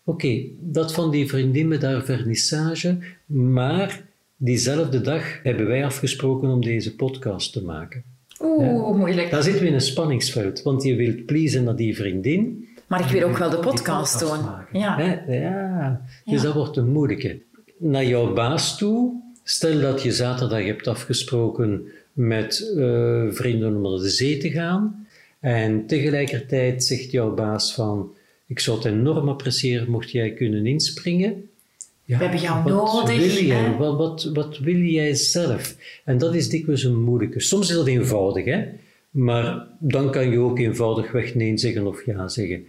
Oké, 0.08 0.42
dat 0.60 0.94
van 0.94 1.12
die 1.12 1.28
vriendin 1.28 1.68
met 1.68 1.82
haar 1.82 2.04
vernissage, 2.04 2.98
maar 3.26 4.04
diezelfde 4.36 5.02
dag 5.02 5.44
hebben 5.44 5.68
wij 5.68 5.86
afgesproken 5.86 6.50
om 6.50 6.62
deze 6.62 6.96
podcast 6.96 7.54
te 7.54 7.64
maken. 7.64 8.04
Oeh, 8.42 8.96
moeilijk. 8.96 9.32
Daar 9.32 9.44
zitten 9.44 9.62
we 9.62 9.68
in 9.68 9.74
een 9.74 9.82
spanningsveld, 9.82 10.62
want 10.64 10.84
je 10.84 10.96
wilt 10.96 11.26
pleasen 11.26 11.64
naar 11.64 11.76
die 11.76 11.96
vriendin. 11.96 12.68
Maar 12.88 13.00
ik 13.00 13.08
wil 13.08 13.30
ook 13.30 13.38
wel 13.38 13.50
de 13.50 13.60
podcast, 13.60 14.20
doen. 14.20 14.40
Ja. 14.72 15.22
ja, 15.28 16.02
dus 16.26 16.42
dat 16.42 16.54
wordt 16.54 16.78
een 16.78 16.92
moeilijke. 16.92 17.40
Naar 17.78 18.06
jouw 18.06 18.34
baas 18.34 18.78
toe, 18.78 19.22
stel 19.44 19.80
dat 19.80 20.02
je 20.02 20.12
zaterdag 20.12 20.66
hebt 20.66 20.88
afgesproken 20.88 21.88
met 22.14 22.72
uh, 22.76 23.24
vrienden 23.30 23.76
om 23.76 23.82
naar 23.82 24.00
de 24.00 24.10
zee 24.10 24.38
te 24.38 24.50
gaan. 24.50 25.08
En 25.40 25.86
tegelijkertijd 25.86 26.84
zegt 26.84 27.12
jouw 27.12 27.34
baas 27.34 27.74
van, 27.74 28.16
ik 28.48 28.60
zou 28.60 28.78
het 28.78 28.86
enorm 28.86 29.30
appreciëren 29.30 29.90
mocht 29.90 30.12
jij 30.12 30.34
kunnen 30.34 30.66
inspringen. 30.66 31.50
Ja, 32.04 32.18
we 32.18 32.24
hebben 32.24 32.42
jou 32.42 32.64
wat 32.64 32.74
nodig. 32.74 33.18
Wil 33.18 33.44
jij, 33.44 33.76
wat, 33.78 33.98
wat, 33.98 34.24
wat, 34.34 34.58
wil 34.58 34.80
jij 34.80 35.14
zelf? 35.14 35.76
En 36.06 36.18
dat 36.18 36.36
is 36.36 36.50
dikwijls 36.50 36.84
een 36.84 37.04
moeilijke. 37.04 37.40
Soms 37.40 37.70
is 37.70 37.76
dat 37.76 37.88
eenvoudig, 37.88 38.46
hè? 38.46 38.66
maar 39.18 39.68
dan 39.80 40.12
kan 40.12 40.30
je 40.30 40.40
ook 40.40 40.60
eenvoudigweg 40.60 41.36
nee 41.36 41.58
zeggen 41.58 41.88
of 41.88 42.06
ja 42.06 42.28
zeggen. 42.28 42.66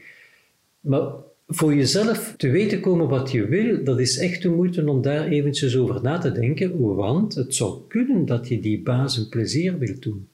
Maar 0.81 1.11
voor 1.47 1.75
jezelf 1.75 2.35
te 2.37 2.51
weten 2.51 2.81
komen 2.81 3.09
wat 3.09 3.31
je 3.31 3.47
wil, 3.47 3.85
dat 3.85 4.01
is 4.01 4.19
echt 4.19 4.43
de 4.43 4.49
moeite 4.49 4.89
om 4.89 5.03
daar 5.03 5.27
eventjes 5.27 5.77
over 5.77 6.03
na 6.03 6.19
te 6.19 6.33
denken, 6.33 6.95
want 6.97 7.35
het 7.35 7.55
zou 7.55 7.79
kunnen 7.89 8.27
dat 8.27 8.49
je 8.49 8.61
die 8.61 8.83
baas 8.83 9.17
een 9.17 9.29
plezier 9.29 9.79
wilt 9.79 10.03
doen. 10.03 10.29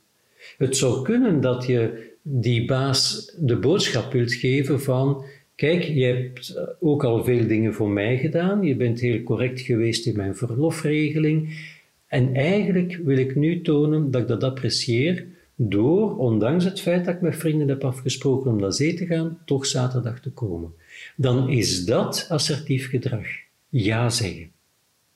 Het 0.59 0.77
zou 0.77 1.05
kunnen 1.05 1.41
dat 1.41 1.67
je 1.67 2.13
die 2.23 2.65
baas 2.65 3.33
de 3.39 3.57
boodschap 3.57 4.13
wilt 4.13 4.33
geven 4.33 4.81
van 4.81 5.25
Kijk, 5.55 5.83
je 5.83 6.05
hebt 6.05 6.61
ook 6.81 7.05
al 7.05 7.25
veel 7.25 7.47
dingen 7.47 7.75
voor 7.75 7.91
mij 7.91 8.19
gedaan. 8.19 8.63
Je 8.63 8.77
bent 8.77 9.01
heel 9.01 9.23
correct 9.23 9.61
geweest 9.61 10.07
in 10.07 10.17
mijn 10.17 10.37
verlofregeling. 10.37 11.69
En 12.07 12.35
eigenlijk 12.35 13.01
wil 13.05 13.17
ik 13.17 13.37
nu 13.37 13.61
tonen 13.61 14.11
dat 14.11 14.23
ik 14.23 14.29
dat 14.29 14.45
apprecieer 14.45 15.27
door, 15.57 16.17
ondanks 16.17 16.65
het 16.65 16.81
feit 16.81 17.05
dat 17.05 17.15
ik 17.15 17.21
met 17.21 17.37
vrienden 17.37 17.69
heb 17.69 17.85
afgesproken 17.85 18.51
om 18.51 18.61
naar 18.61 18.73
zee 18.73 18.95
te 18.95 19.07
gaan, 19.07 19.39
toch 19.45 19.67
zaterdag 19.67 20.21
te 20.21 20.31
komen. 20.31 20.73
Dan 21.17 21.49
is 21.51 21.85
dat 21.85 22.27
assertief 22.29 22.89
gedrag. 22.89 23.27
Ja 23.69 24.11
zeggen. 24.11 24.51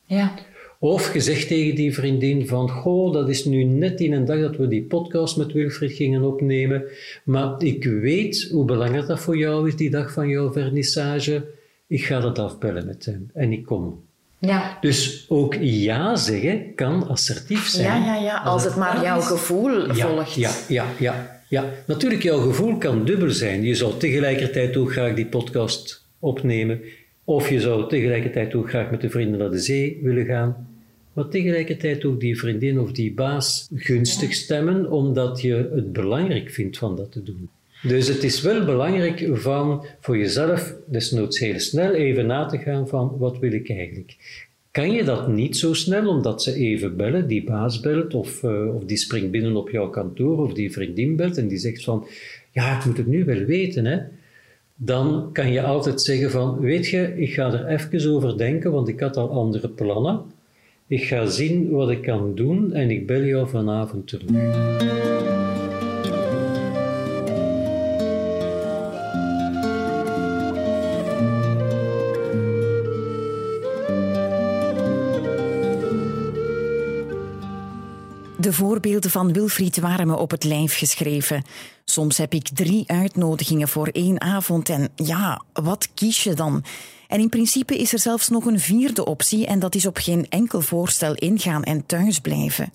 Ja. 0.04 0.34
Of 0.80 1.06
gezegd 1.06 1.48
tegen 1.48 1.74
die 1.74 1.94
vriendin 1.94 2.46
van, 2.46 2.70
goh, 2.70 3.12
dat 3.12 3.28
is 3.28 3.44
nu 3.44 3.64
net 3.64 4.00
in 4.00 4.12
een 4.12 4.24
dag 4.24 4.40
dat 4.40 4.56
we 4.56 4.68
die 4.68 4.82
podcast 4.82 5.36
met 5.36 5.52
Wilfried 5.52 5.92
gingen 5.92 6.22
opnemen, 6.22 6.84
maar 7.24 7.62
ik 7.62 7.84
weet 7.84 8.48
hoe 8.52 8.64
belangrijk 8.64 9.06
dat 9.06 9.20
voor 9.20 9.36
jou 9.36 9.68
is, 9.68 9.76
die 9.76 9.90
dag 9.90 10.12
van 10.12 10.28
jouw 10.28 10.52
vernissage. 10.52 11.44
Ik 11.86 12.04
ga 12.04 12.20
dat 12.20 12.38
afbellen 12.38 12.86
met 12.86 13.04
hem 13.04 13.30
en 13.34 13.52
ik 13.52 13.64
kom. 13.64 14.00
Ja. 14.38 14.78
Dus 14.80 15.26
ook 15.28 15.54
ja 15.60 16.16
zeggen 16.16 16.74
kan 16.74 17.08
assertief 17.08 17.68
zijn. 17.68 18.02
Ja, 18.02 18.14
ja, 18.14 18.22
ja. 18.22 18.36
als, 18.36 18.64
het, 18.64 18.76
maar 18.76 19.02
jouw 19.02 19.20
gevoel 19.20 19.94
volgt. 19.94 20.34
Ja, 20.34 20.54
ja, 20.68 20.86
ja, 20.98 21.42
ja. 21.48 21.64
Natuurlijk, 21.86 22.22
jouw 22.22 22.40
gevoel 22.40 22.76
kan 22.76 23.04
dubbel 23.04 23.30
zijn. 23.30 23.62
Je 23.62 23.74
zou 23.74 23.98
tegelijkertijd 23.98 24.76
ook 24.76 24.92
graag 24.92 25.14
die 25.14 25.26
podcast 25.26 26.04
opnemen. 26.18 26.80
Of 27.24 27.50
je 27.50 27.60
zou 27.60 27.88
tegelijkertijd 27.88 28.54
ook 28.54 28.68
graag 28.68 28.90
met 28.90 29.00
de 29.00 29.10
vrienden 29.10 29.38
naar 29.38 29.50
de 29.50 29.58
zee 29.58 30.00
willen 30.02 30.26
gaan 30.26 30.67
maar 31.18 31.28
tegelijkertijd 31.28 32.04
ook 32.04 32.20
die 32.20 32.38
vriendin 32.38 32.80
of 32.80 32.92
die 32.92 33.12
baas 33.12 33.68
gunstig 33.74 34.34
stemmen, 34.34 34.90
omdat 34.90 35.40
je 35.40 35.70
het 35.74 35.92
belangrijk 35.92 36.50
vindt 36.50 36.78
van 36.78 36.96
dat 36.96 37.12
te 37.12 37.22
doen. 37.22 37.48
Dus 37.82 38.08
het 38.08 38.24
is 38.24 38.40
wel 38.42 38.64
belangrijk 38.64 39.28
van 39.32 39.84
voor 40.00 40.18
jezelf, 40.18 40.74
desnoods 40.86 41.38
heel 41.38 41.58
snel, 41.58 41.94
even 41.94 42.26
na 42.26 42.46
te 42.46 42.58
gaan 42.58 42.88
van 42.88 43.16
wat 43.18 43.38
wil 43.38 43.52
ik 43.52 43.70
eigenlijk. 43.70 44.16
Kan 44.70 44.90
je 44.90 45.04
dat 45.04 45.28
niet 45.28 45.56
zo 45.56 45.74
snel, 45.74 46.08
omdat 46.08 46.42
ze 46.42 46.54
even 46.54 46.96
bellen, 46.96 47.26
die 47.26 47.44
baas 47.44 47.80
belt, 47.80 48.14
of, 48.14 48.42
uh, 48.42 48.74
of 48.74 48.84
die 48.84 48.96
springt 48.96 49.30
binnen 49.30 49.56
op 49.56 49.70
jouw 49.70 49.90
kantoor, 49.90 50.38
of 50.38 50.52
die 50.52 50.72
vriendin 50.72 51.16
belt 51.16 51.36
en 51.36 51.48
die 51.48 51.58
zegt 51.58 51.84
van, 51.84 52.06
ja, 52.52 52.78
ik 52.78 52.84
moet 52.84 52.96
het 52.96 53.06
nu 53.06 53.24
wel 53.24 53.44
weten, 53.44 53.84
hè. 53.84 53.98
Dan 54.74 55.30
kan 55.32 55.52
je 55.52 55.62
altijd 55.62 56.02
zeggen 56.02 56.30
van, 56.30 56.60
weet 56.60 56.88
je, 56.88 57.14
ik 57.16 57.32
ga 57.32 57.52
er 57.52 57.66
even 57.66 58.10
over 58.14 58.38
denken, 58.38 58.72
want 58.72 58.88
ik 58.88 59.00
had 59.00 59.16
al 59.16 59.30
andere 59.30 59.68
plannen. 59.68 60.36
Ik 60.88 61.04
ga 61.04 61.26
zien 61.26 61.70
wat 61.70 61.90
ik 61.90 62.02
kan 62.02 62.34
doen 62.34 62.72
en 62.72 62.90
ik 62.90 63.06
bel 63.06 63.22
jou 63.22 63.48
vanavond 63.48 64.06
terug. 64.06 64.26
De 78.38 78.52
voorbeelden 78.52 79.10
van 79.10 79.32
Wilfried 79.32 79.80
waren 79.80 80.06
me 80.06 80.16
op 80.16 80.30
het 80.30 80.44
lijf 80.44 80.78
geschreven. 80.78 81.42
Soms 81.84 82.18
heb 82.18 82.32
ik 82.32 82.48
drie 82.48 82.84
uitnodigingen 82.86 83.68
voor 83.68 83.88
één 83.88 84.20
avond 84.20 84.68
en 84.68 84.88
ja, 84.96 85.42
wat 85.52 85.88
kies 85.94 86.22
je 86.22 86.34
dan? 86.34 86.64
En 87.08 87.20
in 87.20 87.28
principe 87.28 87.78
is 87.78 87.92
er 87.92 87.98
zelfs 87.98 88.28
nog 88.28 88.44
een 88.44 88.60
vierde 88.60 89.04
optie 89.04 89.46
en 89.46 89.58
dat 89.58 89.74
is 89.74 89.86
op 89.86 89.96
geen 89.96 90.26
enkel 90.28 90.60
voorstel 90.60 91.14
ingaan 91.14 91.62
en 91.62 91.86
thuis 91.86 92.18
blijven. 92.18 92.72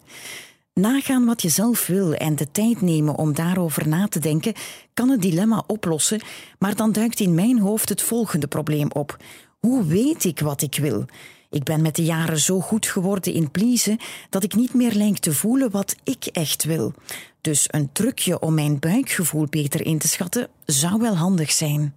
Nagaan 0.73 1.25
wat 1.25 1.41
je 1.41 1.49
zelf 1.49 1.87
wil 1.87 2.13
en 2.13 2.35
de 2.35 2.51
tijd 2.51 2.81
nemen 2.81 3.15
om 3.15 3.33
daarover 3.33 3.87
na 3.87 4.07
te 4.07 4.19
denken 4.19 4.53
kan 4.93 5.09
het 5.09 5.21
dilemma 5.21 5.63
oplossen, 5.67 6.21
maar 6.59 6.75
dan 6.75 6.91
duikt 6.91 7.19
in 7.19 7.33
mijn 7.33 7.59
hoofd 7.59 7.89
het 7.89 8.01
volgende 8.01 8.47
probleem 8.47 8.91
op. 8.91 9.17
Hoe 9.59 9.85
weet 9.85 10.23
ik 10.23 10.39
wat 10.39 10.61
ik 10.61 10.75
wil? 10.75 11.05
Ik 11.49 11.63
ben 11.63 11.81
met 11.81 11.95
de 11.95 12.03
jaren 12.03 12.39
zo 12.39 12.59
goed 12.59 12.85
geworden 12.85 13.33
in 13.33 13.51
pleasen 13.51 13.97
dat 14.29 14.43
ik 14.43 14.55
niet 14.55 14.73
meer 14.73 14.93
lijk 14.93 15.17
te 15.17 15.33
voelen 15.33 15.71
wat 15.71 15.95
ik 16.03 16.25
echt 16.25 16.63
wil. 16.63 16.93
Dus 17.41 17.65
een 17.67 17.89
trucje 17.91 18.39
om 18.39 18.53
mijn 18.53 18.79
buikgevoel 18.79 19.47
beter 19.49 19.85
in 19.85 19.97
te 19.97 20.07
schatten 20.07 20.47
zou 20.65 20.99
wel 20.99 21.15
handig 21.15 21.51
zijn. 21.51 21.93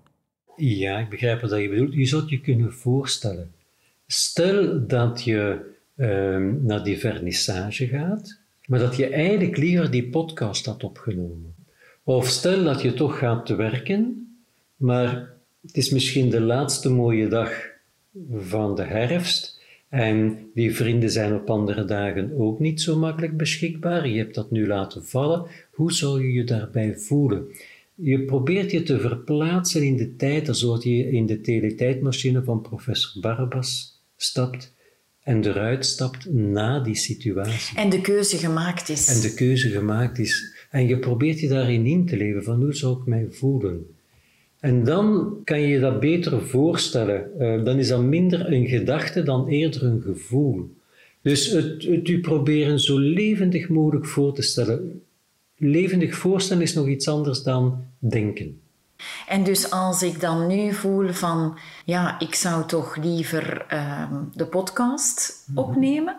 Ja, 0.57 0.98
ik 0.98 1.09
begrijp 1.09 1.40
wat 1.40 1.61
je 1.61 1.68
bedoelt. 1.68 1.94
Je 1.94 2.07
zult 2.07 2.28
je 2.28 2.40
kunnen 2.40 2.72
voorstellen. 2.72 3.52
Stel 4.07 4.86
dat 4.86 5.22
je 5.24 5.74
ehm, 5.96 6.64
naar 6.64 6.84
die 6.84 6.98
vernissage 6.98 7.86
gaat, 7.86 8.38
maar 8.66 8.78
dat 8.78 8.96
je 8.96 9.09
eigenlijk 9.09 9.57
liever 9.57 9.90
die 9.90 10.09
podcast 10.09 10.66
had 10.66 10.84
opgenomen. 10.84 11.54
Of 12.02 12.28
stel 12.28 12.64
dat 12.64 12.82
je 12.82 12.94
toch 12.94 13.18
gaat 13.18 13.48
werken, 13.48 14.30
maar 14.76 15.30
het 15.62 15.76
is 15.76 15.90
misschien 15.90 16.30
de 16.30 16.40
laatste 16.40 16.90
mooie 16.90 17.28
dag 17.28 17.50
van 18.32 18.74
de 18.74 18.84
herfst 18.84 19.61
en 19.88 20.50
die 20.54 20.74
vrienden 20.74 21.11
zijn 21.11 21.34
op 21.34 21.50
andere 21.50 21.84
dagen 21.84 22.38
ook 22.38 22.59
niet 22.59 22.80
zo 22.80 22.98
makkelijk 22.98 23.36
beschikbaar. 23.36 24.09
Je 24.09 24.18
hebt 24.18 24.34
dat 24.34 24.50
nu 24.50 24.66
laten 24.66 25.04
vallen. 25.04 25.46
Hoe 25.70 25.92
zou 25.92 26.22
je 26.22 26.32
je 26.32 26.44
daarbij 26.44 26.96
voelen? 26.96 27.48
Je 27.99 28.24
probeert 28.24 28.70
je 28.70 28.82
te 28.82 29.01
verplaatsen 29.01 29.82
in 29.82 29.97
de 29.97 30.16
tijd 30.16 30.49
alsof 30.49 30.84
je 30.84 31.11
in 31.11 31.26
de 31.26 31.40
teletijdmachine 31.40 32.44
van 32.44 32.61
professor 32.61 33.20
Barbas 33.20 34.03
stapt 34.16 34.74
en 35.22 35.44
eruit 35.44 35.86
stapt 35.86 36.32
na 36.32 36.80
die 36.80 36.94
situatie. 36.94 37.78
En 37.78 37.88
de 37.90 38.01
keuze 38.01 38.36
gemaakt 38.36 38.88
is. 38.88 39.09
En 39.09 39.30
de 39.30 39.34
keuze 39.34 39.68
gemaakt 39.68 40.18
is. 40.18 40.55
En 40.70 40.86
je 40.86 40.99
probeert 40.99 41.40
je 41.40 41.49
daarin 41.49 41.86
in 41.86 42.07
te 42.07 42.16
leven 42.16 42.44
van 42.44 42.62
hoe 42.62 42.74
zou 42.74 43.01
ik 43.01 43.07
mij 43.07 43.26
voelen? 43.30 43.86
En 44.61 44.84
dan 44.84 45.36
kan 45.44 45.61
je 45.61 45.66
je 45.66 45.80
dat 45.80 46.01
beter 46.01 46.42
voorstellen. 46.42 47.30
Uh, 47.38 47.64
dan 47.64 47.78
is 47.78 47.88
dat 47.88 48.03
minder 48.03 48.53
een 48.53 48.66
gedachte 48.66 49.22
dan 49.22 49.49
eerder 49.49 49.84
een 49.84 50.03
gevoel. 50.03 50.74
Dus 51.22 51.47
het, 51.47 51.82
het 51.82 52.09
u 52.09 52.20
proberen 52.20 52.80
zo 52.80 52.99
levendig 52.99 53.68
mogelijk 53.68 54.07
voor 54.07 54.34
te 54.34 54.42
stellen. 54.42 55.03
Levendig 55.57 56.14
voorstellen 56.14 56.62
is 56.62 56.74
nog 56.74 56.86
iets 56.86 57.09
anders 57.09 57.42
dan 57.42 57.84
denken. 57.98 58.61
En 59.26 59.44
dus 59.44 59.70
als 59.70 60.02
ik 60.02 60.20
dan 60.20 60.46
nu 60.46 60.72
voel 60.72 61.12
van, 61.12 61.59
ja, 61.84 62.20
ik 62.20 62.34
zou 62.34 62.66
toch 62.66 62.96
liever 62.96 63.66
uh, 63.72 64.12
de 64.34 64.46
podcast 64.46 65.44
mhm. 65.46 65.59
opnemen, 65.59 66.16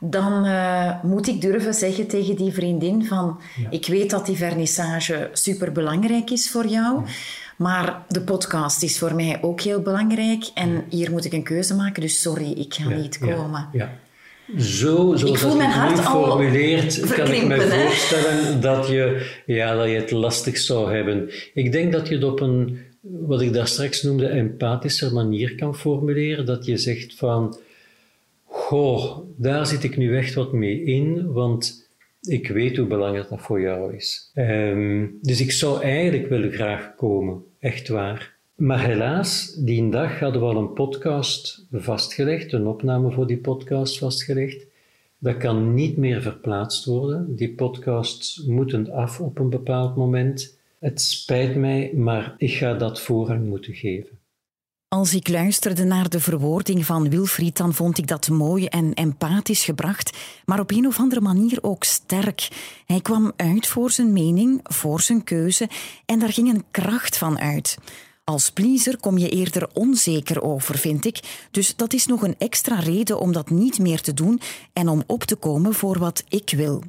dan 0.00 0.46
uh, 0.46 1.02
moet 1.02 1.28
ik 1.28 1.40
durven 1.40 1.74
zeggen 1.74 2.06
tegen 2.06 2.36
die 2.36 2.52
vriendin 2.52 3.04
van, 3.04 3.40
ja. 3.56 3.70
ik 3.70 3.86
weet 3.86 4.10
dat 4.10 4.26
die 4.26 4.36
vernissage 4.36 5.30
super 5.32 5.72
belangrijk 5.72 6.30
is 6.30 6.50
voor 6.50 6.66
jou, 6.66 7.04
ja. 7.04 7.12
maar 7.56 8.02
de 8.08 8.20
podcast 8.20 8.82
is 8.82 8.98
voor 8.98 9.14
mij 9.14 9.42
ook 9.42 9.60
heel 9.60 9.80
belangrijk 9.80 10.50
en 10.54 10.84
hier 10.88 11.10
moet 11.10 11.24
ik 11.24 11.32
een 11.32 11.42
keuze 11.42 11.74
maken, 11.74 12.02
dus 12.02 12.20
sorry, 12.20 12.50
ik 12.50 12.74
ga 12.74 12.88
niet 12.88 13.18
komen. 13.18 13.68
Ja. 13.72 13.90
Zo, 14.58 15.14
zoals 15.16 15.22
ik 15.22 15.36
voel 15.36 15.56
mijn 15.56 15.70
hart 15.70 16.00
formuleert, 16.00 17.14
kan 17.14 17.32
ik 17.32 17.46
me 17.46 17.60
voorstellen 17.60 18.60
dat 18.60 18.88
je, 18.88 19.30
ja, 19.46 19.74
dat 19.76 19.88
je 19.88 19.94
het 19.94 20.10
lastig 20.10 20.58
zou 20.58 20.92
hebben. 20.94 21.30
Ik 21.54 21.72
denk 21.72 21.92
dat 21.92 22.08
je 22.08 22.14
het 22.14 22.24
op 22.24 22.40
een, 22.40 22.78
wat 23.00 23.40
ik 23.40 23.52
daar 23.52 23.66
straks 23.68 24.02
noemde, 24.02 24.26
empathische 24.26 25.12
manier 25.12 25.54
kan 25.54 25.76
formuleren. 25.76 26.46
Dat 26.46 26.64
je 26.64 26.76
zegt 26.76 27.14
van, 27.14 27.58
goh, 28.44 29.18
daar 29.36 29.66
zit 29.66 29.84
ik 29.84 29.96
nu 29.96 30.16
echt 30.16 30.34
wat 30.34 30.52
mee 30.52 30.84
in, 30.84 31.32
want 31.32 31.88
ik 32.20 32.48
weet 32.48 32.76
hoe 32.76 32.86
belangrijk 32.86 33.28
dat 33.28 33.40
voor 33.40 33.60
jou 33.60 33.96
is. 33.96 34.30
Um, 34.34 35.18
dus 35.22 35.40
ik 35.40 35.52
zou 35.52 35.82
eigenlijk 35.82 36.28
willen 36.28 36.52
graag 36.52 36.94
komen, 36.96 37.42
echt 37.58 37.88
waar. 37.88 38.33
Maar 38.54 38.84
helaas, 38.84 39.54
die 39.54 39.90
dag 39.90 40.18
hadden 40.18 40.40
we 40.40 40.46
al 40.46 40.56
een 40.56 40.72
podcast 40.72 41.66
vastgelegd, 41.72 42.52
een 42.52 42.66
opname 42.66 43.10
voor 43.10 43.26
die 43.26 43.38
podcast 43.38 43.98
vastgelegd. 43.98 44.66
Dat 45.18 45.36
kan 45.36 45.74
niet 45.74 45.96
meer 45.96 46.22
verplaatst 46.22 46.84
worden. 46.84 47.36
Die 47.36 47.54
podcasts 47.54 48.44
moeten 48.46 48.92
af 48.92 49.20
op 49.20 49.38
een 49.38 49.50
bepaald 49.50 49.96
moment. 49.96 50.58
Het 50.78 51.00
spijt 51.00 51.56
mij, 51.56 51.92
maar 51.94 52.34
ik 52.36 52.52
ga 52.52 52.74
dat 52.74 53.00
voorrang 53.00 53.46
moeten 53.46 53.74
geven. 53.74 54.18
Als 54.88 55.14
ik 55.14 55.28
luisterde 55.28 55.84
naar 55.84 56.08
de 56.08 56.20
verwoording 56.20 56.84
van 56.84 57.10
Wilfried, 57.10 57.56
dan 57.56 57.74
vond 57.74 57.98
ik 57.98 58.06
dat 58.06 58.28
mooi 58.28 58.66
en 58.66 58.94
empathisch 58.94 59.64
gebracht, 59.64 60.18
maar 60.44 60.60
op 60.60 60.70
een 60.70 60.86
of 60.86 60.98
andere 60.98 61.20
manier 61.20 61.58
ook 61.62 61.84
sterk. 61.84 62.48
Hij 62.86 63.00
kwam 63.00 63.32
uit 63.36 63.66
voor 63.66 63.90
zijn 63.90 64.12
mening, 64.12 64.60
voor 64.62 65.00
zijn 65.00 65.24
keuze, 65.24 65.68
en 66.06 66.18
daar 66.18 66.32
ging 66.32 66.48
een 66.48 66.64
kracht 66.70 67.18
van 67.18 67.38
uit. 67.38 67.78
Als 68.24 68.50
pleaser 68.50 68.96
kom 69.00 69.18
je 69.18 69.28
eerder 69.28 69.68
onzeker 69.72 70.42
over, 70.42 70.78
vind 70.78 71.04
ik. 71.04 71.46
Dus 71.50 71.76
dat 71.76 71.92
is 71.92 72.06
nog 72.06 72.22
een 72.22 72.34
extra 72.38 72.78
reden 72.78 73.18
om 73.18 73.32
dat 73.32 73.50
niet 73.50 73.78
meer 73.78 74.00
te 74.00 74.14
doen 74.14 74.40
en 74.72 74.88
om 74.88 75.02
op 75.06 75.24
te 75.24 75.36
komen 75.36 75.74
voor 75.74 75.98
wat 75.98 76.24
ik 76.28 76.52
wil. 76.56 76.82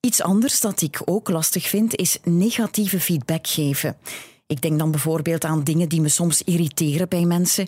Iets 0.00 0.22
anders 0.22 0.60
dat 0.60 0.80
ik 0.80 1.02
ook 1.04 1.28
lastig 1.28 1.68
vind 1.68 1.96
is 1.96 2.18
negatieve 2.22 3.00
feedback 3.00 3.46
geven. 3.46 3.96
Ik 4.46 4.62
denk 4.62 4.78
dan 4.78 4.90
bijvoorbeeld 4.90 5.44
aan 5.44 5.64
dingen 5.64 5.88
die 5.88 6.00
me 6.00 6.08
soms 6.08 6.42
irriteren 6.42 7.08
bij 7.08 7.24
mensen. 7.24 7.66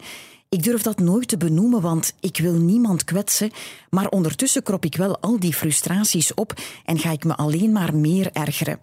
Ik 0.49 0.63
durf 0.63 0.83
dat 0.83 0.99
nooit 0.99 1.29
te 1.29 1.37
benoemen, 1.37 1.81
want 1.81 2.15
ik 2.21 2.39
wil 2.39 2.53
niemand 2.53 3.05
kwetsen, 3.05 3.51
maar 3.91 4.09
ondertussen 4.09 4.63
krop 4.63 4.85
ik 4.85 4.97
wel 4.97 5.21
al 5.21 5.41
die 5.41 5.55
frustraties 5.55 6.35
op 6.35 6.55
en 6.85 6.99
ga 6.99 7.11
ik 7.11 7.25
me 7.25 7.37
alleen 7.37 7.73
maar 7.73 7.97
meer 7.97 8.31
ergeren. 8.33 8.79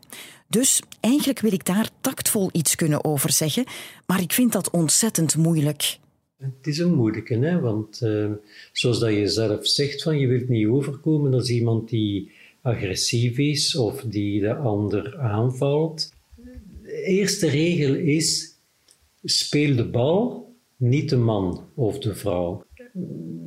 Dus 0.54 0.82
eigenlijk 1.00 1.40
wil 1.40 1.54
ik 1.54 1.66
daar 1.66 1.90
tactvol 2.02 2.50
iets 2.52 2.76
kunnen 2.76 3.04
over 3.04 3.32
zeggen, 3.32 3.66
maar 4.06 4.22
ik 4.22 4.34
vind 4.34 4.52
dat 4.52 4.70
ontzettend 4.70 5.38
moeilijk. 5.38 5.98
Het 6.38 6.68
is 6.68 6.78
een 6.78 6.94
moeilijke, 6.94 7.36
hè? 7.36 7.60
want 7.60 8.02
uh, 8.04 8.32
zoals 8.72 9.00
dat 9.00 9.14
je 9.14 9.28
zelf 9.28 9.68
zegt, 9.68 10.04
van 10.04 10.20
je 10.20 10.28
wilt 10.28 10.50
niet 10.50 10.68
overkomen 10.68 11.34
als 11.34 11.50
iemand 11.50 11.90
die 11.90 12.32
agressief 12.62 13.38
is 13.38 13.76
of 13.76 14.02
die 14.02 14.42
de 14.42 14.56
ander 14.56 15.18
aanvalt. 15.18 16.14
De 16.84 17.04
eerste 17.04 17.48
regel 17.48 17.96
is, 17.96 18.58
speel 19.24 19.76
de 19.76 19.90
bal, 19.90 20.52
niet 20.78 21.10
de 21.10 21.18
man 21.18 21.64
of 21.74 22.00
de 22.00 22.16
vrouw. 22.16 22.66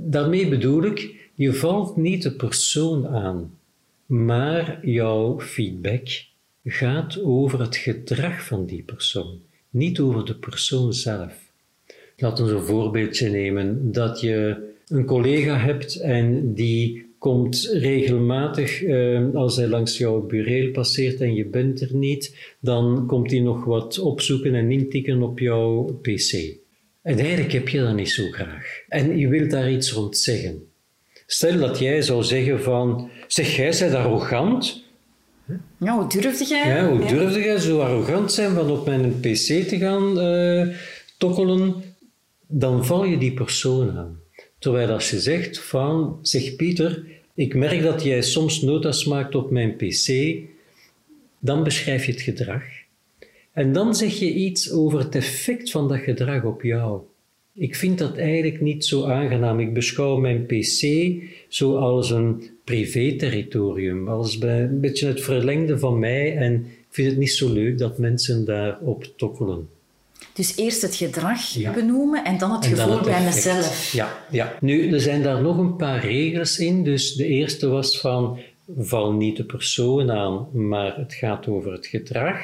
Daarmee 0.06 0.48
bedoel 0.48 0.82
ik, 0.84 1.30
je 1.34 1.54
valt 1.54 1.96
niet 1.96 2.22
de 2.22 2.32
persoon 2.32 3.06
aan, 3.06 3.58
maar 4.06 4.86
jouw 4.86 5.40
feedback 5.40 6.34
gaat 6.66 7.22
over 7.22 7.60
het 7.60 7.76
gedrag 7.76 8.44
van 8.44 8.66
die 8.66 8.82
persoon, 8.82 9.40
niet 9.70 10.00
over 10.00 10.24
de 10.24 10.34
persoon 10.34 10.92
zelf. 10.92 11.34
Laten 12.16 12.46
we 12.46 12.52
een 12.52 12.62
voorbeeldje 12.62 13.28
nemen 13.28 13.92
dat 13.92 14.20
je 14.20 14.56
een 14.88 15.04
collega 15.04 15.58
hebt 15.58 15.96
en 15.96 16.54
die 16.54 17.06
komt 17.18 17.68
regelmatig, 17.72 18.82
eh, 18.82 19.34
als 19.34 19.56
hij 19.56 19.66
langs 19.66 19.98
jouw 19.98 20.20
bureel 20.20 20.70
passeert 20.70 21.20
en 21.20 21.34
je 21.34 21.44
bent 21.44 21.80
er 21.80 21.94
niet, 21.94 22.54
dan 22.60 23.06
komt 23.06 23.30
hij 23.30 23.40
nog 23.40 23.64
wat 23.64 23.98
opzoeken 23.98 24.54
en 24.54 24.70
intikken 24.70 25.22
op 25.22 25.38
jouw 25.38 25.98
pc. 26.02 26.32
En 27.02 27.18
eigenlijk 27.18 27.52
heb 27.52 27.68
je 27.68 27.80
dat 27.80 27.94
niet 27.94 28.10
zo 28.10 28.30
graag. 28.30 28.82
En 28.88 29.18
je 29.18 29.28
wilt 29.28 29.50
daar 29.50 29.70
iets 29.70 29.92
rond 29.92 30.16
zeggen. 30.16 30.68
Stel 31.26 31.58
dat 31.58 31.78
jij 31.78 32.02
zou 32.02 32.22
zeggen 32.22 32.62
van, 32.62 33.10
zeg 33.26 33.56
jij 33.56 33.76
bent 33.78 33.94
arrogant, 33.94 34.84
ja, 35.78 35.98
hoe 35.98 36.08
durfde 36.08 36.44
jij? 36.44 36.68
Ja, 36.68 36.88
hoe 36.88 37.06
durfde 37.06 37.40
jij 37.40 37.58
zo 37.58 37.80
arrogant 37.80 38.32
zijn 38.32 38.54
van 38.54 38.70
op 38.70 38.86
mijn 38.86 39.20
pc 39.20 39.68
te 39.68 39.76
gaan 39.78 40.18
uh, 40.18 40.74
tokkelen? 41.18 41.74
Dan 42.46 42.84
val 42.84 43.04
je 43.04 43.18
die 43.18 43.32
persoon 43.32 43.90
aan. 43.90 44.20
Terwijl 44.58 44.90
als 44.90 45.10
je 45.10 45.20
zegt 45.20 45.58
van, 45.58 46.18
zeg 46.22 46.56
Pieter, 46.56 47.04
ik 47.34 47.54
merk 47.54 47.82
dat 47.82 48.02
jij 48.02 48.22
soms 48.22 48.62
notas 48.62 49.04
maakt 49.04 49.34
op 49.34 49.50
mijn 49.50 49.76
pc, 49.76 50.36
dan 51.38 51.62
beschrijf 51.62 52.04
je 52.04 52.12
het 52.12 52.20
gedrag. 52.20 52.62
En 53.52 53.72
dan 53.72 53.94
zeg 53.94 54.18
je 54.18 54.32
iets 54.32 54.72
over 54.72 54.98
het 54.98 55.14
effect 55.14 55.70
van 55.70 55.88
dat 55.88 55.98
gedrag 55.98 56.44
op 56.44 56.62
jou. 56.62 57.00
Ik 57.52 57.76
vind 57.76 57.98
dat 57.98 58.16
eigenlijk 58.16 58.60
niet 58.60 58.84
zo 58.84 59.04
aangenaam. 59.04 59.60
Ik 59.60 59.74
beschouw 59.74 60.16
mijn 60.16 60.46
pc 60.46 61.12
zoals 61.48 62.10
een 62.10 62.55
privé-territorium, 62.66 64.08
als 64.08 64.40
een 64.40 64.80
beetje 64.80 65.06
het 65.06 65.20
verlengde 65.20 65.78
van 65.78 65.98
mij 65.98 66.36
en 66.36 66.54
ik 66.64 66.86
vind 66.90 67.08
het 67.08 67.18
niet 67.18 67.32
zo 67.32 67.52
leuk 67.52 67.78
dat 67.78 67.98
mensen 67.98 68.44
daarop 68.44 69.12
tokkelen. 69.16 69.68
Dus 70.32 70.56
eerst 70.56 70.82
het 70.82 70.94
gedrag 70.94 71.72
benoemen 71.74 72.24
en 72.24 72.38
dan 72.38 72.52
het 72.52 72.66
gevoel 72.66 73.00
bij 73.00 73.24
mezelf. 73.24 73.92
Ja, 73.92 74.26
ja, 74.30 74.56
nu 74.60 74.92
er 74.92 75.00
zijn 75.00 75.22
daar 75.22 75.42
nog 75.42 75.58
een 75.58 75.76
paar 75.76 76.06
regels 76.06 76.58
in. 76.58 76.84
Dus 76.84 77.14
de 77.14 77.26
eerste 77.26 77.68
was 77.68 78.00
van 78.00 78.38
val 78.78 79.12
niet 79.12 79.36
de 79.36 79.44
persoon 79.44 80.10
aan, 80.10 80.48
maar 80.52 80.96
het 80.96 81.14
gaat 81.14 81.46
over 81.46 81.72
het 81.72 81.86
gedrag. 81.86 82.40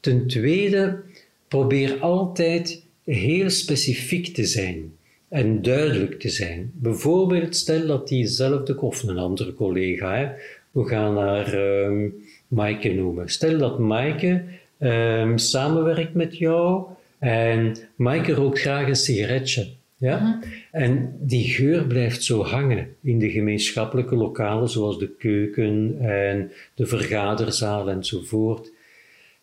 Ten 0.00 0.26
tweede, 0.26 1.02
probeer 1.48 2.00
altijd 2.00 2.82
heel 3.04 3.50
specifiek 3.50 4.34
te 4.34 4.44
zijn 4.44 4.92
en 5.30 5.62
duidelijk 5.62 6.20
te 6.20 6.28
zijn. 6.28 6.70
Bijvoorbeeld, 6.74 7.56
stel 7.56 7.86
dat 7.86 8.08
diezelfde, 8.08 8.80
of 8.80 9.02
een 9.02 9.18
andere 9.18 9.54
collega, 9.54 10.16
hè, 10.16 10.28
we 10.70 10.88
gaan 10.88 11.14
naar 11.14 11.54
um, 11.54 12.14
Maaike 12.48 12.92
noemen. 12.92 13.28
Stel 13.28 13.58
dat 13.58 13.78
Maaike 13.78 14.42
um, 14.78 15.38
samenwerkt 15.38 16.14
met 16.14 16.36
jou 16.36 16.84
en 17.18 17.76
Maaike 17.96 18.32
rookt 18.32 18.60
graag 18.60 18.88
een 18.88 18.96
sigaretje. 18.96 19.66
Ja? 19.96 20.18
Mhm. 20.18 20.48
En 20.70 21.16
die 21.20 21.48
geur 21.48 21.86
blijft 21.86 22.24
zo 22.24 22.42
hangen 22.42 22.94
in 23.02 23.18
de 23.18 23.30
gemeenschappelijke 23.30 24.14
lokalen, 24.14 24.68
zoals 24.68 24.98
de 24.98 25.08
keuken 25.18 25.96
en 26.00 26.52
de 26.74 26.86
vergaderzaal 26.86 27.90
enzovoort. 27.90 28.70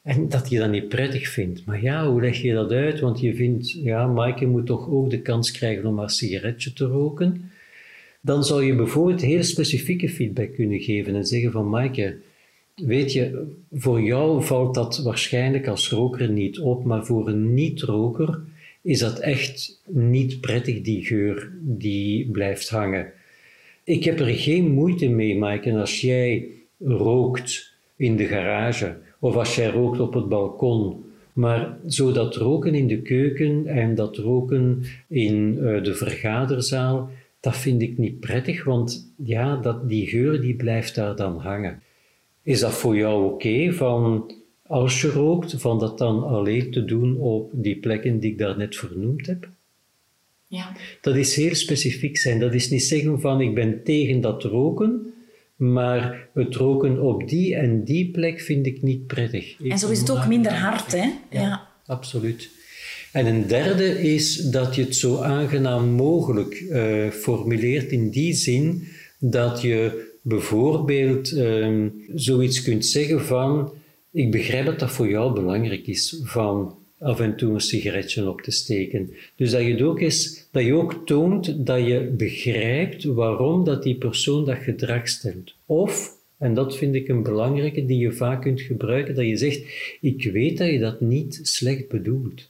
En 0.07 0.29
dat 0.29 0.49
je 0.49 0.59
dat 0.59 0.69
niet 0.69 0.87
prettig 0.87 1.27
vindt. 1.27 1.65
Maar 1.65 1.81
ja, 1.81 2.09
hoe 2.09 2.21
leg 2.21 2.41
je 2.41 2.53
dat 2.53 2.71
uit? 2.71 2.99
Want 2.99 3.19
je 3.19 3.35
vindt, 3.35 3.71
ja, 3.71 4.07
Maaike 4.07 4.45
moet 4.45 4.65
toch 4.65 4.89
ook 4.89 5.09
de 5.09 5.21
kans 5.21 5.51
krijgen 5.51 5.85
om 5.85 5.97
haar 5.97 6.09
sigaretje 6.09 6.73
te 6.73 6.85
roken. 6.85 7.51
Dan 8.21 8.43
zou 8.43 8.63
je 8.63 8.75
bijvoorbeeld 8.75 9.21
heel 9.21 9.43
specifieke 9.43 10.09
feedback 10.09 10.53
kunnen 10.53 10.79
geven 10.79 11.15
en 11.15 11.25
zeggen 11.25 11.51
van 11.51 11.69
Maaike, 11.69 12.17
weet 12.75 13.13
je, 13.13 13.47
voor 13.71 14.01
jou 14.01 14.43
valt 14.43 14.75
dat 14.75 14.97
waarschijnlijk 15.03 15.67
als 15.67 15.89
roker 15.89 16.29
niet 16.29 16.59
op, 16.59 16.83
maar 16.83 17.05
voor 17.05 17.27
een 17.27 17.53
niet-roker 17.53 18.39
is 18.81 18.99
dat 18.99 19.19
echt 19.19 19.81
niet 19.87 20.41
prettig, 20.41 20.81
die 20.81 21.05
geur 21.05 21.51
die 21.61 22.31
blijft 22.31 22.69
hangen. 22.69 23.11
Ik 23.83 24.03
heb 24.03 24.19
er 24.19 24.35
geen 24.35 24.71
moeite 24.71 25.07
mee, 25.07 25.37
Maaike, 25.37 25.73
als 25.73 26.01
jij 26.01 26.47
rookt 26.79 27.73
in 27.95 28.15
de 28.15 28.25
garage 28.25 29.05
of 29.19 29.35
als 29.35 29.55
jij 29.55 29.69
rookt 29.69 29.99
op 29.99 30.13
het 30.13 30.29
balkon. 30.29 31.05
Maar 31.33 31.77
zo 31.87 32.11
dat 32.11 32.35
roken 32.35 32.75
in 32.75 32.87
de 32.87 33.01
keuken 33.01 33.67
en 33.67 33.95
dat 33.95 34.17
roken 34.17 34.83
in 35.07 35.57
uh, 35.59 35.83
de 35.83 35.95
vergaderzaal, 35.95 37.09
dat 37.39 37.57
vind 37.57 37.81
ik 37.81 37.97
niet 37.97 38.19
prettig, 38.19 38.63
want 38.63 39.13
ja, 39.23 39.55
dat, 39.55 39.89
die 39.89 40.07
geur 40.07 40.41
die 40.41 40.55
blijft 40.55 40.95
daar 40.95 41.15
dan 41.15 41.37
hangen. 41.37 41.81
Is 42.43 42.59
dat 42.59 42.73
voor 42.73 42.95
jou 42.95 43.33
oké, 43.33 43.73
van 43.73 44.31
als 44.67 45.01
je 45.01 45.09
rookt, 45.09 45.53
van 45.57 45.79
dat 45.79 45.97
dan 45.97 46.23
alleen 46.23 46.71
te 46.71 46.85
doen 46.85 47.17
op 47.17 47.49
die 47.53 47.75
plekken 47.75 48.19
die 48.19 48.31
ik 48.31 48.37
daarnet 48.37 48.75
vernoemd 48.75 49.27
heb? 49.27 49.49
Ja. 50.47 50.75
Dat 51.01 51.15
is 51.15 51.35
heel 51.35 51.55
specifiek 51.55 52.17
zijn. 52.17 52.39
Dat 52.39 52.53
is 52.53 52.69
niet 52.69 52.83
zeggen 52.83 53.19
van 53.19 53.41
ik 53.41 53.55
ben 53.55 53.83
tegen 53.83 54.21
dat 54.21 54.43
roken, 54.43 55.06
maar 55.57 56.27
het 56.33 56.55
roken 56.55 57.01
op 57.01 57.29
die 57.29 57.55
en 57.55 57.83
die 57.83 58.11
plek 58.11 58.39
vind 58.39 58.65
ik 58.65 58.81
niet 58.81 59.07
prettig. 59.07 59.61
en 59.61 59.77
zo 59.77 59.89
is 59.89 59.99
het 59.99 60.09
ook 60.09 60.27
minder 60.27 60.53
hard, 60.53 60.91
hè? 60.91 61.09
Ja, 61.29 61.67
absoluut. 61.85 62.49
En 63.11 63.25
een 63.25 63.47
derde 63.47 64.01
is 64.01 64.35
dat 64.35 64.75
je 64.75 64.81
het 64.81 64.95
zo 64.95 65.21
aangenaam 65.21 65.89
mogelijk 65.89 66.61
uh, 66.61 67.09
formuleert 67.09 67.91
in 67.91 68.09
die 68.09 68.33
zin 68.33 68.87
dat 69.19 69.61
je 69.61 70.05
bijvoorbeeld 70.21 71.31
uh, 71.31 71.85
zoiets 72.15 72.61
kunt 72.61 72.85
zeggen 72.85 73.25
van 73.25 73.71
ik 74.11 74.31
begrijp 74.31 74.65
dat 74.65 74.79
dat 74.79 74.91
voor 74.91 75.09
jou 75.09 75.33
belangrijk 75.33 75.87
is 75.87 76.21
van 76.23 76.76
af 76.99 77.19
en 77.19 77.35
toe 77.35 77.53
een 77.53 77.61
sigaretje 77.61 78.29
op 78.29 78.41
te 78.41 78.51
steken. 78.51 79.13
Dus 79.35 79.51
dat 79.51 79.61
je, 79.61 79.85
ook 79.85 79.99
is, 79.99 80.47
dat 80.51 80.63
je 80.63 80.73
ook 80.73 81.05
toont 81.05 81.65
dat 81.65 81.85
je 81.85 82.13
begrijpt 82.17 83.03
waarom 83.03 83.63
dat 83.63 83.83
die 83.83 83.95
persoon 83.95 84.45
dat 84.45 84.57
gedrag 84.57 85.07
stelt. 85.07 85.55
Of, 85.65 86.11
en 86.37 86.53
dat 86.53 86.77
vind 86.77 86.95
ik 86.95 87.07
een 87.07 87.23
belangrijke 87.23 87.85
die 87.85 87.97
je 87.97 88.11
vaak 88.11 88.41
kunt 88.41 88.61
gebruiken, 88.61 89.15
dat 89.15 89.25
je 89.25 89.37
zegt, 89.37 89.61
ik 90.01 90.31
weet 90.31 90.57
dat 90.57 90.69
je 90.69 90.79
dat 90.79 91.01
niet 91.01 91.39
slecht 91.43 91.87
bedoelt. 91.87 92.49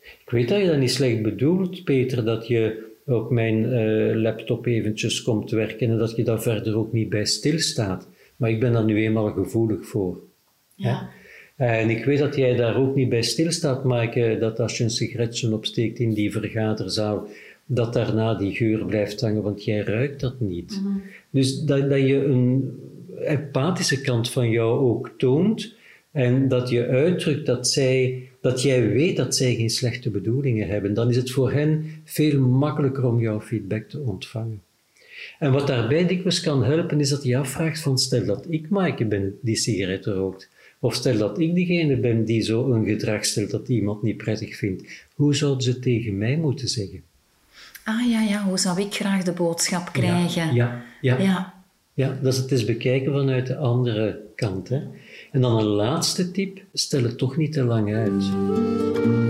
Ik 0.00 0.30
weet 0.30 0.48
dat 0.48 0.60
je 0.60 0.66
dat 0.66 0.78
niet 0.78 0.90
slecht 0.90 1.22
bedoelt, 1.22 1.84
Peter, 1.84 2.24
dat 2.24 2.46
je 2.46 2.88
op 3.06 3.30
mijn 3.30 3.64
uh, 3.64 4.14
laptop 4.22 4.66
eventjes 4.66 5.22
komt 5.22 5.50
werken 5.50 5.90
en 5.90 5.98
dat 5.98 6.16
je 6.16 6.24
daar 6.24 6.42
verder 6.42 6.76
ook 6.76 6.92
niet 6.92 7.08
bij 7.08 7.24
stilstaat. 7.24 8.08
Maar 8.36 8.50
ik 8.50 8.60
ben 8.60 8.72
daar 8.72 8.84
nu 8.84 8.96
eenmaal 8.96 9.32
gevoelig 9.32 9.86
voor. 9.86 10.18
Ja. 10.74 11.10
En 11.60 11.90
ik 11.90 12.04
weet 12.04 12.18
dat 12.18 12.36
jij 12.36 12.56
daar 12.56 12.76
ook 12.76 12.94
niet 12.94 13.08
bij 13.08 13.22
stilstaat, 13.22 13.84
maar 13.84 14.38
dat 14.38 14.60
als 14.60 14.78
je 14.78 14.84
een 14.84 14.90
sigaretje 14.90 15.52
opsteekt 15.54 15.98
in 15.98 16.14
die 16.14 16.32
vergaderzaal, 16.32 17.28
dat 17.66 17.92
daarna 17.92 18.34
die 18.34 18.54
geur 18.54 18.84
blijft 18.84 19.20
hangen, 19.20 19.42
want 19.42 19.64
jij 19.64 19.80
ruikt 19.80 20.20
dat 20.20 20.40
niet. 20.40 20.80
Mhm. 20.82 20.96
Dus 21.30 21.60
dat, 21.60 21.90
dat 21.90 21.98
je 21.98 22.24
een 22.24 22.78
empathische 23.24 24.00
kant 24.00 24.30
van 24.30 24.50
jou 24.50 24.80
ook 24.80 25.14
toont 25.16 25.74
en 26.10 26.48
dat 26.48 26.68
je 26.68 26.86
uitdrukt 26.86 27.46
dat, 27.46 27.68
zij, 27.68 28.28
dat 28.40 28.62
jij 28.62 28.88
weet 28.88 29.16
dat 29.16 29.36
zij 29.36 29.54
geen 29.54 29.70
slechte 29.70 30.10
bedoelingen 30.10 30.68
hebben, 30.68 30.94
dan 30.94 31.08
is 31.08 31.16
het 31.16 31.30
voor 31.30 31.52
hen 31.52 31.84
veel 32.04 32.40
makkelijker 32.40 33.04
om 33.04 33.20
jouw 33.20 33.40
feedback 33.40 33.88
te 33.88 33.98
ontvangen. 33.98 34.62
En 35.38 35.52
wat 35.52 35.66
daarbij 35.66 36.06
dikwijls 36.06 36.40
kan 36.40 36.64
helpen, 36.64 37.00
is 37.00 37.08
dat 37.08 37.22
je 37.22 37.36
afvraagt 37.36 37.80
van 37.80 37.98
stel 37.98 38.24
dat 38.24 38.46
ik 38.48 38.68
Maaike 38.68 39.04
ben 39.04 39.38
die 39.42 39.56
sigaretten 39.56 40.12
rookt, 40.12 40.50
of 40.80 40.94
stel 40.94 41.18
dat 41.18 41.38
ik 41.38 41.54
degene 41.54 41.96
ben 41.96 42.24
die 42.24 42.42
zo 42.42 42.72
een 42.72 42.84
gedrag 42.84 43.24
stelt 43.24 43.50
dat 43.50 43.68
iemand 43.68 44.02
niet 44.02 44.16
prettig 44.16 44.56
vindt. 44.56 45.06
Hoe 45.14 45.34
zouden 45.34 45.62
ze 45.62 45.78
tegen 45.78 46.18
mij 46.18 46.36
moeten 46.36 46.68
zeggen? 46.68 47.02
Ah 47.84 48.10
ja, 48.10 48.20
ja, 48.20 48.44
hoe 48.44 48.58
zou 48.58 48.80
ik 48.80 48.94
graag 48.94 49.22
de 49.22 49.32
boodschap 49.32 49.92
krijgen? 49.92 50.54
Ja, 50.54 50.84
ja, 51.00 51.18
ja. 51.18 51.54
ja. 51.94 52.18
dat 52.22 52.32
is 52.32 52.38
het 52.38 52.50
eens 52.50 52.64
bekijken 52.64 53.12
vanuit 53.12 53.46
de 53.46 53.56
andere 53.56 54.20
kant. 54.34 54.68
Hè. 54.68 54.80
En 55.32 55.40
dan 55.40 55.56
een 55.56 55.64
laatste 55.64 56.30
tip, 56.30 56.60
stel 56.72 57.02
het 57.02 57.18
toch 57.18 57.36
niet 57.36 57.52
te 57.52 57.64
lang 57.64 57.94
uit. 57.94 59.29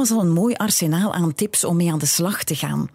Was 0.00 0.10
al 0.10 0.20
een 0.20 0.32
mooi 0.32 0.54
arsenaal 0.54 1.14
aan 1.14 1.34
tips 1.34 1.64
om 1.64 1.76
mee 1.76 1.92
aan 1.92 1.98
de 1.98 2.06
slag 2.06 2.44
te 2.44 2.54
gaan. 2.54 2.90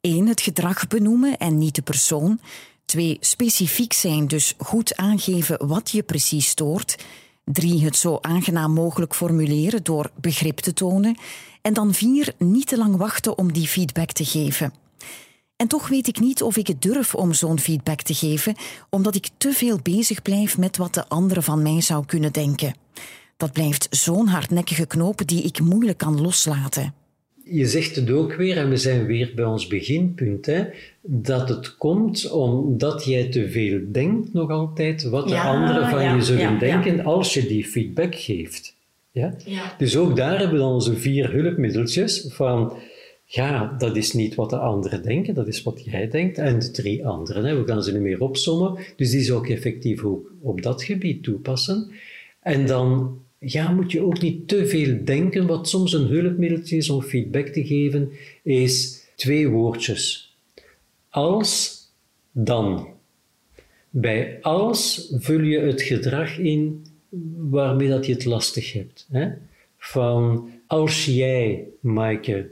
1. 0.00 0.26
Het 0.26 0.40
gedrag 0.40 0.86
benoemen 0.86 1.38
en 1.38 1.58
niet 1.58 1.74
de 1.74 1.82
persoon. 1.82 2.40
2. 2.84 3.16
Specifiek 3.20 3.92
zijn, 3.92 4.28
dus 4.28 4.54
goed 4.58 4.96
aangeven 4.96 5.66
wat 5.66 5.90
je 5.90 6.02
precies 6.02 6.48
stoort. 6.48 7.04
3. 7.44 7.84
Het 7.84 7.96
zo 7.96 8.18
aangenaam 8.20 8.72
mogelijk 8.72 9.14
formuleren 9.14 9.82
door 9.82 10.10
begrip 10.20 10.58
te 10.58 10.72
tonen. 10.72 11.18
En 11.62 11.74
dan 11.74 11.94
4. 11.94 12.34
Niet 12.38 12.66
te 12.66 12.76
lang 12.76 12.96
wachten 12.96 13.38
om 13.38 13.52
die 13.52 13.68
feedback 13.68 14.12
te 14.12 14.24
geven. 14.24 14.72
En 15.56 15.68
toch 15.68 15.88
weet 15.88 16.08
ik 16.08 16.20
niet 16.20 16.42
of 16.42 16.56
ik 16.56 16.66
het 16.66 16.82
durf 16.82 17.14
om 17.14 17.32
zo'n 17.32 17.58
feedback 17.58 18.02
te 18.02 18.14
geven, 18.14 18.54
omdat 18.90 19.14
ik 19.14 19.28
te 19.36 19.52
veel 19.52 19.78
bezig 19.82 20.22
blijf 20.22 20.58
met 20.58 20.76
wat 20.76 20.94
de 20.94 21.08
andere 21.08 21.42
van 21.42 21.62
mij 21.62 21.80
zou 21.80 22.06
kunnen 22.06 22.32
denken. 22.32 22.85
Dat 23.36 23.52
blijft 23.52 23.86
zo'n 23.90 24.26
hardnekkige 24.26 24.86
knoop 24.86 25.26
die 25.26 25.42
ik 25.42 25.60
moeilijk 25.60 25.98
kan 25.98 26.20
loslaten. 26.20 26.94
Je 27.44 27.66
zegt 27.66 27.96
het 27.96 28.10
ook 28.10 28.34
weer, 28.34 28.56
en 28.56 28.68
we 28.68 28.76
zijn 28.76 29.06
weer 29.06 29.32
bij 29.34 29.44
ons 29.44 29.66
beginpunt, 29.66 30.46
hè, 30.46 30.64
dat 31.02 31.48
het 31.48 31.76
komt 31.76 32.30
omdat 32.30 33.04
jij 33.04 33.28
te 33.28 33.50
veel 33.50 33.80
denkt 33.92 34.32
nog 34.32 34.50
altijd 34.50 35.02
wat 35.02 35.28
de 35.28 35.40
anderen 35.40 35.88
van 35.88 36.14
je 36.14 36.22
zullen 36.22 36.58
denken 36.58 37.04
als 37.04 37.34
je 37.34 37.46
die 37.46 37.64
feedback 37.64 38.14
geeft. 38.14 38.74
Ja? 39.10 39.34
Dus 39.78 39.96
ook 39.96 40.16
daar 40.16 40.38
hebben 40.38 40.56
we 40.56 40.62
dan 40.62 40.72
onze 40.72 40.96
vier 40.96 41.32
hulpmiddeltjes 41.32 42.26
van, 42.28 42.72
ja, 43.24 43.74
dat 43.78 43.96
is 43.96 44.12
niet 44.12 44.34
wat 44.34 44.50
de 44.50 44.58
anderen 44.58 45.02
denken, 45.02 45.34
dat 45.34 45.48
is 45.48 45.62
wat 45.62 45.84
jij 45.84 46.08
denkt. 46.08 46.38
En 46.38 46.58
de 46.58 46.70
drie 46.70 47.06
anderen, 47.06 47.44
hè, 47.44 47.62
we 47.62 47.66
gaan 47.66 47.82
ze 47.82 47.92
niet 47.92 48.02
meer 48.02 48.20
opsommen, 48.20 48.78
dus 48.96 49.10
die 49.10 49.22
zou 49.22 49.42
ik 49.42 49.50
effectief 49.50 50.04
ook 50.04 50.32
op 50.40 50.62
dat 50.62 50.82
gebied 50.82 51.22
toepassen. 51.22 51.90
En 52.40 52.66
dan 52.66 53.18
ja, 53.52 53.72
moet 53.72 53.92
je 53.92 54.02
ook 54.02 54.20
niet 54.20 54.48
te 54.48 54.66
veel 54.66 54.98
denken. 55.04 55.46
Wat 55.46 55.68
soms 55.68 55.92
een 55.92 56.06
hulpmiddeltje 56.06 56.76
is 56.76 56.90
om 56.90 57.02
feedback 57.02 57.46
te 57.46 57.66
geven, 57.66 58.10
is 58.42 59.04
twee 59.16 59.48
woordjes. 59.48 60.36
Als, 61.08 61.80
dan. 62.32 62.88
Bij 63.90 64.38
als 64.42 65.12
vul 65.18 65.40
je 65.40 65.58
het 65.58 65.82
gedrag 65.82 66.38
in 66.38 66.86
waarmee 67.36 67.88
dat 67.88 68.06
je 68.06 68.12
het 68.12 68.24
lastig 68.24 68.72
hebt. 68.72 69.06
Hè? 69.10 69.28
Van 69.76 70.50
als 70.66 71.04
jij, 71.04 71.64
Maaike, 71.80 72.50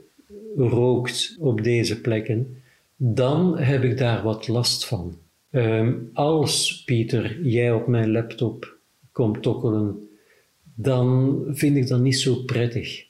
rookt 0.57 1.37
op 1.39 1.63
deze 1.63 2.01
plekken, 2.01 2.63
dan 2.97 3.59
heb 3.59 3.83
ik 3.83 3.99
daar 3.99 4.23
wat 4.23 4.49
last 4.49 4.87
van. 4.87 5.19
Ehm, 5.51 5.95
als, 6.13 6.83
Pieter, 6.85 7.43
jij 7.43 7.73
op 7.73 7.87
mijn 7.87 8.11
laptop 8.11 8.77
komt 9.13 9.43
tokkelen, 9.43 10.09
dan 10.75 11.43
vind 11.49 11.77
ik 11.77 11.87
dat 11.87 12.01
niet 12.01 12.19
zo 12.19 12.35
prettig. 12.35 13.07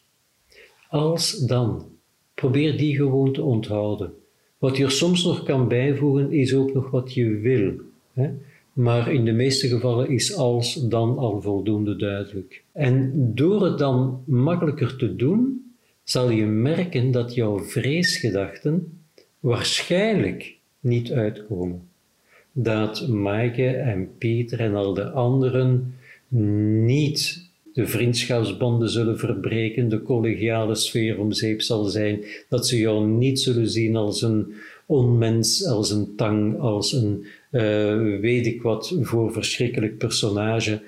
Als 0.88 1.38
dan, 1.38 1.86
probeer 2.34 2.76
die 2.76 2.96
gewoon 2.96 3.32
te 3.32 3.42
onthouden. 3.42 4.12
Wat 4.58 4.76
je 4.76 4.84
er 4.84 4.90
soms 4.90 5.24
nog 5.24 5.42
kan 5.42 5.68
bijvoegen, 5.68 6.32
is 6.32 6.54
ook 6.54 6.72
nog 6.72 6.90
wat 6.90 7.14
je 7.14 7.38
wil. 7.38 7.72
Hè? 8.12 8.30
Maar 8.72 9.12
in 9.12 9.24
de 9.24 9.32
meeste 9.32 9.68
gevallen 9.68 10.08
is 10.08 10.34
als 10.36 10.74
dan 10.88 11.18
al 11.18 11.42
voldoende 11.42 11.96
duidelijk. 11.96 12.62
En 12.72 13.12
door 13.34 13.64
het 13.64 13.78
dan 13.78 14.22
makkelijker 14.26 14.96
te 14.96 15.16
doen, 15.16 15.64
zal 16.04 16.30
je 16.30 16.44
merken 16.44 17.10
dat 17.10 17.34
jouw 17.34 17.58
vreesgedachten 17.58 18.98
waarschijnlijk 19.40 20.56
niet 20.80 21.12
uitkomen. 21.12 21.88
Dat 22.52 23.08
Maaike 23.08 23.66
en 23.66 24.18
Pieter 24.18 24.60
en 24.60 24.74
al 24.74 24.94
de 24.94 25.10
anderen 25.10 25.94
niet 26.84 27.43
de 27.74 27.86
vriendschapsbanden 27.86 28.90
zullen 28.90 29.18
verbreken, 29.18 29.88
de 29.88 30.02
collegiale 30.02 30.74
sfeer 30.74 31.18
om 31.18 31.32
zeep 31.32 31.62
zal 31.62 31.84
zijn, 31.84 32.24
dat 32.48 32.68
ze 32.68 32.78
jou 32.78 33.06
niet 33.06 33.40
zullen 33.40 33.68
zien 33.68 33.96
als 33.96 34.22
een 34.22 34.54
onmens, 34.86 35.66
als 35.66 35.90
een 35.90 36.12
tang, 36.16 36.58
als 36.58 36.92
een 36.92 37.26
uh, 37.50 38.20
weet 38.20 38.46
ik 38.46 38.62
wat 38.62 38.96
voor 39.00 39.32
verschrikkelijk 39.32 39.98
personage. 39.98 40.82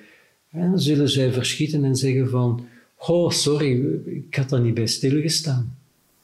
En 0.50 0.70
dan 0.70 0.80
zullen 0.80 1.08
zij 1.08 1.32
verschieten 1.32 1.84
en 1.84 1.96
zeggen 1.96 2.28
van, 2.28 2.66
oh 2.98 3.30
sorry, 3.30 3.84
ik 4.06 4.34
had 4.34 4.48
daar 4.48 4.60
niet 4.60 4.74
bij 4.74 4.86
stilgestaan. 4.86 5.76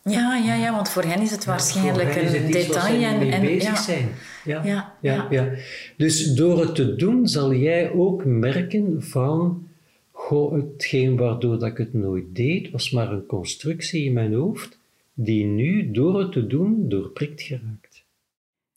Ja, 0.04 0.42
ja, 0.46 0.54
ja, 0.54 0.72
want 0.72 0.88
voor 0.88 1.02
hen 1.02 1.20
is 1.20 1.30
het 1.30 1.44
waarschijnlijk 1.44 2.16
een 2.16 2.50
detail. 2.50 3.02
En, 3.02 3.32
en 3.32 3.40
bezig 3.40 3.62
ja. 3.62 3.82
zijn. 3.82 4.08
Ja, 4.44 4.64
ja, 4.64 4.94
ja, 5.00 5.26
ja. 5.30 5.48
Dus 5.96 6.34
door 6.34 6.60
het 6.60 6.74
te 6.74 6.96
doen 6.96 7.28
zal 7.28 7.54
jij 7.54 7.90
ook 7.90 8.24
merken 8.24 9.02
van, 9.02 9.66
hetgeen 10.40 11.16
waardoor 11.16 11.58
dat 11.58 11.68
ik 11.68 11.76
het 11.76 11.94
nooit 11.94 12.34
deed, 12.34 12.70
was 12.70 12.90
maar 12.90 13.12
een 13.12 13.26
constructie 13.26 14.04
in 14.04 14.12
mijn 14.12 14.34
hoofd, 14.34 14.78
die 15.14 15.44
nu 15.44 15.90
door 15.90 16.18
het 16.18 16.32
te 16.32 16.46
doen 16.46 16.88
doorprikt 16.88 17.42
geraakt. 17.42 18.04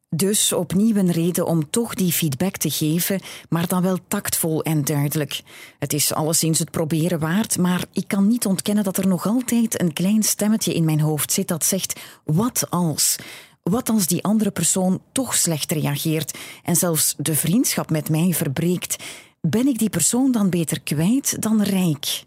Dus 0.09 0.53
opnieuw 0.53 0.95
een 0.95 1.11
reden 1.11 1.45
om 1.45 1.69
toch 1.69 1.93
die 1.93 2.11
feedback 2.11 2.57
te 2.57 2.69
geven, 2.69 3.19
maar 3.49 3.67
dan 3.67 3.81
wel 3.81 3.97
tactvol 4.07 4.63
en 4.63 4.83
duidelijk. 4.83 5.41
Het 5.79 5.93
is 5.93 6.13
alleszins 6.13 6.59
het 6.59 6.71
proberen 6.71 7.19
waard, 7.19 7.57
maar 7.57 7.85
ik 7.93 8.07
kan 8.07 8.27
niet 8.27 8.45
ontkennen 8.45 8.83
dat 8.83 8.97
er 8.97 9.07
nog 9.07 9.27
altijd 9.27 9.81
een 9.81 9.93
klein 9.93 10.23
stemmetje 10.23 10.73
in 10.73 10.85
mijn 10.85 10.99
hoofd 10.99 11.31
zit 11.31 11.47
dat 11.47 11.65
zegt: 11.65 11.99
wat 12.23 12.67
als? 12.69 13.15
Wat 13.63 13.89
als 13.89 14.07
die 14.07 14.23
andere 14.23 14.51
persoon 14.51 15.01
toch 15.11 15.35
slecht 15.35 15.71
reageert 15.71 16.37
en 16.63 16.75
zelfs 16.75 17.15
de 17.17 17.35
vriendschap 17.35 17.89
met 17.89 18.09
mij 18.09 18.33
verbreekt? 18.33 19.03
Ben 19.49 19.67
ik 19.67 19.79
die 19.79 19.89
persoon 19.89 20.31
dan 20.31 20.49
beter 20.49 20.81
kwijt 20.81 21.41
dan 21.41 21.61
rijk? 21.61 22.23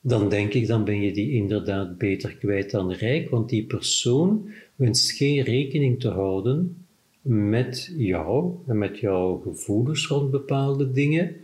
Dan 0.00 0.28
denk 0.28 0.52
ik, 0.52 0.66
dan 0.66 0.84
ben 0.84 1.02
je 1.02 1.12
die 1.12 1.32
inderdaad 1.32 1.98
beter 1.98 2.36
kwijt 2.36 2.70
dan 2.70 2.92
rijk, 2.92 3.30
want 3.30 3.48
die 3.48 3.64
persoon 3.64 4.48
wenst 4.76 5.10
geen 5.10 5.42
rekening 5.42 6.00
te 6.00 6.08
houden 6.08 6.86
met 7.22 7.94
jou 7.96 8.54
en 8.66 8.78
met 8.78 8.98
jouw 8.98 9.40
gevoelens 9.44 10.06
rond 10.06 10.30
bepaalde 10.30 10.90
dingen 10.90 11.36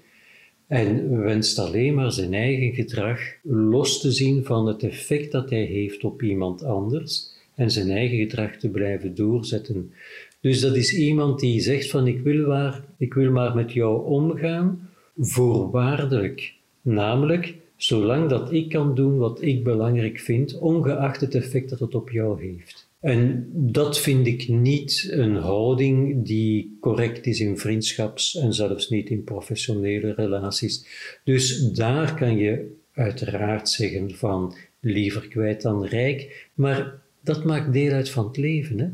en 0.66 1.20
wenst 1.20 1.58
alleen 1.58 1.94
maar 1.94 2.12
zijn 2.12 2.34
eigen 2.34 2.74
gedrag 2.74 3.20
los 3.42 4.00
te 4.00 4.12
zien 4.12 4.44
van 4.44 4.66
het 4.66 4.82
effect 4.82 5.32
dat 5.32 5.50
hij 5.50 5.64
heeft 5.64 6.04
op 6.04 6.22
iemand 6.22 6.64
anders 6.64 7.34
en 7.54 7.70
zijn 7.70 7.90
eigen 7.90 8.18
gedrag 8.18 8.56
te 8.56 8.68
blijven 8.68 9.14
doorzetten. 9.14 9.92
Dus 10.40 10.60
dat 10.60 10.76
is 10.76 10.94
iemand 10.94 11.40
die 11.40 11.60
zegt 11.60 11.90
van 11.90 12.06
ik 12.06 12.20
wil 12.20 12.46
maar, 12.46 12.84
ik 12.96 13.14
wil 13.14 13.30
maar 13.30 13.54
met 13.54 13.72
jou 13.72 14.06
omgaan, 14.06 14.89
voorwaardelijk. 15.20 16.54
Namelijk, 16.82 17.54
zolang 17.76 18.28
dat 18.28 18.52
ik 18.52 18.68
kan 18.68 18.94
doen 18.94 19.18
wat 19.18 19.42
ik 19.42 19.64
belangrijk 19.64 20.18
vind, 20.18 20.58
ongeacht 20.58 21.20
het 21.20 21.34
effect 21.34 21.70
dat 21.70 21.78
het 21.80 21.94
op 21.94 22.10
jou 22.10 22.42
heeft. 22.42 22.88
En 23.00 23.48
dat 23.52 24.00
vind 24.00 24.26
ik 24.26 24.48
niet 24.48 25.08
een 25.10 25.36
houding 25.36 26.26
die 26.26 26.76
correct 26.80 27.26
is 27.26 27.40
in 27.40 27.58
vriendschaps- 27.58 28.36
en 28.36 28.54
zelfs 28.54 28.88
niet 28.88 29.08
in 29.08 29.24
professionele 29.24 30.12
relaties. 30.12 30.86
Dus 31.24 31.72
daar 31.72 32.14
kan 32.14 32.36
je 32.36 32.76
uiteraard 32.92 33.68
zeggen 33.68 34.10
van 34.10 34.54
liever 34.80 35.28
kwijt 35.28 35.62
dan 35.62 35.84
rijk, 35.84 36.48
maar 36.54 37.00
dat 37.20 37.44
maakt 37.44 37.72
deel 37.72 37.92
uit 37.92 38.10
van 38.10 38.26
het 38.26 38.36
leven. 38.36 38.78
Hè? 38.78 38.88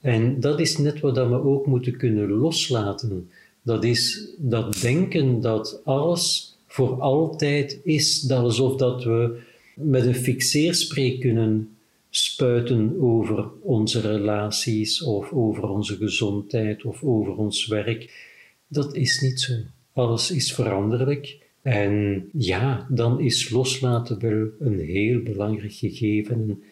En 0.00 0.40
dat 0.40 0.60
is 0.60 0.78
net 0.78 1.00
wat 1.00 1.16
we 1.16 1.42
ook 1.42 1.66
moeten 1.66 1.96
kunnen 1.96 2.30
loslaten. 2.30 3.30
Dat 3.68 3.84
is 3.84 4.28
dat 4.38 4.80
denken 4.80 5.40
dat 5.40 5.80
alles 5.84 6.56
voor 6.66 7.00
altijd 7.00 7.80
is, 7.84 8.20
dat 8.20 8.42
alsof 8.42 8.76
dat 8.76 9.04
we 9.04 9.40
met 9.74 10.06
een 10.06 10.14
fixeerspreek 10.14 11.20
kunnen 11.20 11.76
spuiten 12.10 13.00
over 13.00 13.50
onze 13.60 14.00
relaties 14.00 15.02
of 15.02 15.32
over 15.32 15.68
onze 15.68 15.96
gezondheid 15.96 16.84
of 16.84 17.02
over 17.02 17.36
ons 17.36 17.66
werk. 17.66 18.26
Dat 18.68 18.94
is 18.94 19.20
niet 19.20 19.40
zo. 19.40 19.52
Alles 19.92 20.30
is 20.30 20.52
veranderlijk. 20.52 21.38
En 21.62 22.28
ja, 22.32 22.86
dan 22.90 23.20
is 23.20 23.50
loslaten 23.50 24.20
wel 24.20 24.48
een 24.58 24.78
heel 24.78 25.22
belangrijk 25.22 25.72
gegeven. 25.74 26.62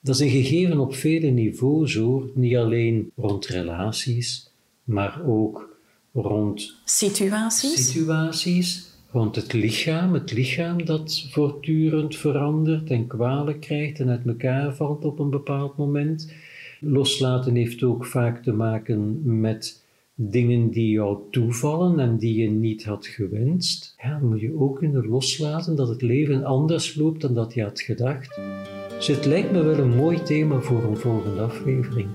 Dat 0.00 0.14
is 0.14 0.20
een 0.20 0.42
gegeven 0.42 0.78
op 0.78 0.94
vele 0.94 1.30
niveaus 1.30 1.98
niet 2.34 2.56
alleen 2.56 3.10
rond 3.16 3.46
relaties, 3.46 4.50
maar 4.84 5.26
ook 5.26 5.73
rond 6.14 6.74
situaties. 6.84 7.86
situaties 7.86 8.92
want 9.14 9.36
het 9.36 9.52
lichaam, 9.52 10.12
het 10.14 10.32
lichaam 10.32 10.84
dat 10.84 11.26
voortdurend 11.30 12.16
verandert 12.16 12.90
en 12.90 13.06
kwalen 13.06 13.58
krijgt 13.58 14.00
en 14.00 14.08
uit 14.08 14.26
elkaar 14.26 14.74
valt 14.74 15.04
op 15.04 15.18
een 15.18 15.30
bepaald 15.30 15.76
moment. 15.76 16.32
Loslaten 16.80 17.54
heeft 17.54 17.82
ook 17.82 18.06
vaak 18.06 18.42
te 18.42 18.52
maken 18.52 19.20
met 19.40 19.84
dingen 20.14 20.70
die 20.70 20.90
jou 20.90 21.18
toevallen 21.30 22.00
en 22.00 22.16
die 22.16 22.42
je 22.42 22.50
niet 22.50 22.84
had 22.84 23.06
gewenst. 23.06 23.94
Ja, 24.02 24.18
dan 24.18 24.28
moet 24.28 24.40
je 24.40 24.58
ook 24.58 24.78
kunnen 24.78 25.06
loslaten 25.06 25.76
dat 25.76 25.88
het 25.88 26.02
leven 26.02 26.44
anders 26.44 26.94
loopt 26.94 27.20
dan 27.20 27.34
dat 27.34 27.54
je 27.54 27.62
had 27.62 27.80
gedacht. 27.80 28.40
Dus 28.88 29.06
het 29.06 29.24
lijkt 29.24 29.52
me 29.52 29.62
wel 29.62 29.78
een 29.78 29.96
mooi 29.96 30.22
thema 30.22 30.60
voor 30.60 30.82
een 30.82 30.96
volgende 30.96 31.40
aflevering. 31.40 32.08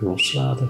Loslaten. 0.00 0.68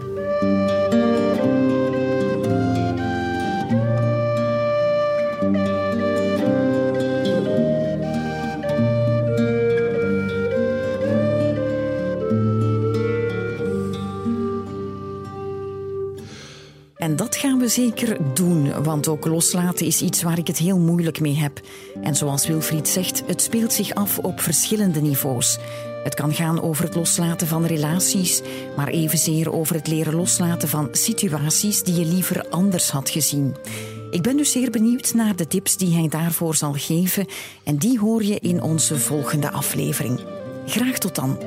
Zeker 17.77 18.35
doen, 18.35 18.83
want 18.83 19.09
ook 19.09 19.27
loslaten 19.27 19.87
is 19.87 20.03
iets 20.03 20.23
waar 20.23 20.39
ik 20.39 20.47
het 20.47 20.59
heel 20.59 20.79
moeilijk 20.79 21.21
mee 21.21 21.37
heb. 21.37 21.61
En 22.03 22.15
zoals 22.15 22.47
Wilfried 22.47 22.89
zegt, 22.89 23.23
het 23.27 23.43
speelt 23.43 23.73
zich 23.73 23.95
af 23.95 24.19
op 24.19 24.41
verschillende 24.41 25.01
niveaus. 25.01 25.59
Het 26.05 26.15
kan 26.15 26.35
gaan 26.35 26.63
over 26.63 26.85
het 26.85 26.95
loslaten 26.95 27.47
van 27.47 27.65
relaties, 27.65 28.43
maar 28.77 28.89
evenzeer 28.89 29.53
over 29.53 29.75
het 29.75 29.87
leren 29.87 30.15
loslaten 30.15 30.69
van 30.69 30.89
situaties 30.93 31.83
die 31.83 31.95
je 31.95 32.05
liever 32.05 32.49
anders 32.49 32.91
had 32.91 33.11
gezien. 33.11 33.57
Ik 34.11 34.23
ben 34.23 34.37
dus 34.37 34.53
zeer 34.53 34.71
benieuwd 34.71 35.15
naar 35.15 35.37
de 35.37 35.47
tips 35.47 35.77
die 35.77 35.95
hij 35.95 36.09
daarvoor 36.09 36.55
zal 36.55 36.73
geven 36.73 37.27
en 37.65 37.77
die 37.77 37.99
hoor 37.99 38.25
je 38.25 38.39
in 38.41 38.63
onze 38.63 38.99
volgende 38.99 39.51
aflevering. 39.51 40.21
Graag 40.67 40.99
tot 40.99 41.15
dan. 41.15 41.39